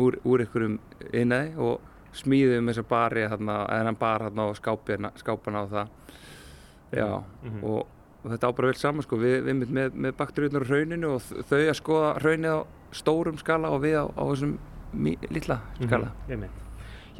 úr, 0.00 0.18
úr 0.24 0.44
einhverjum 0.44 0.76
innaði 1.12 1.54
og 1.58 1.86
smíðum 2.16 2.70
þessa 2.70 2.84
bari 2.90 3.28
þarna, 3.30 3.56
eða 3.70 3.86
hann 3.90 3.98
bar 4.00 4.26
þarna 4.26 4.46
og 4.50 4.58
skápina, 4.58 5.12
skápana 5.20 5.64
og 5.66 5.72
það 5.74 5.96
já 6.90 7.22
Mhm. 7.42 7.64
og, 7.64 7.86
og 8.24 8.30
þetta 8.32 8.50
á 8.50 8.56
bara 8.56 8.66
vel 8.66 8.74
saman 8.76 9.02
sko 9.06 9.16
við, 9.16 9.44
við 9.46 9.54
með, 9.60 9.70
með, 9.70 9.94
með 9.94 10.16
bakteríunar 10.18 10.66
á 10.66 10.70
rauninu 10.70 11.14
og 11.14 11.22
þau 11.22 11.60
að 11.60 11.76
skoða 11.78 12.10
raunið 12.18 12.50
á 12.50 12.60
stórum 12.96 13.38
skala 13.40 13.70
og 13.74 13.82
við 13.84 13.96
á, 14.02 14.04
á 14.10 14.22
þessum 14.30 14.56
mí, 14.92 15.16
litla 15.30 15.60
skala 15.80 16.10
Mhm, 16.10 16.32
einmitt. 16.34 16.66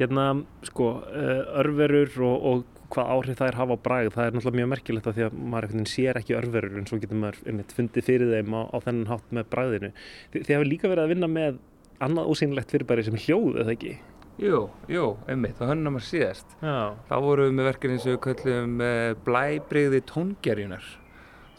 Hérna, 0.01 0.43
sko, 0.65 0.87
uh, 1.05 1.41
örverur 1.61 2.09
og, 2.25 2.45
og 2.51 2.63
hvað 2.91 3.11
áhrif 3.15 3.37
það 3.39 3.47
er 3.47 3.57
hafa 3.59 3.75
á 3.77 3.83
bragð, 3.85 4.13
það 4.15 4.25
er 4.25 4.31
náttúrulega 4.35 4.59
mjög 4.59 4.69
merkilegt 4.71 5.07
af 5.07 5.15
því 5.15 5.25
að 5.27 5.35
maður 5.53 5.85
sér 5.87 6.17
ekki 6.19 6.35
örverur 6.35 6.77
en 6.79 6.87
svo 6.89 6.99
getur 6.99 7.19
maður 7.21 7.37
einmitt 7.47 7.75
fundið 7.75 8.03
fyrir 8.07 8.31
þeim 8.33 8.55
á, 8.57 8.61
á 8.67 8.77
þennan 8.83 9.11
hátt 9.11 9.29
með 9.31 9.45
bragðinu. 9.53 9.91
Þi, 10.33 10.39
þið 10.41 10.55
hefur 10.55 10.71
líka 10.71 10.89
verið 10.91 11.03
að 11.05 11.13
vinna 11.13 11.29
með 11.31 11.59
annað 12.01 12.31
ósýnilegt 12.33 12.73
fyrirbæri 12.73 13.05
sem 13.05 13.15
hljóð, 13.15 13.61
eða 13.61 13.75
ekki? 13.75 13.93
Jú, 14.41 14.59
jú, 14.89 15.05
einmitt, 15.29 15.55
það 15.59 15.71
hönnum 15.75 15.99
að 15.99 16.07
síðast. 16.07 16.55
Já. 16.65 16.75
Þá 17.07 17.15
vorum 17.21 17.45
við 17.51 17.55
með 17.59 17.67
verkefni 17.69 17.99
sem 18.01 18.15
við 18.15 18.21
kallum 18.25 18.79
uh, 18.81 19.13
blæbrigði 19.27 20.01
tóngerjunar. 20.09 20.87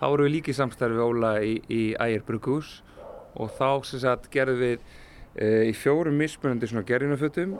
Þá 0.01 0.05
vorum 0.09 0.27
við 0.27 0.35
líka 0.35 0.51
í 0.51 0.57
samstarfi 0.59 1.05
Óla 1.05 1.33
í, 1.47 1.53
í 1.71 1.83
Ægir 1.95 2.25
Brugus 2.27 2.83
og 3.35 3.53
þá 3.59 3.69
sem 3.89 4.03
sagt 4.03 4.31
gerðum 4.33 4.61
við 4.63 4.79
uh, 4.79 5.63
í 5.69 5.73
fjórum 5.77 6.19
mismunandi 6.21 6.71
svona 6.71 6.87
gerjunarfötum 6.89 7.57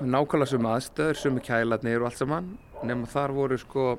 nákvæmlega 0.00 0.50
sömu 0.50 0.70
aðstöður, 0.72 1.20
sömu 1.20 1.42
kælarnir 1.44 2.02
og 2.02 2.10
allt 2.10 2.20
saman 2.20 2.52
nema 2.84 3.08
þar 3.10 3.34
voru 3.36 3.58
sko 3.60 3.94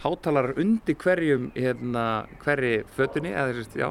hátalarar 0.00 0.58
undir 0.60 0.96
hverjum 1.00 1.50
hérna, 1.54 2.26
hverri 2.42 2.80
fötunni 2.96 3.34
eða 3.36 3.64
já 3.76 3.90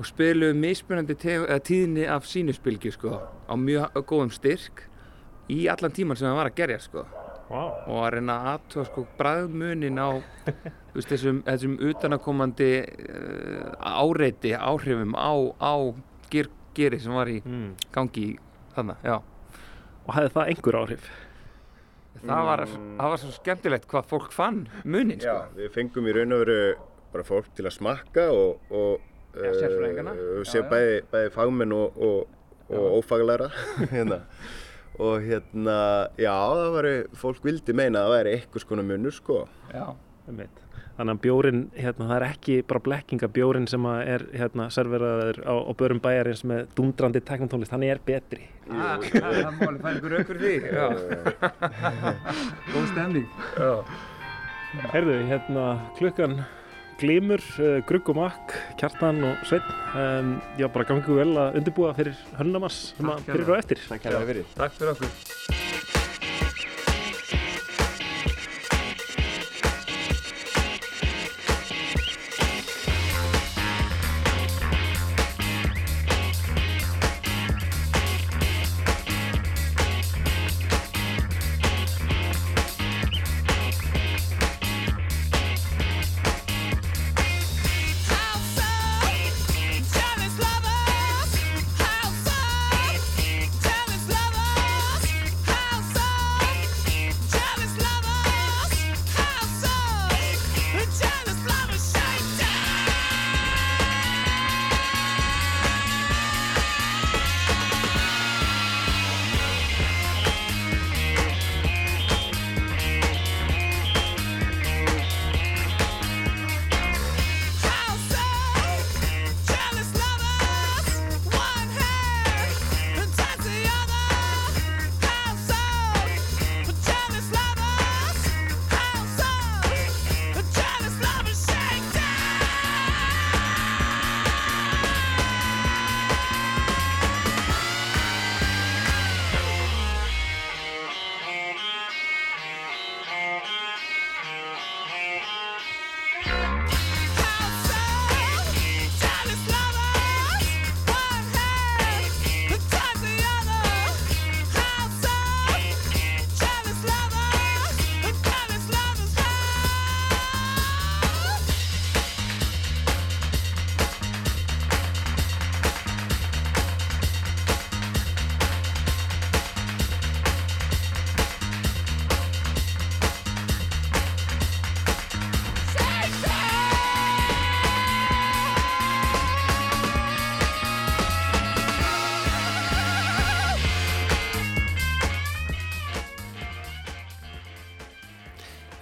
og 0.00 0.06
spiluðu 0.08 0.56
mismunandi 0.56 1.16
eða 1.28 1.58
tíðni 1.60 2.06
af 2.08 2.28
sínuspilgju 2.28 2.94
sko 2.96 3.18
á 3.20 3.54
mjög 3.56 4.00
góðum 4.08 4.32
styrk 4.32 4.86
í 5.52 5.66
allan 5.68 5.92
tíman 5.92 6.16
sem 6.16 6.30
það 6.30 6.38
var 6.38 6.50
að 6.50 6.60
gerja 6.60 6.78
sko 6.80 7.04
wow. 7.50 7.74
og 7.84 7.98
að 8.06 8.12
reyna 8.14 8.36
að 8.38 8.48
aðtöða 8.54 8.86
sko 8.88 9.04
bræðmunin 9.18 10.00
á 10.00 10.08
veist, 10.94 11.08
þessum, 11.12 11.42
þessum 11.46 11.74
utanakomandi 11.90 12.70
uh, 12.82 13.72
áreiti 13.80 14.52
áhrifum 14.56 15.12
á, 15.18 15.32
á 15.62 15.74
ger, 16.32 16.48
geri 16.76 16.98
sem 17.02 17.14
var 17.14 17.30
í 17.32 17.40
gangi 17.94 18.28
þannig, 18.76 19.02
já 19.06 19.18
Og 20.08 20.14
hefði 20.16 20.30
það 20.34 20.48
einhver 20.50 20.76
áhrif? 20.80 21.10
það 22.20 22.46
var, 22.48 22.60
það 22.66 23.10
var 23.12 23.20
svo 23.22 23.30
skemmtilegt 23.36 23.84
hvað 23.88 24.08
fólk 24.10 24.32
fann 24.34 24.64
munin 24.84 25.20
sko. 25.20 25.28
Já, 25.30 25.44
við 25.56 25.68
fengum 25.76 26.08
í 26.10 26.14
raun 26.16 26.34
og 26.34 26.40
veru 26.42 26.56
bara 27.12 27.24
fólk 27.28 27.46
til 27.56 27.64
að 27.68 27.74
smakka 27.76 28.24
og, 28.34 28.64
og 28.74 29.06
Já, 29.38 29.52
sérfræðingana. 29.60 30.12
uh, 30.18 30.40
Já, 30.40 30.48
sé 30.50 30.58
já. 30.58 30.66
bæði, 30.72 30.96
bæði 31.12 31.30
fagmenn 31.36 31.72
og, 31.76 32.00
og, 32.02 32.34
og 32.74 32.96
ófaglæra 32.98 33.46
hérna. 33.94 34.18
og 35.00 35.22
hérna, 35.28 35.76
já, 36.20 36.34
það 36.34 36.74
væri, 36.80 36.94
fólk 37.22 37.46
vildi 37.46 37.76
meina 37.78 38.02
að 38.02 38.08
það 38.08 38.16
væri 38.16 38.34
eitthvað 38.40 38.64
skona 38.66 38.86
munur 38.90 39.14
sko. 39.16 39.38
Já. 39.70 39.86
Þannig 41.00 41.16
að 41.16 41.20
bjórin, 41.24 41.60
hérna, 41.72 42.06
það 42.10 42.14
er 42.18 42.24
ekki 42.26 42.54
bara 42.68 42.82
blekkinga 42.84 43.28
bjórin 43.32 43.66
sem 43.70 43.86
að 43.88 44.00
er 44.14 44.24
hérna, 44.36 44.66
serveraður 44.74 45.38
á, 45.48 45.54
á 45.64 45.72
börum 45.80 46.00
bæjarins 46.04 46.42
með 46.44 46.66
dundrandi 46.76 47.22
teknotónlist, 47.24 47.72
hann 47.72 47.86
er 47.86 48.02
betri. 48.04 48.50
Ah, 48.68 49.00
það 49.00 49.38
má 49.56 49.64
alveg 49.70 49.80
færa 49.86 49.96
ykkur 49.96 50.16
aukur 50.18 50.40
því 50.42 50.54
já. 50.66 50.86
góð 52.74 52.88
stemning 52.92 53.28
já. 53.56 53.72
Heyrðu, 54.92 55.16
hérna, 55.30 55.66
klukkan 55.96 56.36
glímur, 57.00 57.42
uh, 57.58 57.78
grugg 57.88 58.12
og 58.12 58.20
makk, 58.20 58.56
kjartan 58.80 59.24
og 59.24 59.44
sveinn. 59.48 59.72
Um, 59.96 60.34
já, 60.60 60.68
bara 60.68 60.88
gangu 60.92 61.16
vel 61.16 61.32
að 61.32 61.62
undirbúa 61.62 61.94
fyrir 61.96 62.20
hönnamars 62.38 62.90
sem 62.98 63.08
að 63.08 63.24
fyrir 63.32 63.54
og 63.54 63.62
eftir. 63.62 63.86
Takk 63.88 64.76
fyrir 64.76 64.92
okkur. 64.94 65.89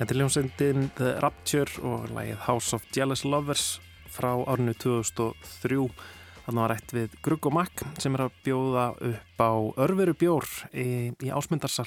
Þetta 0.09 0.17
er 0.17 0.23
ljónsendin 0.23 0.87
The 0.97 1.09
Rapture 1.21 1.83
og 1.85 2.07
lagið 2.17 2.39
House 2.47 2.73
of 2.73 2.85
Jealous 2.97 3.27
Lovers 3.29 3.65
frá 4.09 4.31
árinu 4.49 4.73
2003. 4.81 5.83
Þannig 6.47 6.63
var 6.63 6.73
rætt 6.73 6.95
við 6.97 7.19
Grugg 7.27 7.49
og 7.51 7.53
Makk 7.59 7.83
sem 8.01 8.17
er 8.17 8.23
að 8.25 8.39
bjóða 8.47 8.87
upp 9.11 9.45
á 9.45 9.53
örveru 9.85 10.17
bjór 10.17 10.49
í, 10.73 11.13
í 11.13 11.29
ásmundarsal. 11.29 11.85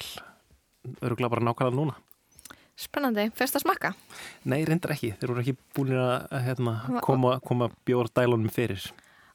Öruglega 1.02 1.32
bara 1.34 1.48
nákvæmlega 1.48 1.80
núna. 1.80 1.98
Spennandi, 2.78 3.26
fyrst 3.34 3.58
að 3.58 3.64
smakka? 3.66 3.90
Nei, 4.46 4.60
reyndar 4.70 4.94
ekki. 4.94 5.16
Þeir 5.18 5.34
voru 5.34 5.42
ekki 5.42 5.58
búin 5.74 5.90
að 5.98 6.38
hérna, 6.46 6.78
koma, 7.02 7.40
koma 7.42 7.72
bjórdælunum 7.90 8.54
fyrir. 8.54 8.86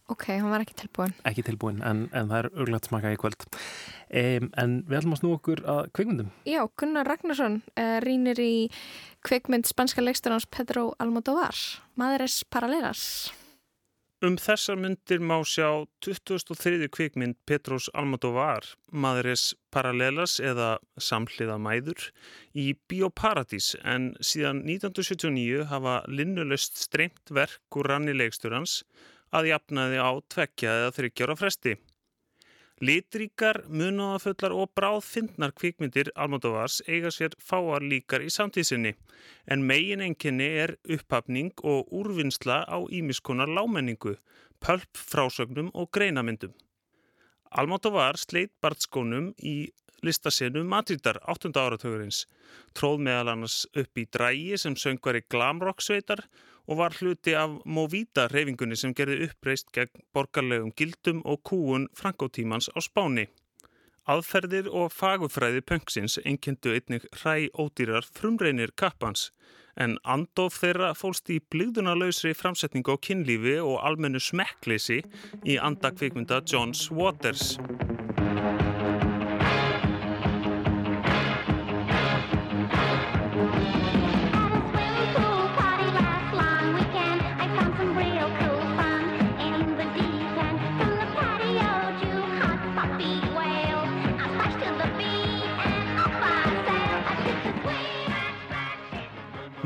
Ok, 0.08 0.30
hann 0.32 0.48
var 0.48 0.64
ekki 0.64 0.78
tilbúin. 0.86 1.12
Ekki 1.28 1.44
tilbúin, 1.44 1.84
en, 1.84 2.06
en 2.16 2.32
það 2.32 2.40
er 2.40 2.54
örgulegt 2.54 2.88
smaka 2.88 3.12
í 3.12 3.20
kvöld. 3.20 3.44
Um, 4.08 4.52
en 4.56 4.78
við 4.88 5.02
ætlum 5.02 5.18
að 5.18 5.20
snú 5.22 5.34
okkur 5.36 5.64
að 5.68 5.82
kvikmyndum. 5.98 6.30
Já, 6.48 6.62
Gunnar 6.80 7.10
Ragnarsson 7.10 7.60
uh, 7.76 7.98
rínir 8.06 8.40
í 8.40 8.54
kvikmynd 9.28 9.68
spanska 9.68 10.04
leiksturans 10.04 10.48
Pedro 10.48 10.94
Almodovar, 11.04 11.58
Madres 12.00 12.44
Paralelas. 12.48 13.04
Um 14.26 14.34
þessar 14.42 14.80
myndir 14.82 15.20
má 15.22 15.36
sjá 15.46 15.86
2003. 16.02 16.88
kvikmynd 16.90 17.36
Petros 17.46 17.86
Almodovar, 17.94 18.66
Madres 18.90 19.52
Paralelas 19.70 20.40
eða 20.42 20.80
Samhliða 20.98 21.60
mæður 21.62 22.08
í 22.58 22.72
Bíóparadís 22.90 23.76
en 23.84 24.16
síðan 24.18 24.64
1979 24.66 25.68
hafa 25.70 26.00
linnulöst 26.10 26.82
streymt 26.82 27.30
verk 27.30 27.78
úr 27.78 27.92
ranni 27.92 28.18
leiksturans 28.18 28.80
að 29.30 29.52
jafnaði 29.52 30.02
á 30.02 30.12
tveggja 30.34 30.74
eða 30.80 30.96
þryggjára 30.98 31.38
fresti. 31.38 31.76
Litríkar, 32.78 33.64
munáðafullar 33.74 34.54
og 34.54 34.70
bráðfindnar 34.78 35.50
kvikmyndir 35.58 36.12
Almodovars 36.14 36.84
eiga 36.86 37.10
sér 37.10 37.34
fáar 37.42 37.82
líkar 37.82 38.22
í 38.22 38.30
samtíðsinni 38.30 38.92
en 39.50 39.64
megin 39.66 40.04
enginni 40.06 40.46
er 40.62 40.76
upphafning 40.86 41.50
og 41.66 41.90
úrvinnsla 41.90 42.60
á 42.70 42.78
ímiskonar 42.86 43.50
lámenningu, 43.50 44.14
pölp 44.62 44.94
frásögnum 44.94 45.72
og 45.74 45.90
greinamyndum. 45.90 46.54
Almodovar 47.50 48.22
sleitt 48.22 48.54
bartskónum 48.62 49.32
í 49.42 49.72
listasenu 50.06 50.64
Madridar 50.68 51.20
8. 51.26 51.52
áratugurins, 51.58 52.26
tróð 52.78 53.02
meðal 53.08 53.34
annars 53.34 53.64
upp 53.78 53.98
í 53.98 54.06
drægi 54.12 54.60
sem 54.62 54.76
söngvar 54.78 55.20
í 55.20 55.26
glamrock 55.32 55.82
sveitar 55.82 56.26
og 56.68 56.82
var 56.82 56.96
hluti 57.00 57.34
af 57.38 57.58
Movida 57.66 58.28
reyfingunni 58.32 58.78
sem 58.78 58.94
gerði 58.94 59.30
uppreist 59.30 59.72
gegn 59.76 60.04
borgarlegum 60.14 60.74
gildum 60.76 61.24
og 61.26 61.42
kúun 61.48 61.88
frankótímans 61.96 62.70
á 62.76 62.80
Spáni. 62.84 63.28
Aðferðir 64.08 64.70
og 64.72 64.94
fagufræði 64.96 65.64
pönksins 65.68 66.16
einkyndu 66.24 66.72
einnig 66.76 67.08
hræ 67.20 67.50
ódýrar 67.60 68.08
frumreinir 68.08 68.72
kappans, 68.80 69.32
en 69.76 69.98
andof 70.04 70.62
þeirra 70.62 70.94
fólst 70.96 71.28
í 71.34 71.42
blíðunarlausri 71.52 72.32
framsetningu 72.38 72.96
á 72.96 73.04
kynlífi 73.04 73.58
og 73.60 73.82
almennu 73.84 74.24
smekkleysi 74.24 75.02
í 75.44 75.60
andakvikmynda 75.60 76.42
Johns 76.48 76.88
Waters. 76.88 77.58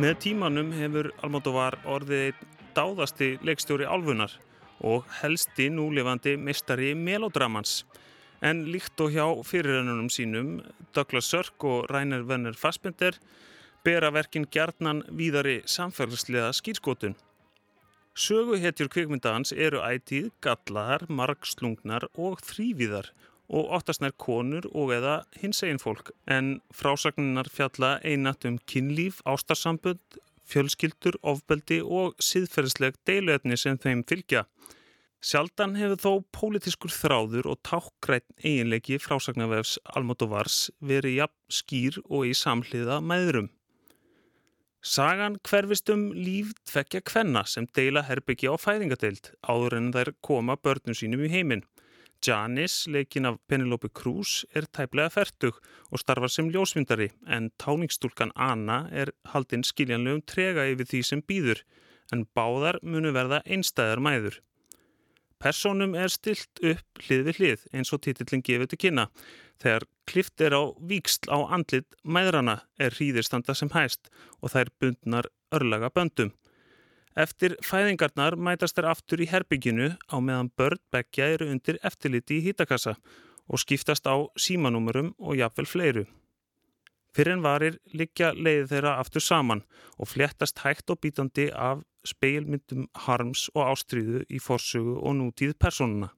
Með 0.01 0.15
tímanum 0.23 0.71
hefur 0.73 1.11
Almodovar 1.21 1.75
orðið 1.85 2.39
dáðasti 2.73 3.35
leikstjóri 3.45 3.85
álfunar 3.85 4.31
og 4.81 5.05
helsti 5.19 5.67
núlifandi 5.69 6.33
meistari 6.41 6.95
melodramans. 6.97 7.83
En 8.41 8.63
líkt 8.73 8.97
og 9.03 9.11
hjá 9.13 9.27
fyrirrennunum 9.45 10.07
sínum, 10.09 10.49
Douglas 10.95 11.29
Sirk 11.29 11.61
og 11.69 11.85
Rainer 11.93 12.23
Werner 12.25 12.57
Fassbender, 12.57 13.19
bera 13.85 14.09
verkin 14.09 14.47
gjarnan 14.49 15.03
víðari 15.13 15.59
samfélagslega 15.69 16.49
skýrskotun. 16.57 17.13
Söguhetjur 18.17 18.89
kvikmyndans 18.89 19.53
eru 19.53 19.83
ætið, 19.85 20.31
gallaðar, 20.41 21.05
margslungnar 21.13 22.09
og 22.17 22.41
þrývíðar 22.49 23.13
og 23.51 23.71
oftast 23.77 24.01
nær 24.01 24.15
konur 24.15 24.65
og 24.71 24.93
eða 24.95 25.21
hins 25.41 25.61
egin 25.65 25.81
fólk 25.81 26.13
en 26.31 26.59
frásagninar 26.75 27.51
fjalla 27.51 27.97
einat 28.07 28.47
um 28.47 28.57
kynlíf, 28.71 29.19
ástarsambund, 29.27 30.01
fjölskyldur, 30.47 31.17
ofbeldi 31.21 31.81
og 31.83 32.15
siðferðsleg 32.23 32.97
deiluefni 33.07 33.59
sem 33.59 33.79
þeim 33.79 34.05
fylgja. 34.07 34.45
Sjaldan 35.21 35.75
hefur 35.77 35.99
þó 36.01 36.13
pólitískur 36.33 36.89
þráður 36.89 37.51
og 37.51 37.59
tákgrætt 37.67 38.25
eiginleiki 38.41 38.97
frásagnarvefs 38.97 39.75
Almodovars 39.93 40.71
verið 40.81 41.19
jafn 41.19 41.57
skýr 41.59 41.99
og 42.07 42.31
í 42.31 42.33
samhliða 42.37 42.97
meðrum. 43.05 43.51
Sagan 44.81 45.35
hverfist 45.45 45.91
um 45.93 46.07
líf 46.17 46.55
tvekja 46.65 47.03
kvenna 47.05 47.43
sem 47.45 47.67
deila 47.77 48.01
herbyggja 48.07 48.49
á 48.49 48.57
fæðingadeild 48.57 49.29
áður 49.45 49.75
en 49.77 49.91
þær 49.93 50.09
koma 50.25 50.55
börnum 50.57 50.97
sínum 50.97 51.21
í 51.27 51.29
heiminn. 51.29 51.61
Janis, 52.21 52.87
leikin 52.87 53.25
af 53.25 53.39
Penelope 53.49 53.89
Cruz, 53.89 54.43
er 54.55 54.67
tæplega 54.69 55.09
færtug 55.09 55.57
og 55.91 55.99
starfar 55.99 56.29
sem 56.29 56.49
ljósmyndari 56.53 57.09
en 57.27 57.49
táningstúlkan 57.57 58.33
Anna 58.35 58.85
er 58.91 59.11
haldinn 59.33 59.65
skiljanlegum 59.65 60.21
trega 60.29 60.67
yfir 60.69 60.89
því 60.91 61.01
sem 61.07 61.23
býður 61.25 61.63
en 62.13 62.27
báðar 62.37 62.77
munu 62.83 63.13
verða 63.15 63.41
einstæðar 63.45 64.03
mæður. 64.03 64.37
Personum 65.41 65.95
er 65.97 66.11
stilt 66.13 66.61
upp 66.61 67.01
hlið 67.01 67.23
við 67.27 67.39
hlið 67.39 67.63
eins 67.73 67.93
og 67.95 68.03
titillin 68.05 68.43
gefið 68.45 68.69
til 68.69 68.81
kynna. 68.83 69.07
Þegar 69.57 69.87
klift 70.05 70.43
er 70.45 70.53
á 70.53 70.63
víksl 70.77 71.31
á 71.33 71.37
andlit 71.57 71.97
mæðrana 72.05 72.59
er 72.77 72.93
hríðirstanda 72.93 73.55
sem 73.57 73.71
hæst 73.73 74.11
og 74.41 74.53
þær 74.53 74.69
bundnar 74.77 75.31
örlaga 75.49 75.89
böndum. 75.89 76.35
Eftir 77.19 77.57
fæðingarnar 77.59 78.37
mætast 78.39 78.77
þær 78.77 78.93
aftur 78.93 79.19
í 79.19 79.27
herbygginu 79.27 79.89
á 80.07 80.15
meðan 80.23 80.51
börn 80.55 80.79
begja 80.95 81.27
eru 81.33 81.49
undir 81.51 81.79
eftirliti 81.83 82.37
í 82.39 82.45
hýtakassa 82.45 82.95
og 83.51 83.59
skiptast 83.59 84.07
á 84.07 84.15
símanúmurum 84.39 85.11
og 85.19 85.35
jafnvel 85.35 85.67
fleiru. 85.67 86.05
Fyrir 87.11 87.35
en 87.35 87.43
varir 87.43 87.81
liggja 87.91 88.31
leiði 88.31 88.69
þeirra 88.71 88.95
aftur 89.01 89.23
saman 89.25 89.65
og 89.99 90.07
fléttast 90.07 90.63
hægt 90.63 90.89
og 90.93 91.01
bítandi 91.03 91.49
af 91.51 91.83
speilmyndum 92.07 92.87
harms 92.95 93.49
og 93.51 93.73
ástríðu 93.73 94.23
í 94.31 94.39
forsögu 94.39 94.95
og 95.03 95.17
nútíð 95.19 95.57
personuna. 95.59 96.13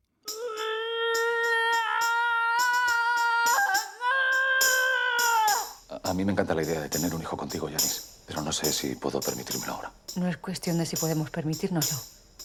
A 6.03 6.13
mí 6.13 6.25
me 6.25 6.33
encanta 6.33 6.53
la 6.53 6.63
idea 6.63 6.81
de 6.81 6.89
tener 6.89 7.15
un 7.15 7.21
hijo 7.21 7.37
contigo, 7.37 7.69
Yanis, 7.69 8.23
pero 8.27 8.41
no 8.41 8.51
sé 8.51 8.71
si 8.73 8.95
puedo 8.95 9.19
permitírmelo 9.21 9.73
ahora. 9.73 9.91
No 10.15 10.27
es 10.27 10.37
cuestión 10.37 10.77
de 10.77 10.85
si 10.85 10.97
podemos 10.97 11.29
permitírnoslo. 11.29 11.97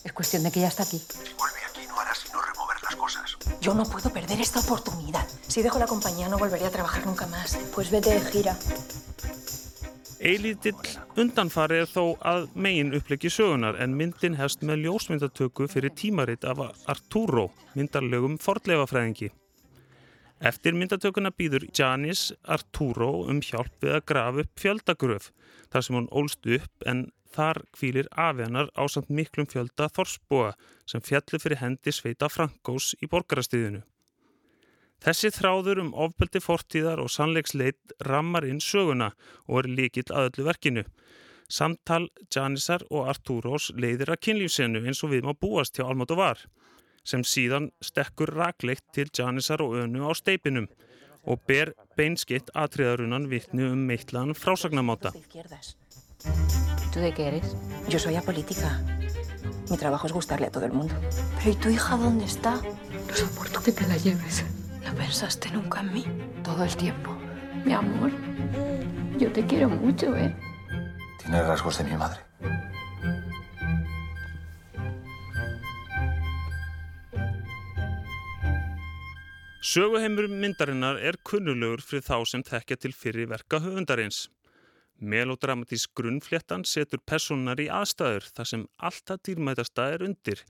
Es 0.04 0.12
cuestión 0.12 0.44
de 0.44 0.52
que 0.52 0.60
ya 0.60 0.68
está 0.68 0.84
aquí. 0.84 0.98
Si 0.98 1.34
vuelve 1.34 1.58
aquí 1.68 1.86
no 1.88 1.98
hará 1.98 2.14
sino 2.14 2.40
remover 2.40 2.76
las 2.84 2.96
cosas. 2.96 3.36
Yo 3.60 3.74
no 3.74 3.84
puedo 3.84 4.10
perder 4.10 4.40
esta 4.40 4.60
oportunidad. 4.60 5.26
Si 5.48 5.62
dejo 5.62 5.78
la 5.78 5.86
compañía 5.86 6.28
no 6.28 6.38
volveré 6.38 6.66
a 6.66 6.70
trabajar 6.70 7.04
nunca 7.04 7.26
más. 7.26 7.58
Pues 7.74 7.90
vete 7.90 8.10
de 8.10 8.20
gira. 8.20 8.56
Eilítill 10.18 10.74
undanfari 11.14 11.76
er 11.78 11.86
þó 11.86 12.16
að 12.26 12.48
megin 12.58 12.90
upplegi 12.98 13.30
sögunar 13.30 13.76
en 13.78 13.92
myndin 13.94 14.34
hefst 14.34 14.64
með 14.66 14.82
ljósmyndatöku 14.86 15.68
fyrir 15.70 15.94
tímaritt 15.94 16.42
af 16.42 16.58
Arturo, 16.90 17.52
myndarlegum 17.78 18.34
fordleifafræðingi. 18.42 19.30
Eftir 20.38 20.76
myndatökuna 20.78 21.32
býður 21.34 21.64
Janis 21.74 22.28
Arturo 22.46 23.24
um 23.26 23.40
hjálp 23.42 23.82
við 23.82 23.96
að 23.96 24.04
grafa 24.06 24.42
upp 24.44 24.60
fjöldagröf 24.62 25.30
þar 25.72 25.84
sem 25.84 25.96
hún 25.98 26.10
ólst 26.14 26.46
upp 26.46 26.86
en 26.86 27.08
þar 27.34 27.58
kvílir 27.74 28.08
afhennar 28.14 28.70
á 28.78 28.86
samt 28.86 29.10
miklum 29.10 29.48
fjölda 29.50 29.88
þorsbúa 29.96 30.52
sem 30.86 31.02
fjallu 31.02 31.40
fyrir 31.42 31.58
hendi 31.62 31.92
sveita 31.92 32.30
Frankós 32.30 32.94
í 33.02 33.10
borgarastíðinu. 33.10 33.82
Þessi 35.02 35.30
þráður 35.34 35.82
um 35.84 35.90
ofbeldi 36.06 36.40
fortíðar 36.42 37.02
og 37.02 37.10
sannleiksleit 37.14 37.98
rammar 38.06 38.46
inn 38.46 38.62
söguna 38.62 39.12
og 39.46 39.60
er 39.62 39.70
líkill 39.74 40.08
að 40.10 40.30
öllu 40.30 40.46
verkinu. 40.48 40.86
Samtal 41.50 42.08
Janisar 42.34 42.82
og 42.90 43.10
Artúrós 43.10 43.70
leiðir 43.74 44.10
að 44.12 44.22
kynlífsenu 44.26 44.82
eins 44.86 45.02
og 45.02 45.14
við 45.14 45.26
má 45.26 45.34
búast 45.34 45.78
hjá 45.78 45.86
Almodovar 45.86 46.46
sem 47.08 47.24
síðan 47.24 47.70
stekkur 47.80 48.34
rakleitt 48.36 48.84
til 48.92 49.08
Janisar 49.08 49.62
og 49.64 49.78
önu 49.80 50.04
á 50.04 50.12
steipinum 50.12 50.68
og 51.24 51.40
ber 51.48 51.72
beinskitt 51.96 52.52
atriðarunan 52.54 53.28
vittni 53.32 53.64
um 53.68 53.86
meittlaðan 53.88 54.36
frásagnamáta. 54.36 55.12
¿Tú 56.92 57.00
de 57.00 57.12
qué 57.12 57.28
eres? 57.28 57.56
Yo 57.88 57.98
soy 57.98 58.16
apolítica. 58.16 58.80
Mi 59.70 59.76
trabajo 59.76 60.06
es 60.06 60.12
gustarle 60.12 60.46
a 60.46 60.50
todo 60.50 60.64
el 60.64 60.72
mundo. 60.72 60.94
Pero 61.38 61.50
¿y 61.50 61.54
tu 61.56 61.68
hija 61.68 61.96
dónde 61.96 62.24
está? 62.24 62.54
No 63.08 63.14
soporto 63.14 63.62
que 63.62 63.72
te 63.72 63.86
la 63.86 63.96
lleves. 63.96 64.44
¿No 64.84 64.94
pensaste 64.94 65.50
nunca 65.50 65.80
en 65.80 65.92
mí? 65.92 66.04
Todo 66.42 66.64
el 66.64 66.74
tiempo. 66.76 67.16
Mi 67.64 67.72
amor, 67.72 68.10
yo 69.18 69.30
te 69.32 69.44
quiero 69.46 69.68
mucho, 69.68 70.16
¿eh? 70.16 70.34
Tiene 71.20 71.42
rasgos 71.42 71.78
de 71.78 71.84
mi 71.84 71.96
madre. 71.96 72.20
Söguheimur 79.58 80.28
myndarinnar 80.30 81.00
er 81.02 81.16
kunnulegur 81.26 81.80
fyrir 81.82 82.04
þá 82.06 82.22
sem 82.30 82.42
þekkja 82.46 82.76
til 82.78 82.92
fyrir 82.94 83.26
verka 83.26 83.58
höfundarins. 83.58 84.28
Melodramatísk 85.02 85.90
grunnfléttan 85.98 86.62
setur 86.62 87.00
personar 87.02 87.58
í 87.58 87.66
aðstæður 87.66 88.28
þar 88.36 88.48
sem 88.50 88.62
alltaf 88.78 89.18
dýrmætasta 89.26 89.86
er 89.96 90.04
undir 90.06 90.44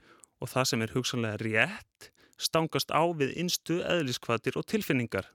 og 0.45 0.51
það 0.53 0.69
sem 0.69 0.85
er 0.85 0.93
hugsanlega 0.93 1.39
rétt 1.41 2.09
stangast 2.37 2.93
á 2.93 3.01
við 3.17 3.33
innstu 3.41 3.79
eðliskvatir 3.81 4.59
og 4.61 4.67
tilfinningar. 4.69 5.31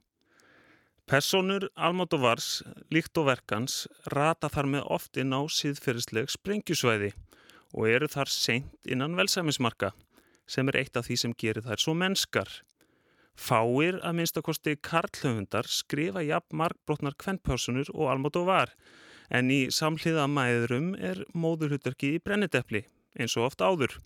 Personur 1.10 1.66
Almodovars, 1.74 2.62
líkt 2.94 3.18
og 3.18 3.26
verkans, 3.32 3.88
rata 4.14 4.52
þar 4.54 4.70
með 4.76 4.86
oft 4.94 5.18
inn 5.18 5.34
á 5.34 5.42
síðferðisleg 5.50 6.30
sprengjusvæði 6.30 7.10
og 7.74 7.90
eru 7.90 8.08
þar 8.08 8.30
seint 8.30 8.86
innan 8.86 9.18
velsæmismarka 9.18 9.96
sem 10.46 10.70
er 10.70 10.80
eitt 10.84 11.02
af 11.02 11.10
því 11.10 11.20
sem 11.24 11.34
gerir 11.34 11.66
þær 11.66 11.82
svo 11.82 11.98
mennskar. 11.98 12.54
Fáir 13.34 13.98
að 14.06 14.18
minnstakosti 14.20 14.76
karlhöfundar 14.78 15.68
skrifa 15.70 16.22
jafn 16.24 16.58
markbrotnar 16.62 17.16
kvennpersonur 17.18 17.90
og 17.94 18.12
Almodovar 18.14 18.74
en 19.34 19.50
í 19.52 19.62
samhliða 19.74 20.28
mæðurum 20.30 20.94
er 20.96 21.24
móðurhutverki 21.34 22.16
í 22.18 22.22
brennidepli 22.24 22.84
eins 23.18 23.38
og 23.38 23.50
oft 23.50 23.64
áður. 23.66 23.98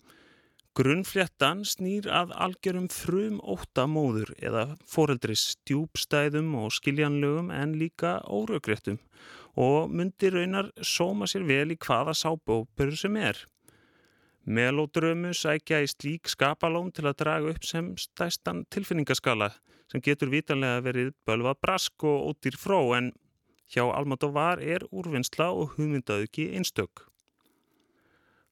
Grunnfléttan 0.78 1.64
snýr 1.66 2.06
að 2.14 2.32
algjörum 2.38 2.86
frum 2.92 3.40
óta 3.42 3.88
móður 3.90 4.30
eða 4.38 4.64
foreldris 4.86 5.56
djúbstæðum 5.66 6.52
og 6.60 6.70
skiljanlegum 6.76 7.50
en 7.50 7.74
líka 7.80 8.20
óröggréttum 8.22 9.00
og 9.58 9.90
myndir 9.90 10.36
raunar 10.36 10.70
sóma 10.86 11.26
sér 11.26 11.48
vel 11.48 11.74
í 11.74 11.78
hvaða 11.82 12.14
sábóperur 12.14 12.94
sem 13.00 13.16
er. 13.18 13.40
Melodrömu 14.48 15.34
sækja 15.36 15.82
í 15.84 15.88
slík 15.92 16.30
skapalóm 16.32 16.88
til 16.96 17.04
að 17.04 17.18
draga 17.20 17.50
upp 17.52 17.66
sem 17.68 17.90
stæstan 18.00 18.62
tilfinningaskala 18.72 19.50
sem 19.92 20.00
getur 20.04 20.30
vitanlega 20.32 20.84
verið 20.86 21.10
bölva 21.28 21.52
brask 21.60 22.04
og 22.08 22.30
ódýr 22.30 22.56
fró 22.56 22.78
en 22.96 23.10
hjá 23.68 23.84
Almodovar 23.84 24.62
er 24.64 24.86
úrvinnsla 24.88 25.50
og 25.52 25.74
hugmyndaauki 25.76 26.48
einstök. 26.56 27.04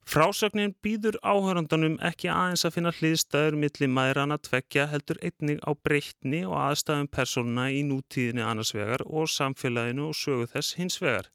Frásögnin 0.07 0.74
býður 0.84 1.16
áhörandanum 1.24 1.97
ekki 2.11 2.28
aðeins 2.30 2.66
að 2.68 2.76
finna 2.76 2.92
hliðstæður 2.94 3.57
milli 3.62 3.88
maðurana 3.90 4.36
tvekja 4.38 4.84
heldur 4.92 5.18
einnig 5.24 5.64
á 5.66 5.72
breytni 5.74 6.44
og 6.47 6.61
aðstæðum 6.61 7.09
persónuna 7.09 7.70
í 7.74 7.80
nútíðinni 7.88 8.44
annars 8.44 8.74
vegar 8.76 9.03
og 9.09 9.32
samfélaginu 9.32 10.12
og 10.12 10.20
sögu 10.20 10.47
þess 10.53 10.76
hins 10.78 11.01
vegar. 11.03 11.32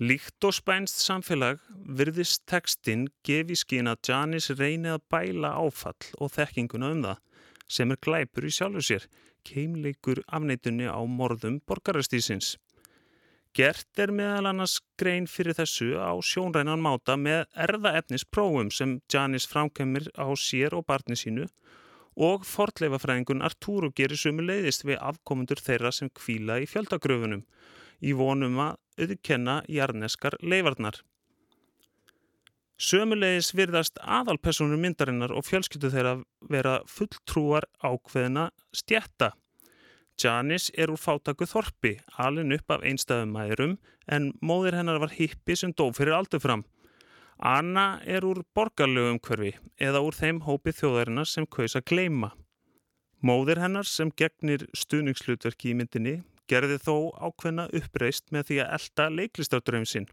Líkt 0.00 0.44
og 0.48 0.54
spænst 0.56 1.02
samfélag 1.04 1.58
virðist 1.84 2.46
tekstinn 2.48 3.10
gefi 3.28 3.52
skín 3.60 3.90
að 3.90 4.08
Janis 4.08 4.48
reyni 4.56 4.88
að 4.88 5.02
bæla 5.12 5.50
áfall 5.60 6.08
og 6.16 6.32
þekkinguna 6.32 6.88
um 6.94 7.02
það 7.04 7.18
sem 7.68 7.92
er 7.92 8.00
glæpur 8.00 8.46
í 8.48 8.52
sjálfu 8.56 8.80
sér, 8.88 9.04
keimleikur 9.44 10.22
afneitunni 10.26 10.88
á 10.88 10.96
morðum 11.04 11.60
borgarastísins. 11.68 12.56
Gert 13.52 14.00
er 14.00 14.08
meðal 14.16 14.48
annars 14.48 14.78
grein 14.96 15.26
fyrir 15.28 15.52
þessu 15.60 15.92
á 16.00 16.16
sjónrænan 16.24 16.80
máta 16.80 17.18
með 17.20 17.44
erðaefnisprófum 17.52 18.72
sem 18.72 18.96
Janis 19.12 19.44
framkemur 19.44 20.08
á 20.16 20.32
sér 20.40 20.72
og 20.72 20.86
barni 20.88 21.20
sínu 21.20 21.50
og 22.16 22.48
fortleifafræðingun 22.48 23.44
Artúru 23.44 23.92
gerir 23.92 24.16
sumu 24.16 24.40
leiðist 24.48 24.88
við 24.88 25.00
afkomundur 25.04 25.60
þeirra 25.60 25.92
sem 25.92 26.08
kvíla 26.08 26.62
í 26.64 26.68
fjöldagröfunum 26.68 27.44
í 28.02 28.12
vonum 28.18 28.58
að 28.60 28.78
auðkenna 29.00 29.62
jarneskar 29.70 30.36
leifarnar. 30.42 30.98
Sömulegis 32.82 33.52
virðast 33.54 34.00
aðalpersonur 34.02 34.80
myndarinnar 34.80 35.30
og 35.36 35.46
fjölskyldu 35.46 35.92
þeirra 35.92 36.16
vera 36.50 36.80
fulltrúar 36.90 37.68
ákveðina 37.78 38.48
stjætta. 38.74 39.30
Janice 40.18 40.72
er 40.76 40.90
úr 40.92 41.00
fátaku 41.00 41.46
þorpi, 41.48 41.94
alin 42.18 42.52
upp 42.56 42.74
af 42.74 42.82
einstæðum 42.86 43.32
mæðurum 43.36 43.76
en 44.10 44.32
móðir 44.42 44.76
hennar 44.80 45.00
var 45.02 45.14
hippi 45.14 45.56
sem 45.56 45.72
dó 45.72 45.88
fyrir 45.94 46.16
aldur 46.16 46.42
fram. 46.42 46.64
Anna 47.38 48.00
er 48.04 48.26
úr 48.26 48.42
borgarlögum 48.54 49.22
hverfi 49.22 49.54
eða 49.80 50.02
úr 50.02 50.18
þeim 50.18 50.42
hópi 50.46 50.74
þjóðarinnar 50.74 51.30
sem 51.30 51.46
kaus 51.46 51.78
að 51.78 51.86
gleima. 51.90 52.32
Móðir 53.22 53.62
hennar 53.62 53.86
sem 53.86 54.10
gegnir 54.10 54.66
stuðningslutverki 54.74 55.70
í 55.70 55.78
myndinni 55.78 56.16
gerði 56.52 56.78
þó 56.84 56.94
ákveðna 57.16 57.68
uppreist 57.80 58.28
með 58.34 58.50
því 58.50 58.62
að 58.62 58.74
elda 58.78 59.08
leiklistardraum 59.18 59.88
sinn 59.88 60.08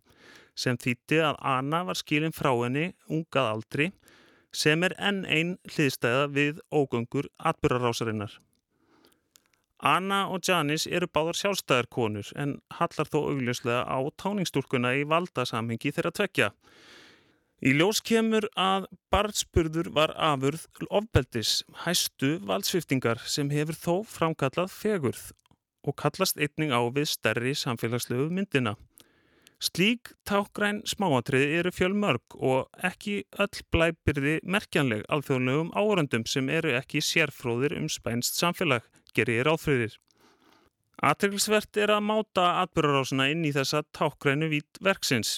sem 0.60 0.78
þýtti 0.80 1.22
að 1.24 1.40
Anna 1.54 1.84
var 1.88 2.00
skilin 2.00 2.36
frá 2.36 2.52
henni 2.52 2.92
ungað 3.08 3.54
aldri 3.54 3.90
sem 4.56 4.84
er 4.84 4.96
enn 4.98 5.24
einn 5.30 5.58
hliðstæða 5.70 6.30
við 6.34 6.62
ógöngur 6.74 7.30
atbyrrarásarinnar. 7.38 8.40
Anna 9.80 10.26
og 10.28 10.44
Janice 10.44 10.90
eru 10.92 11.08
báðar 11.08 11.38
sjálfstæðar 11.40 11.88
konur 11.94 12.32
en 12.36 12.58
hallar 12.76 13.08
þó 13.08 13.20
augljóslega 13.30 13.86
á 13.88 14.00
táningstúrkuna 14.20 14.96
í 15.00 15.06
valdasamhengi 15.08 15.94
þeirra 15.96 16.12
tvekja. 16.18 16.50
Í 17.64 17.74
ljós 17.76 18.00
kemur 18.04 18.48
að 18.60 18.88
barnspurður 19.12 19.90
var 19.96 20.14
afurð 20.16 20.66
ofbeldis, 20.88 21.62
hæstu 21.86 22.38
valdsviftingar 22.48 23.24
sem 23.28 23.52
hefur 23.52 23.80
þó 23.80 23.96
framkallað 24.08 24.72
fegurð 24.72 25.24
og 25.84 25.96
kallast 26.00 26.40
einning 26.40 26.74
á 26.76 26.82
við 26.92 27.10
stærri 27.14 27.56
samfélagslegu 27.56 28.30
myndina. 28.34 28.76
Slík 29.60 30.14
tákgræn 30.24 30.86
smáatriði 30.88 31.58
eru 31.60 31.72
fjölmörg 31.76 32.36
og 32.40 32.70
ekki 32.90 33.26
öll 33.44 33.64
blæbyrði 33.76 34.38
merkjanleg 34.48 35.04
alþjóðlegum 35.12 35.74
árandum 35.76 36.24
sem 36.32 36.48
eru 36.48 36.72
ekki 36.78 37.02
sérfróðir 37.04 37.76
um 37.76 37.90
spænst 37.92 38.40
samfélag, 38.40 38.86
gerir 39.12 39.42
ég 39.42 39.50
ráðfröðir. 39.50 39.98
Aðteglisvert 41.04 41.76
er 41.80 41.92
að 41.96 42.08
máta 42.08 42.46
atbyrgarásina 42.64 43.28
inn 43.32 43.44
í 43.48 43.54
þessa 43.56 43.84
tákgrænu 43.96 44.48
vít 44.52 44.80
verksins. 44.84 45.38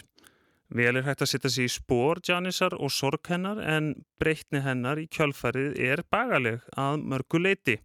Vel 0.69 0.95
er 0.95 1.03
hægt 1.03 1.25
að 1.25 1.33
setja 1.33 1.49
sig 1.51 1.67
í 1.67 1.73
spór 1.73 2.21
Janisar 2.23 2.77
og 2.77 2.93
sorg 2.93 3.25
hennar 3.27 3.59
en 3.59 3.91
breytni 4.21 4.61
hennar 4.63 5.01
í 5.01 5.09
kjölfærið 5.11 5.81
er 5.81 6.05
bagaleg 6.13 6.61
að 6.79 7.01
mörgu 7.09 7.41
leiti. 7.41 7.81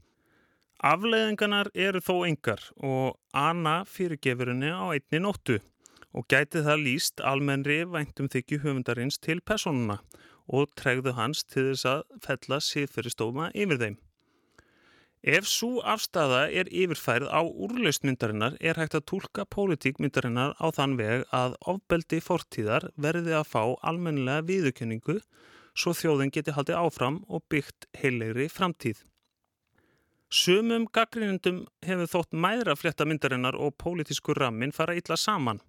Afleiðinganar 0.84 1.70
eru 1.72 2.02
þó 2.04 2.26
engar 2.26 2.60
og 2.84 3.16
Anna 3.32 3.78
fyrirgefur 3.88 4.50
henni 4.52 4.68
á 4.68 4.84
einni 4.92 5.20
nóttu 5.24 5.56
og 6.12 6.26
gæti 6.28 6.60
það 6.66 6.82
líst 6.84 7.22
almennri 7.24 7.78
væntum 7.88 8.28
þykju 8.28 8.58
höfundarins 8.60 9.16
til 9.16 9.40
personuna 9.40 10.02
og 10.46 10.68
tregðu 10.76 11.16
hans 11.16 11.46
til 11.48 11.70
þess 11.70 11.88
að 11.88 12.02
fella 12.26 12.60
siðferðistóma 12.60 13.48
yfir 13.56 13.80
þeim. 13.80 13.96
Ef 15.26 15.48
svo 15.48 15.80
afstæða 15.80 16.44
er 16.60 16.68
yfirfærið 16.68 17.32
á 17.32 17.40
úrlaustmyndarinnar 17.40 18.60
er 18.60 18.76
hægt 18.76 18.94
að 18.94 19.08
tólka 19.10 19.48
pólitíkmyndarinnar 19.56 20.54
á 20.60 20.66
þann 20.76 21.00
veg 21.00 21.24
að 21.34 21.56
ofbeldi 21.72 22.20
fortíðar 22.20 22.90
verði 23.00 23.32
að 23.34 23.48
fá 23.48 23.62
almennilega 23.80 24.44
viðurkenningu 24.52 25.18
svo 25.72 25.96
þjóðin 25.96 26.36
geti 26.36 26.52
haldið 26.52 26.84
áfram 26.84 27.22
og 27.26 27.48
byggt 27.48 27.88
heilegri 27.96 28.52
framtíð. 28.52 29.02
Sumum 30.36 30.84
gaggrínundum 30.92 31.62
hefur 31.86 32.08
þótt 32.12 32.34
mæðra 32.36 32.74
flétta 32.76 33.06
myndarinnar 33.08 33.56
og 33.56 33.76
pólitísku 33.80 34.34
rammin 34.36 34.74
fara 34.74 34.96
illa 34.98 35.16
saman. 35.16 35.62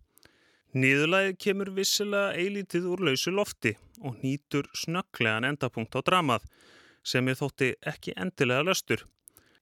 Niðurlæðið 0.76 1.38
kemur 1.46 1.72
vissilega 1.78 2.34
eilítið 2.36 2.90
úr 2.92 3.04
lausu 3.08 3.32
lofti 3.32 3.72
og 4.02 4.18
nýtur 4.26 4.68
snögglegan 4.76 5.48
endapunkt 5.48 5.96
á 5.96 6.04
dramað 6.10 6.50
sem 7.08 7.32
er 7.32 7.40
þótti 7.40 7.70
ekki 7.94 8.18
endilega 8.20 8.68
löstur. 8.68 9.06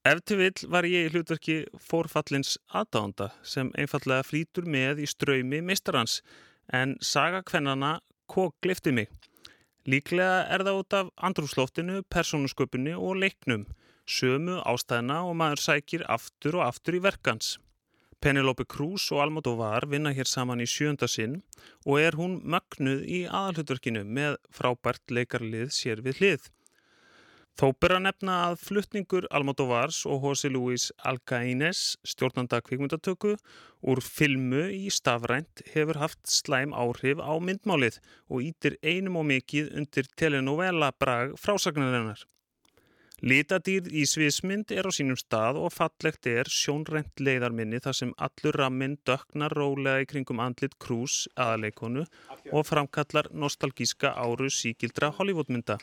Ef 0.10 0.24
til 0.26 0.40
vill 0.42 0.66
var 0.74 0.90
ég 0.90 1.12
í 1.12 1.14
hlutverki 1.14 1.60
fórfallins 1.92 2.58
aðdánda 2.74 3.30
sem 3.46 3.70
einfallega 3.78 4.26
flýtur 4.26 4.66
með 4.66 5.06
í 5.06 5.12
ströymi 5.14 5.62
mistarans 5.70 6.22
en 6.74 6.98
saga 7.14 7.46
kvennana 7.46 8.00
kók 8.26 8.58
glifti 8.66 8.96
mig. 8.96 9.14
Líklega 9.86 10.48
er 10.50 10.66
það 10.66 10.82
út 10.82 10.98
af 10.98 11.16
andrúsloftinu, 11.30 12.02
persónusköpunni 12.10 12.98
og 12.98 13.20
leiknum, 13.22 13.68
sömu 14.06 14.62
ástæðina 14.64 15.22
og 15.28 15.38
maður 15.40 15.64
sækir 15.66 16.06
aftur 16.18 16.60
og 16.62 16.68
aftur 16.70 16.98
í 16.98 17.04
verkans. 17.06 17.56
Penelope 18.22 18.66
Cruz 18.66 19.12
og 19.14 19.22
Almodovar 19.22 19.86
vinna 19.92 20.14
hér 20.16 20.30
saman 20.30 20.64
í 20.64 20.66
sjönda 20.70 21.10
sinn 21.12 21.42
og 21.86 22.00
er 22.02 22.18
hún 22.18 22.40
mögnuð 22.42 23.04
í 23.06 23.20
aðalhutverkinu 23.30 24.02
með 24.18 24.38
frábært 24.50 25.14
leikarlið 25.14 25.74
sér 25.76 26.02
við 26.06 26.22
hlið. 26.22 26.48
Þó 27.56 27.70
ber 27.80 27.94
að 27.96 28.02
nefna 28.04 28.34
að 28.50 28.58
fluttningur 28.66 29.30
Almodovars 29.32 30.02
og 30.12 30.26
José 30.28 30.50
Luis 30.52 30.90
Alcaínes, 31.08 31.96
stjórnanda 32.04 32.60
kvikmyndatöku, 32.60 33.38
úr 33.80 34.02
filmu 34.04 34.66
í 34.76 34.90
stafrænt 34.92 35.64
hefur 35.72 36.02
haft 36.02 36.20
slæm 36.28 36.76
áhrif 36.76 37.22
á 37.24 37.32
myndmálið 37.40 38.02
og 38.28 38.44
ítir 38.50 38.76
einum 38.84 39.22
og 39.22 39.30
mikið 39.32 39.72
undir 39.72 40.10
telenovela 40.20 40.92
brag 41.00 41.38
frásagnarinnar. 41.40 42.26
Litadýrð 43.24 43.94
í 43.96 44.02
sviðsmynd 44.04 44.74
er 44.76 44.90
á 44.90 44.92
sínum 44.92 45.16
stað 45.16 45.56
og 45.64 45.72
fallegt 45.72 46.28
er 46.28 46.50
sjónrænt 46.52 47.22
leiðarminni 47.24 47.80
þar 47.80 47.96
sem 47.96 48.12
allur 48.20 48.58
ramminn 48.60 48.98
döknar 49.08 49.56
rólega 49.56 50.04
í 50.04 50.10
kringum 50.10 50.42
andlit 50.44 50.76
krús 50.84 51.24
aðaleikonu 51.40 52.04
og 52.52 52.68
framkallar 52.68 53.32
nostalgíska 53.32 54.12
áru 54.20 54.52
síkildra 54.52 55.14
Hollywoodmynda. 55.16 55.80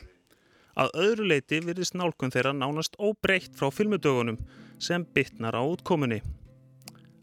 Að 0.77 0.93
öðru 0.93 1.27
leiti 1.33 1.59
virðist 1.65 1.97
nálgun 1.97 2.33
þeirra 2.33 2.53
nánast 2.53 2.97
óbreytt 3.01 3.57
frá 3.57 3.73
filmudögunum 3.73 4.37
sem 4.77 5.01
bytnar 5.01 5.57
á 5.57 5.61
útkomunni. 5.65 6.21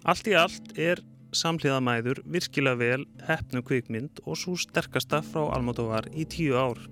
Allt 0.02 0.26
í 0.26 0.34
allt 0.34 0.74
er 0.78 1.02
samhliðamæður 1.30 2.24
virkilega 2.26 2.82
vel 2.82 3.04
hefnum 3.28 3.62
kvikmynd 3.62 4.24
og 4.26 4.38
svo 4.42 4.58
sterkasta 4.58 5.22
frá 5.22 5.46
Almodovar 5.54 6.10
í 6.10 6.26
tíu 6.26 6.58
ár. 6.58 6.82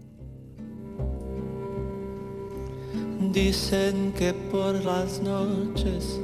Dicen 3.20 4.12
que 4.16 4.32
por 4.32 4.74
las 4.84 5.20
noches 5.20 6.20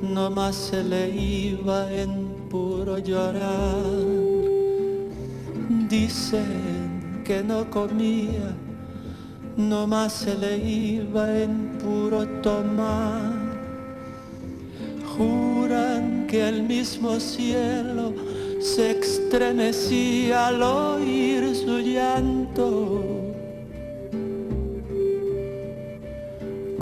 no 0.00 0.30
más 0.30 0.54
se 0.56 0.82
le 0.82 1.10
iba 1.10 1.92
en 1.92 2.28
puro 2.50 2.98
llorar. 2.98 3.84
Dicen 5.88 7.22
que 7.24 7.42
no 7.42 7.68
comía 7.70 8.56
no 9.56 9.86
más 9.86 10.12
se 10.12 10.34
le 10.34 10.56
iba 10.56 11.38
en 11.38 11.78
puro 11.78 12.26
tomar. 12.40 13.32
Juran 15.16 16.26
que 16.26 16.48
el 16.48 16.62
mismo 16.62 17.20
cielo 17.20 18.14
se 18.60 18.92
estremecía 18.98 20.48
al 20.48 20.62
oír 20.62 21.54
su 21.54 21.80
llanto. 21.80 23.31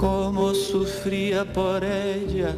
Como 0.00 0.54
sufría 0.54 1.44
por 1.44 1.84
ella, 1.84 2.56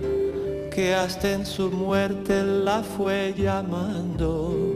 que 0.72 0.94
hasta 0.94 1.32
en 1.32 1.44
su 1.44 1.72
muerte 1.72 2.40
la 2.40 2.84
fue 2.84 3.34
llamando. 3.36 4.71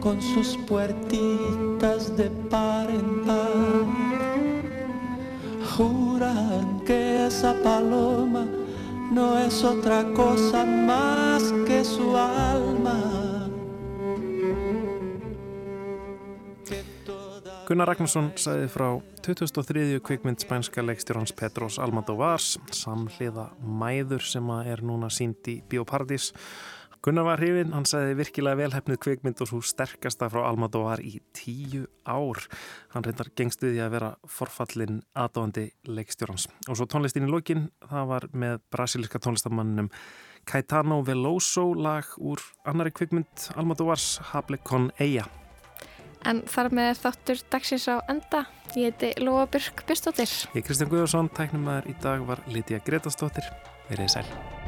Con 0.00 0.20
sus 0.22 0.56
puertitas 0.66 2.16
de 2.16 2.30
par 2.50 2.88
en 2.90 3.24
par. 3.26 3.86
Juran 5.76 6.80
que 6.86 7.26
esa 7.26 7.54
paloma 7.62 8.46
no 9.12 9.38
es 9.38 9.64
otra 9.64 10.04
cosa 10.14 10.64
más 10.64 11.42
que 11.66 11.84
su 11.84 12.16
alma. 12.16 13.18
Gunnar 17.68 17.84
Ragnarsson 17.90 18.30
sagði 18.40 18.68
frá 18.72 18.86
2003. 19.20 19.98
kvikmynd 20.00 20.40
spænska 20.40 20.80
Petros 21.36 21.78
Almodóvars 21.78 22.58
samhliða 22.72 23.50
mæður 23.60 24.24
sem 24.24 24.48
er 24.64 24.80
núna 24.80 25.10
sínd. 25.10 25.36
Gunnar 27.04 27.26
var 27.28 27.38
hrifin, 27.38 27.70
hann 27.76 27.86
sagði 27.86 28.16
virkilega 28.18 28.58
velhæfnið 28.58 28.98
kvikmynd 29.04 29.42
og 29.44 29.50
svo 29.50 29.60
sterkasta 29.62 30.26
frá 30.32 30.42
Almodóvar 30.48 30.98
í 31.04 31.20
tíu 31.36 31.84
ár. 32.02 32.40
Hann 32.94 33.06
reyndar 33.06 33.30
gengst 33.38 33.62
við 33.62 33.76
því 33.76 33.82
að 33.84 33.92
vera 33.94 34.10
forfallin 34.26 35.02
aðdóðandi 35.14 35.68
leikstjórans. 35.86 36.48
Og 36.66 36.78
svo 36.80 36.88
tónlistin 36.90 37.28
í 37.28 37.30
lokin, 37.30 37.68
það 37.86 38.10
var 38.10 38.28
með 38.34 38.58
brasilíska 38.74 39.22
tónlistamannum 39.22 39.92
Caetano 40.48 41.02
Veloso 41.06 41.70
lag 41.76 42.08
úr 42.18 42.42
annari 42.66 42.90
kvikmynd 42.96 43.50
Almodóvars 43.54 44.16
Hable 44.32 44.58
con 44.64 44.90
Eia. 44.98 45.28
En 46.26 46.42
þar 46.50 46.72
með 46.74 46.96
þáttur 47.04 47.44
dagsins 47.52 47.86
á 47.86 48.02
enda. 48.10 48.42
Ég 48.74 48.90
heiti 48.90 49.12
Lóa 49.22 49.46
Björk 49.46 49.84
Björnstóttir. 49.86 50.32
Ég 50.50 50.64
er 50.64 50.66
Kristján 50.66 50.90
Guðarsson, 50.90 51.30
tæknum 51.30 51.70
aður 51.70 51.92
í 51.92 51.94
dag 52.02 52.26
var 52.26 52.42
Lítiða 52.50 52.82
Gretastóttir. 52.88 53.46
Verðið 53.88 54.18
sæl. 54.18 54.67